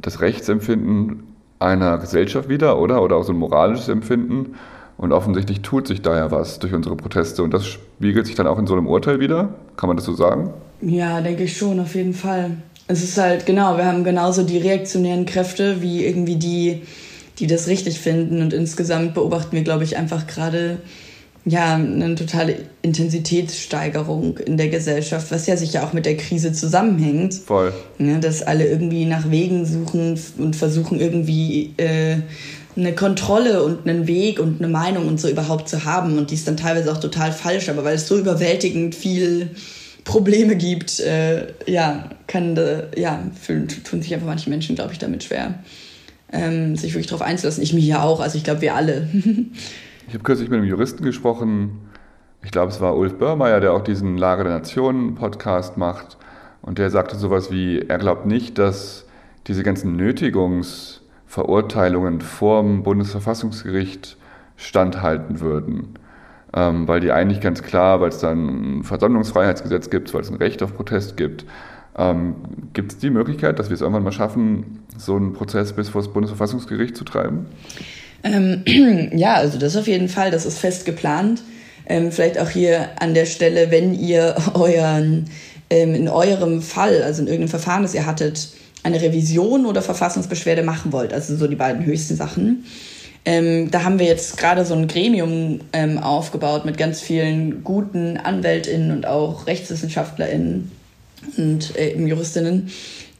das 0.00 0.20
Rechtsempfinden 0.20 1.24
einer 1.58 1.98
Gesellschaft 1.98 2.48
wieder, 2.48 2.78
oder? 2.78 3.02
Oder 3.02 3.16
auch 3.16 3.24
so 3.24 3.32
ein 3.32 3.38
moralisches 3.38 3.88
Empfinden. 3.88 4.54
Und 4.96 5.12
offensichtlich 5.12 5.62
tut 5.62 5.88
sich 5.88 6.02
da 6.02 6.16
ja 6.16 6.30
was 6.30 6.60
durch 6.60 6.72
unsere 6.72 6.94
Proteste. 6.94 7.42
Und 7.42 7.52
das 7.52 7.66
spiegelt 7.66 8.26
sich 8.26 8.36
dann 8.36 8.46
auch 8.46 8.60
in 8.60 8.68
so 8.68 8.74
einem 8.74 8.86
Urteil 8.86 9.18
wieder. 9.18 9.54
Kann 9.76 9.88
man 9.88 9.96
das 9.96 10.06
so 10.06 10.14
sagen? 10.14 10.50
Ja, 10.82 11.20
denke 11.20 11.42
ich 11.44 11.56
schon, 11.56 11.80
auf 11.80 11.96
jeden 11.96 12.14
Fall. 12.14 12.52
Es 12.90 13.04
ist 13.04 13.16
halt, 13.18 13.46
genau, 13.46 13.76
wir 13.76 13.84
haben 13.84 14.02
genauso 14.02 14.42
die 14.42 14.58
reaktionären 14.58 15.24
Kräfte 15.24 15.80
wie 15.80 16.04
irgendwie 16.04 16.34
die, 16.34 16.82
die 17.38 17.46
das 17.46 17.68
richtig 17.68 18.00
finden. 18.00 18.42
Und 18.42 18.52
insgesamt 18.52 19.14
beobachten 19.14 19.54
wir, 19.54 19.62
glaube 19.62 19.84
ich, 19.84 19.96
einfach 19.96 20.26
gerade 20.26 20.78
ja, 21.44 21.76
eine 21.76 22.16
totale 22.16 22.56
Intensitätssteigerung 22.82 24.38
in 24.38 24.56
der 24.56 24.70
Gesellschaft, 24.70 25.30
was 25.30 25.46
ja 25.46 25.56
sicher 25.56 25.84
auch 25.84 25.92
mit 25.92 26.04
der 26.04 26.16
Krise 26.16 26.52
zusammenhängt. 26.52 27.34
Voll. 27.34 27.72
Ja, 28.00 28.18
dass 28.18 28.42
alle 28.42 28.66
irgendwie 28.66 29.04
nach 29.04 29.30
Wegen 29.30 29.64
suchen 29.66 30.20
und 30.38 30.56
versuchen 30.56 30.98
irgendwie 30.98 31.72
äh, 31.76 32.16
eine 32.76 32.92
Kontrolle 32.92 33.62
und 33.62 33.88
einen 33.88 34.08
Weg 34.08 34.40
und 34.40 34.60
eine 34.60 34.70
Meinung 34.70 35.06
und 35.06 35.20
so 35.20 35.28
überhaupt 35.28 35.68
zu 35.68 35.84
haben. 35.84 36.18
Und 36.18 36.32
die 36.32 36.34
ist 36.34 36.48
dann 36.48 36.56
teilweise 36.56 36.90
auch 36.90 36.98
total 36.98 37.30
falsch, 37.30 37.68
aber 37.68 37.84
weil 37.84 37.94
es 37.94 38.08
so 38.08 38.18
überwältigend 38.18 38.96
viel 38.96 39.50
Probleme 40.10 40.56
gibt, 40.56 41.00
äh, 41.00 41.52
ja, 41.66 42.10
kann, 42.26 42.56
äh, 42.56 42.88
ja, 43.00 43.22
fühlen, 43.40 43.68
tun 43.68 44.02
sich 44.02 44.12
einfach 44.14 44.26
manche 44.26 44.50
Menschen, 44.50 44.76
glaube 44.76 44.92
ich, 44.92 44.98
damit 44.98 45.24
schwer, 45.24 45.60
ähm, 46.32 46.76
sich 46.76 46.92
wirklich 46.94 47.06
darauf 47.06 47.22
einzulassen. 47.22 47.62
Ich 47.62 47.72
mich 47.72 47.86
ja 47.86 48.02
auch, 48.02 48.20
also 48.20 48.36
ich 48.36 48.44
glaube, 48.44 48.60
wir 48.60 48.74
alle. 48.74 49.08
ich 49.14 50.14
habe 50.14 50.24
kürzlich 50.24 50.48
mit 50.48 50.58
einem 50.58 50.68
Juristen 50.68 51.04
gesprochen, 51.04 51.78
ich 52.42 52.50
glaube, 52.50 52.72
es 52.72 52.80
war 52.80 52.96
Ulf 52.96 53.18
Börmeier, 53.18 53.60
der 53.60 53.72
auch 53.72 53.82
diesen 53.82 54.16
Lage 54.16 54.44
der 54.44 54.54
Nationen 54.54 55.14
Podcast 55.14 55.76
macht. 55.76 56.16
Und 56.62 56.78
der 56.78 56.90
sagte 56.90 57.16
sowas 57.16 57.50
wie, 57.50 57.80
er 57.80 57.98
glaubt 57.98 58.26
nicht, 58.26 58.58
dass 58.58 59.06
diese 59.46 59.62
ganzen 59.62 60.00
Nötigungs- 60.00 61.00
Verurteilungen 61.30 62.22
vorm 62.22 62.82
Bundesverfassungsgericht 62.82 64.16
standhalten 64.56 65.38
würden. 65.38 65.94
Ähm, 66.52 66.88
weil 66.88 67.00
die 67.00 67.12
eigentlich 67.12 67.40
ganz 67.40 67.62
klar, 67.62 68.00
weil 68.00 68.08
es 68.08 68.18
dann 68.18 68.78
ein 68.80 68.82
Versammlungsfreiheitsgesetz 68.82 69.88
gibt, 69.88 70.12
weil 70.12 70.22
es 70.22 70.30
ein 70.30 70.36
Recht 70.36 70.62
auf 70.62 70.74
Protest 70.74 71.16
gibt, 71.16 71.44
ähm, 71.96 72.34
gibt 72.72 72.92
es 72.92 72.98
die 72.98 73.10
Möglichkeit, 73.10 73.58
dass 73.58 73.68
wir 73.68 73.74
es 73.74 73.80
irgendwann 73.80 74.02
mal 74.02 74.12
schaffen, 74.12 74.80
so 74.96 75.16
einen 75.16 75.32
Prozess 75.32 75.72
bis 75.72 75.88
vor 75.88 76.02
das 76.02 76.12
Bundesverfassungsgericht 76.12 76.96
zu 76.96 77.04
treiben? 77.04 77.46
Ähm, 78.22 78.64
ja, 79.16 79.34
also 79.34 79.58
das 79.58 79.76
auf 79.76 79.86
jeden 79.86 80.08
Fall, 80.08 80.30
das 80.30 80.46
ist 80.46 80.58
fest 80.58 80.84
geplant. 80.86 81.42
Ähm, 81.86 82.12
vielleicht 82.12 82.38
auch 82.38 82.48
hier 82.48 82.90
an 83.00 83.14
der 83.14 83.26
Stelle, 83.26 83.70
wenn 83.70 83.94
ihr 83.94 84.36
euren, 84.54 85.26
ähm, 85.68 85.94
in 85.94 86.08
eurem 86.08 86.62
Fall, 86.62 87.02
also 87.02 87.22
in 87.22 87.28
irgendeinem 87.28 87.50
Verfahren, 87.50 87.82
das 87.82 87.94
ihr 87.94 88.06
hattet, 88.06 88.50
eine 88.82 89.00
Revision 89.00 89.66
oder 89.66 89.82
Verfassungsbeschwerde 89.82 90.62
machen 90.62 90.92
wollt, 90.92 91.12
also 91.12 91.36
so 91.36 91.46
die 91.46 91.56
beiden 91.56 91.84
höchsten 91.84 92.16
Sachen. 92.16 92.64
Ähm, 93.24 93.70
da 93.70 93.84
haben 93.84 93.98
wir 93.98 94.06
jetzt 94.06 94.38
gerade 94.38 94.64
so 94.64 94.74
ein 94.74 94.88
Gremium 94.88 95.60
ähm, 95.72 95.98
aufgebaut 95.98 96.64
mit 96.64 96.78
ganz 96.78 97.00
vielen 97.00 97.62
guten 97.64 98.16
AnwältInnen 98.16 98.90
und 98.92 99.06
auch 99.06 99.46
RechtswissenschaftlerInnen 99.46 100.70
und 101.36 101.76
äh, 101.76 101.96
Juristinnen, 101.96 102.70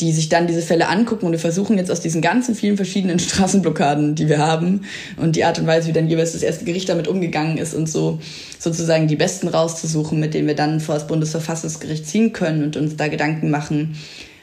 die 0.01 0.13
sich 0.13 0.31
dann 0.31 0.47
diese 0.47 0.63
Fälle 0.63 0.89
angucken 0.89 1.27
und 1.27 1.33
wir 1.33 1.39
versuchen 1.39 1.77
jetzt 1.77 1.91
aus 1.91 2.01
diesen 2.01 2.23
ganzen 2.23 2.55
vielen 2.55 2.77
verschiedenen 2.77 3.19
Straßenblockaden, 3.19 4.15
die 4.15 4.29
wir 4.29 4.39
haben 4.39 4.83
und 5.19 5.37
die 5.37 5.45
Art 5.45 5.59
und 5.59 5.67
Weise, 5.67 5.89
wie 5.89 5.93
dann 5.93 6.09
jeweils 6.09 6.33
das 6.33 6.43
erste 6.43 6.65
Gericht 6.65 6.89
damit 6.89 7.07
umgegangen 7.07 7.59
ist 7.59 7.75
und 7.75 7.89
so 7.89 8.21
sozusagen 8.59 9.07
die 9.07 9.17
besten 9.17 9.49
rauszusuchen, 9.49 10.19
mit 10.19 10.33
denen 10.33 10.49
wir 10.49 10.57
dann 10.57 10.81
vor 10.81 10.95
das 10.95 11.07
Bundesverfassungsgericht 11.07 12.07
ziehen 12.07 12.33
können 12.33 12.65
und 12.65 12.77
uns 12.79 12.97
da 12.97 13.09
Gedanken 13.09 13.51
machen, 13.51 13.97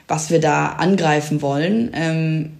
was 0.07 0.29
wir 0.29 0.39
da 0.39 0.67
angreifen 0.67 1.41
wollen. 1.41 1.89
Ähm, 1.93 2.51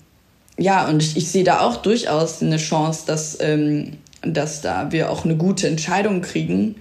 ja, 0.58 0.88
und 0.88 1.04
ich, 1.04 1.18
ich, 1.18 1.30
sehe 1.30 1.44
da 1.44 1.62
auch 1.62 1.78
durchaus 1.78 2.42
eine 2.42 2.58
Chance, 2.58 3.04
dass, 3.06 3.38
ähm, 3.42 3.94
dass 4.22 4.62
da 4.62 4.92
wir 4.92 5.12
auch 5.12 5.24
eine 5.24 5.36
gute 5.36 5.68
Entscheidung 5.68 6.22
kriegen, 6.22 6.76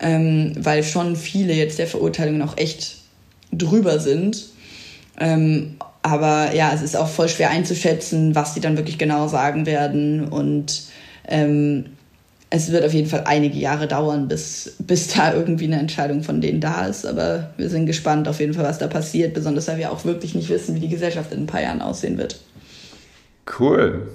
ähm, 0.00 0.52
weil 0.58 0.82
schon 0.82 1.16
viele 1.16 1.54
jetzt 1.54 1.78
der 1.78 1.86
Verurteilungen 1.86 2.42
auch 2.42 2.56
echt 2.58 2.98
drüber 3.52 3.98
sind. 3.98 4.44
Ähm, 5.18 5.76
aber 6.02 6.54
ja, 6.54 6.72
es 6.74 6.82
ist 6.82 6.96
auch 6.96 7.08
voll 7.08 7.28
schwer 7.28 7.50
einzuschätzen, 7.50 8.34
was 8.34 8.52
sie 8.52 8.60
dann 8.60 8.76
wirklich 8.76 8.98
genau 8.98 9.26
sagen 9.26 9.64
werden. 9.64 10.28
Und 10.28 10.82
ähm, 11.26 11.86
es 12.50 12.70
wird 12.70 12.84
auf 12.84 12.92
jeden 12.92 13.08
Fall 13.08 13.24
einige 13.24 13.58
Jahre 13.58 13.88
dauern, 13.88 14.28
bis, 14.28 14.76
bis 14.80 15.08
da 15.08 15.32
irgendwie 15.32 15.64
eine 15.64 15.78
Entscheidung 15.78 16.22
von 16.22 16.42
denen 16.42 16.60
da 16.60 16.86
ist. 16.86 17.06
Aber 17.06 17.54
wir 17.56 17.70
sind 17.70 17.86
gespannt 17.86 18.28
auf 18.28 18.38
jeden 18.38 18.52
Fall, 18.52 18.64
was 18.64 18.78
da 18.78 18.86
passiert, 18.86 19.32
besonders 19.32 19.66
weil 19.66 19.78
wir 19.78 19.92
auch 19.92 20.04
wirklich 20.04 20.34
nicht 20.34 20.50
wissen, 20.50 20.74
wie 20.74 20.80
die 20.80 20.88
Gesellschaft 20.90 21.32
in 21.32 21.44
ein 21.44 21.46
paar 21.46 21.62
Jahren 21.62 21.80
aussehen 21.80 22.18
wird. 22.18 22.38
Cool. 23.58 24.08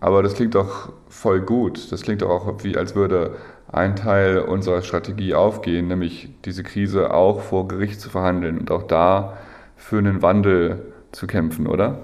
Aber 0.00 0.22
das 0.22 0.34
klingt 0.34 0.54
doch 0.54 0.92
voll 1.08 1.40
gut. 1.40 1.90
Das 1.92 2.02
klingt 2.02 2.22
doch 2.22 2.30
auch 2.30 2.62
wie, 2.62 2.76
als 2.76 2.94
würde 2.94 3.36
ein 3.70 3.96
Teil 3.96 4.38
unserer 4.38 4.82
Strategie 4.82 5.34
aufgehen, 5.34 5.88
nämlich 5.88 6.28
diese 6.44 6.62
Krise 6.62 7.12
auch 7.12 7.40
vor 7.40 7.68
Gericht 7.68 8.00
zu 8.00 8.08
verhandeln 8.08 8.58
und 8.58 8.70
auch 8.70 8.84
da 8.84 9.36
für 9.76 9.98
einen 9.98 10.22
Wandel 10.22 10.80
zu 11.12 11.26
kämpfen, 11.26 11.66
oder? 11.66 11.98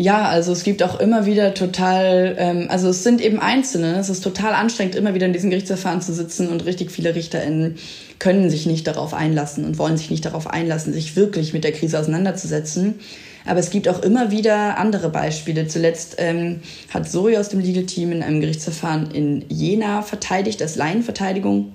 Ja, 0.00 0.28
also 0.28 0.52
es 0.52 0.62
gibt 0.62 0.84
auch 0.84 1.00
immer 1.00 1.26
wieder 1.26 1.54
total, 1.54 2.36
ähm, 2.38 2.66
also 2.68 2.88
es 2.88 3.02
sind 3.02 3.20
eben 3.20 3.40
Einzelne, 3.40 3.98
es 3.98 4.08
ist 4.08 4.22
total 4.22 4.54
anstrengend, 4.54 4.94
immer 4.94 5.12
wieder 5.12 5.26
in 5.26 5.32
diesen 5.32 5.50
Gerichtsverfahren 5.50 6.00
zu 6.00 6.12
sitzen 6.14 6.48
und 6.48 6.64
richtig 6.66 6.92
viele 6.92 7.16
RichterInnen 7.16 7.78
können 8.20 8.48
sich 8.48 8.66
nicht 8.66 8.86
darauf 8.86 9.12
einlassen 9.12 9.64
und 9.64 9.76
wollen 9.76 9.96
sich 9.96 10.08
nicht 10.10 10.24
darauf 10.24 10.46
einlassen, 10.46 10.92
sich 10.92 11.16
wirklich 11.16 11.52
mit 11.52 11.64
der 11.64 11.72
Krise 11.72 11.98
auseinanderzusetzen. 11.98 13.00
Aber 13.48 13.60
es 13.60 13.70
gibt 13.70 13.88
auch 13.88 14.00
immer 14.00 14.30
wieder 14.30 14.76
andere 14.76 15.08
Beispiele. 15.08 15.66
Zuletzt 15.66 16.16
ähm, 16.18 16.60
hat 16.92 17.10
Zoe 17.10 17.40
aus 17.40 17.48
dem 17.48 17.60
Legal 17.60 17.84
Team 17.84 18.12
in 18.12 18.22
einem 18.22 18.42
Gerichtsverfahren 18.42 19.10
in 19.10 19.46
Jena 19.48 20.02
verteidigt 20.02 20.60
als 20.60 20.76
Laienverteidigung. 20.76 21.72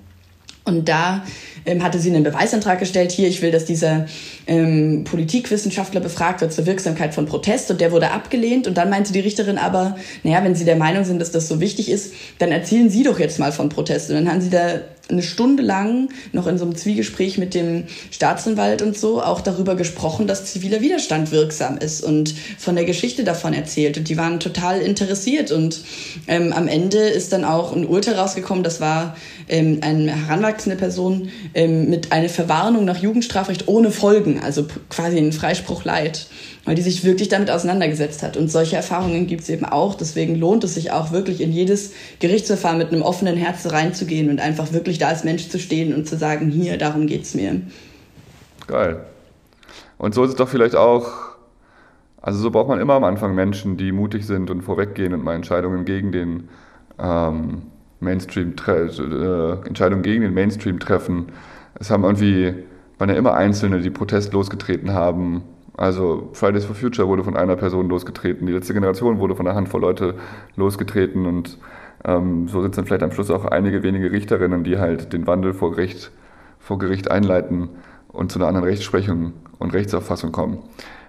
Und 0.65 0.87
da 0.87 1.25
ähm, 1.65 1.83
hatte 1.83 1.97
sie 1.97 2.09
einen 2.09 2.23
Beweisantrag 2.23 2.79
gestellt, 2.79 3.11
hier, 3.11 3.27
ich 3.27 3.41
will, 3.41 3.51
dass 3.51 3.65
dieser 3.65 4.05
ähm, 4.47 5.03
Politikwissenschaftler 5.03 6.01
befragt 6.01 6.41
wird 6.41 6.53
zur 6.53 6.65
Wirksamkeit 6.65 7.13
von 7.13 7.25
Protest 7.25 7.71
und 7.71 7.81
der 7.81 7.91
wurde 7.91 8.11
abgelehnt. 8.11 8.67
Und 8.67 8.77
dann 8.77 8.89
meinte 8.89 9.13
die 9.13 9.19
Richterin 9.19 9.57
aber, 9.57 9.95
naja, 10.23 10.43
wenn 10.43 10.55
Sie 10.55 10.65
der 10.65 10.75
Meinung 10.75 11.05
sind, 11.05 11.19
dass 11.19 11.31
das 11.31 11.47
so 11.47 11.59
wichtig 11.59 11.89
ist, 11.89 12.13
dann 12.39 12.51
erzählen 12.51 12.89
Sie 12.89 13.03
doch 13.03 13.19
jetzt 13.19 13.39
mal 13.39 13.51
von 13.51 13.69
Protest. 13.69 14.09
Und 14.09 14.15
dann 14.15 14.29
haben 14.29 14.41
sie 14.41 14.49
da 14.49 14.81
eine 15.09 15.21
Stunde 15.21 15.63
lang 15.63 16.09
noch 16.31 16.47
in 16.47 16.57
so 16.57 16.63
einem 16.63 16.75
Zwiegespräch 16.75 17.37
mit 17.37 17.53
dem 17.53 17.85
Staatsanwalt 18.09 18.81
und 18.81 18.97
so 18.97 19.21
auch 19.21 19.41
darüber 19.41 19.75
gesprochen, 19.75 20.27
dass 20.27 20.45
ziviler 20.45 20.79
Widerstand 20.79 21.31
wirksam 21.31 21.77
ist 21.77 22.03
und 22.03 22.33
von 22.57 22.75
der 22.75 22.85
Geschichte 22.85 23.23
davon 23.23 23.53
erzählt. 23.53 23.97
Und 23.97 24.07
die 24.07 24.17
waren 24.17 24.39
total 24.39 24.79
interessiert. 24.79 25.51
Und 25.51 25.81
ähm, 26.27 26.53
am 26.53 26.67
Ende 26.67 26.99
ist 26.99 27.33
dann 27.33 27.43
auch 27.43 27.75
ein 27.75 27.85
Urteil 27.85 28.15
rausgekommen, 28.15 28.63
das 28.63 28.79
war 28.79 29.17
ähm, 29.49 29.79
eine 29.81 30.27
heranwachsende 30.27 30.77
Person 30.77 31.29
ähm, 31.53 31.89
mit 31.89 32.11
einer 32.13 32.29
Verwarnung 32.29 32.85
nach 32.85 33.01
Jugendstrafrecht 33.01 33.67
ohne 33.67 33.91
Folgen, 33.91 34.32
also 34.39 34.65
quasi 34.89 35.17
ein 35.17 35.31
Freispruch 35.31 35.83
leid 35.83 36.27
weil 36.65 36.75
die 36.75 36.81
sich 36.81 37.03
wirklich 37.03 37.27
damit 37.29 37.51
auseinandergesetzt 37.51 38.23
hat. 38.23 38.37
Und 38.37 38.49
solche 38.49 38.75
Erfahrungen 38.75 39.27
gibt 39.27 39.41
es 39.41 39.49
eben 39.49 39.65
auch. 39.65 39.95
Deswegen 39.95 40.35
lohnt 40.35 40.63
es 40.63 40.75
sich 40.75 40.91
auch 40.91 41.11
wirklich 41.11 41.41
in 41.41 41.51
jedes 41.51 41.93
Gerichtsverfahren 42.19 42.77
mit 42.77 42.91
einem 42.91 43.01
offenen 43.01 43.35
Herzen 43.35 43.71
reinzugehen 43.71 44.29
und 44.29 44.39
einfach 44.39 44.71
wirklich 44.71 44.97
da 44.97 45.09
als 45.09 45.23
Mensch 45.23 45.49
zu 45.49 45.59
stehen 45.59 45.93
und 45.93 46.07
zu 46.07 46.17
sagen, 46.17 46.49
hier, 46.49 46.77
darum 46.77 47.07
geht's 47.07 47.35
mir. 47.35 47.61
Geil. 48.67 49.03
Und 49.97 50.15
so 50.15 50.23
ist 50.23 50.31
es 50.31 50.35
doch 50.35 50.47
vielleicht 50.47 50.75
auch, 50.75 51.11
also 52.21 52.39
so 52.39 52.49
braucht 52.49 52.69
man 52.69 52.79
immer 52.79 52.93
am 52.93 53.03
Anfang 53.03 53.35
Menschen, 53.35 53.75
die 53.75 53.91
mutig 53.91 54.25
sind 54.25 54.49
und 54.49 54.61
vorweggehen 54.61 55.13
und 55.13 55.23
mal 55.23 55.35
Entscheidungen 55.35 55.83
gegen 55.83 56.13
den 56.13 56.47
ähm, 56.97 57.63
Mainstream, 57.99 58.55
äh, 58.67 59.67
Entscheidungen 59.67 60.01
gegen 60.01 60.21
den 60.21 60.33
Mainstream 60.33 60.79
treffen. 60.79 61.27
Es 61.77 61.89
haben 61.89 62.03
irgendwie, 62.03 62.53
waren 63.03 63.09
ja 63.09 63.17
immer 63.17 63.33
Einzelne, 63.33 63.81
die 63.81 63.89
Protest 63.89 64.31
losgetreten 64.31 64.93
haben, 64.93 65.43
also 65.75 66.29
Fridays 66.31 66.63
for 66.63 66.73
Future 66.73 67.09
wurde 67.09 67.25
von 67.25 67.35
einer 67.35 67.57
Person 67.57 67.89
losgetreten, 67.89 68.47
die 68.47 68.53
letzte 68.53 68.73
Generation 68.73 69.19
wurde 69.19 69.35
von 69.35 69.45
einer 69.45 69.57
Handvoll 69.57 69.81
Leute 69.81 70.15
losgetreten 70.55 71.25
und 71.25 71.57
ähm, 72.05 72.47
so 72.47 72.65
dann 72.65 72.85
vielleicht 72.85 73.03
am 73.03 73.11
Schluss 73.11 73.29
auch 73.29 73.43
einige 73.43 73.83
wenige 73.83 74.09
Richterinnen, 74.09 74.63
die 74.63 74.77
halt 74.77 75.11
den 75.11 75.27
Wandel 75.27 75.53
vor 75.53 75.71
Gericht, 75.71 76.11
vor 76.59 76.79
Gericht 76.79 77.11
einleiten 77.11 77.67
und 78.07 78.31
zu 78.31 78.39
einer 78.39 78.47
anderen 78.47 78.67
Rechtsprechung 78.67 79.33
und 79.59 79.73
Rechtsauffassung 79.73 80.31
kommen. 80.31 80.59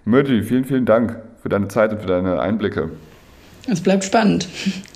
Mürti, 0.05 0.43
vielen, 0.43 0.65
vielen 0.65 0.87
Dank 0.87 1.21
für 1.41 1.49
deine 1.49 1.69
Zeit 1.69 1.93
und 1.93 2.01
für 2.01 2.09
deine 2.09 2.41
Einblicke. 2.41 2.91
Es 3.69 3.81
bleibt 3.81 4.03
spannend. 4.03 4.49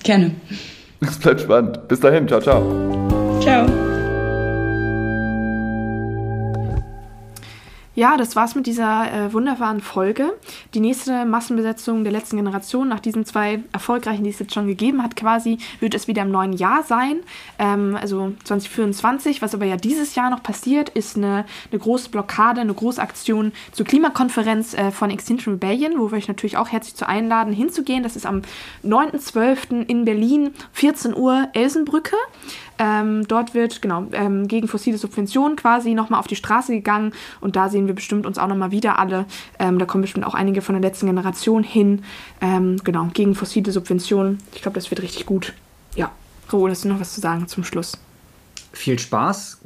Gerne. 0.03 0.31
Es 1.01 1.17
bleibt 1.17 1.39
spannend. 1.39 1.87
Bis 1.87 2.01
dahin. 2.01 2.27
Ciao, 2.27 2.41
ciao. 2.41 3.39
Ciao. 3.39 3.88
Ja, 7.99 8.15
das 8.15 8.37
war's 8.37 8.55
mit 8.55 8.65
dieser 8.65 9.11
äh, 9.11 9.33
wunderbaren 9.33 9.81
Folge. 9.81 10.31
Die 10.73 10.79
nächste 10.79 11.25
Massenbesetzung 11.25 12.05
der 12.05 12.13
letzten 12.13 12.37
Generation, 12.37 12.87
nach 12.87 13.01
diesen 13.01 13.25
zwei 13.25 13.61
erfolgreichen, 13.73 14.23
die 14.23 14.29
es 14.29 14.39
jetzt 14.39 14.53
schon 14.53 14.67
gegeben 14.67 15.03
hat, 15.03 15.17
quasi, 15.17 15.57
wird 15.81 15.93
es 15.93 16.07
wieder 16.07 16.21
im 16.21 16.31
neuen 16.31 16.53
Jahr 16.53 16.83
sein. 16.83 17.17
Ähm, 17.57 17.97
also 17.99 18.31
2024. 18.45 19.41
Was 19.41 19.53
aber 19.53 19.65
ja 19.65 19.75
dieses 19.75 20.15
Jahr 20.15 20.29
noch 20.29 20.41
passiert, 20.41 20.87
ist 20.87 21.17
eine, 21.17 21.43
eine 21.73 21.79
große 21.81 22.09
Blockade, 22.09 22.61
eine 22.61 22.73
große 22.73 23.01
Aktion 23.01 23.51
zur 23.73 23.85
Klimakonferenz 23.85 24.75
äh, 24.75 24.91
von 24.91 25.09
Extinction 25.09 25.55
Rebellion, 25.55 25.99
wo 25.99 26.09
wir 26.09 26.19
euch 26.19 26.29
natürlich 26.29 26.55
auch 26.55 26.69
herzlich 26.69 26.95
zu 26.95 27.05
einladen, 27.05 27.51
hinzugehen. 27.51 28.03
Das 28.03 28.15
ist 28.15 28.25
am 28.25 28.43
9.12. 28.85 29.87
in 29.87 30.05
Berlin, 30.05 30.51
14 30.71 31.17
Uhr, 31.17 31.49
Elsenbrücke. 31.51 32.15
Ähm, 32.79 33.27
dort 33.27 33.53
wird 33.53 33.81
genau 33.81 34.07
ähm, 34.13 34.47
gegen 34.47 34.69
fossile 34.69 34.97
Subventionen 34.97 35.57
quasi 35.57 35.93
nochmal 35.93 36.19
auf 36.19 36.27
die 36.27 36.37
Straße 36.37 36.71
gegangen 36.71 37.11
und 37.41 37.57
da 37.57 37.67
sehen 37.67 37.87
wir 37.87 37.93
bestimmt 37.93 38.25
uns 38.25 38.37
auch 38.37 38.47
nochmal 38.47 38.71
wieder 38.71 38.97
alle. 38.97 39.25
Ähm, 39.59 39.77
da 39.79 39.85
kommen 39.85 40.01
bestimmt 40.01 40.25
auch 40.25 40.33
einige 40.33 40.61
von 40.61 40.73
der 40.73 40.81
letzten 40.81 41.07
Generation 41.07 41.63
hin. 41.63 42.03
Ähm, 42.39 42.77
genau, 42.83 43.09
gegen 43.13 43.35
fossile 43.35 43.71
Subventionen. 43.71 44.39
Ich 44.55 44.61
glaube, 44.61 44.75
das 44.75 44.89
wird 44.89 45.01
richtig 45.01 45.25
gut. 45.25 45.53
Ja, 45.95 46.11
Raoul, 46.49 46.71
hast 46.71 46.85
du 46.85 46.87
noch 46.87 47.01
was 47.01 47.13
zu 47.13 47.21
sagen 47.21 47.47
zum 47.47 47.65
Schluss? 47.65 47.97
Viel 48.71 48.97
Spaß. 48.97 49.59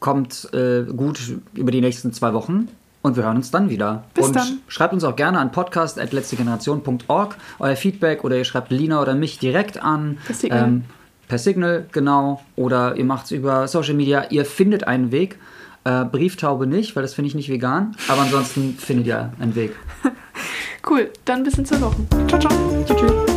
Kommt 0.00 0.48
äh, 0.54 0.84
gut 0.84 1.20
über 1.54 1.70
die 1.70 1.80
nächsten 1.80 2.12
zwei 2.12 2.32
Wochen. 2.32 2.68
Und 3.02 3.16
wir 3.16 3.22
hören 3.22 3.36
uns 3.36 3.52
dann 3.52 3.70
wieder. 3.70 4.02
Bis 4.14 4.26
und 4.26 4.36
dann. 4.36 4.58
schreibt 4.66 4.92
uns 4.92 5.04
auch 5.04 5.14
gerne 5.14 5.38
an 5.38 5.52
podcast.letztegeneration.org 5.52 7.36
euer 7.60 7.76
Feedback 7.76 8.24
oder 8.24 8.36
ihr 8.36 8.44
schreibt 8.44 8.72
Lina 8.72 9.00
oder 9.00 9.14
mich 9.14 9.38
direkt 9.38 9.80
an. 9.80 10.18
Signal. 10.32 10.64
Ähm, 10.64 10.84
per 11.28 11.38
Signal, 11.38 11.86
genau. 11.92 12.42
Oder 12.56 12.96
ihr 12.96 13.04
macht 13.04 13.26
es 13.26 13.30
über 13.32 13.68
Social 13.68 13.94
Media. 13.94 14.26
Ihr 14.30 14.44
findet 14.44 14.86
einen 14.86 15.12
Weg. 15.12 15.38
Äh, 15.84 16.04
Brieftaube 16.04 16.66
nicht, 16.66 16.96
weil 16.96 17.02
das 17.02 17.14
finde 17.14 17.28
ich 17.28 17.34
nicht 17.34 17.48
vegan. 17.48 17.94
Aber 18.08 18.22
ansonsten 18.22 18.74
findet 18.78 19.06
ihr 19.06 19.32
einen 19.38 19.54
Weg. 19.54 19.72
Cool, 20.88 21.10
dann 21.24 21.42
bis 21.42 21.58
in 21.58 21.66
zwei 21.66 21.80
Wochen. 21.80 22.06
Ciao, 22.28 22.38
ciao. 22.38 22.84
Tschüss. 22.86 22.96
tschüss. 22.96 23.35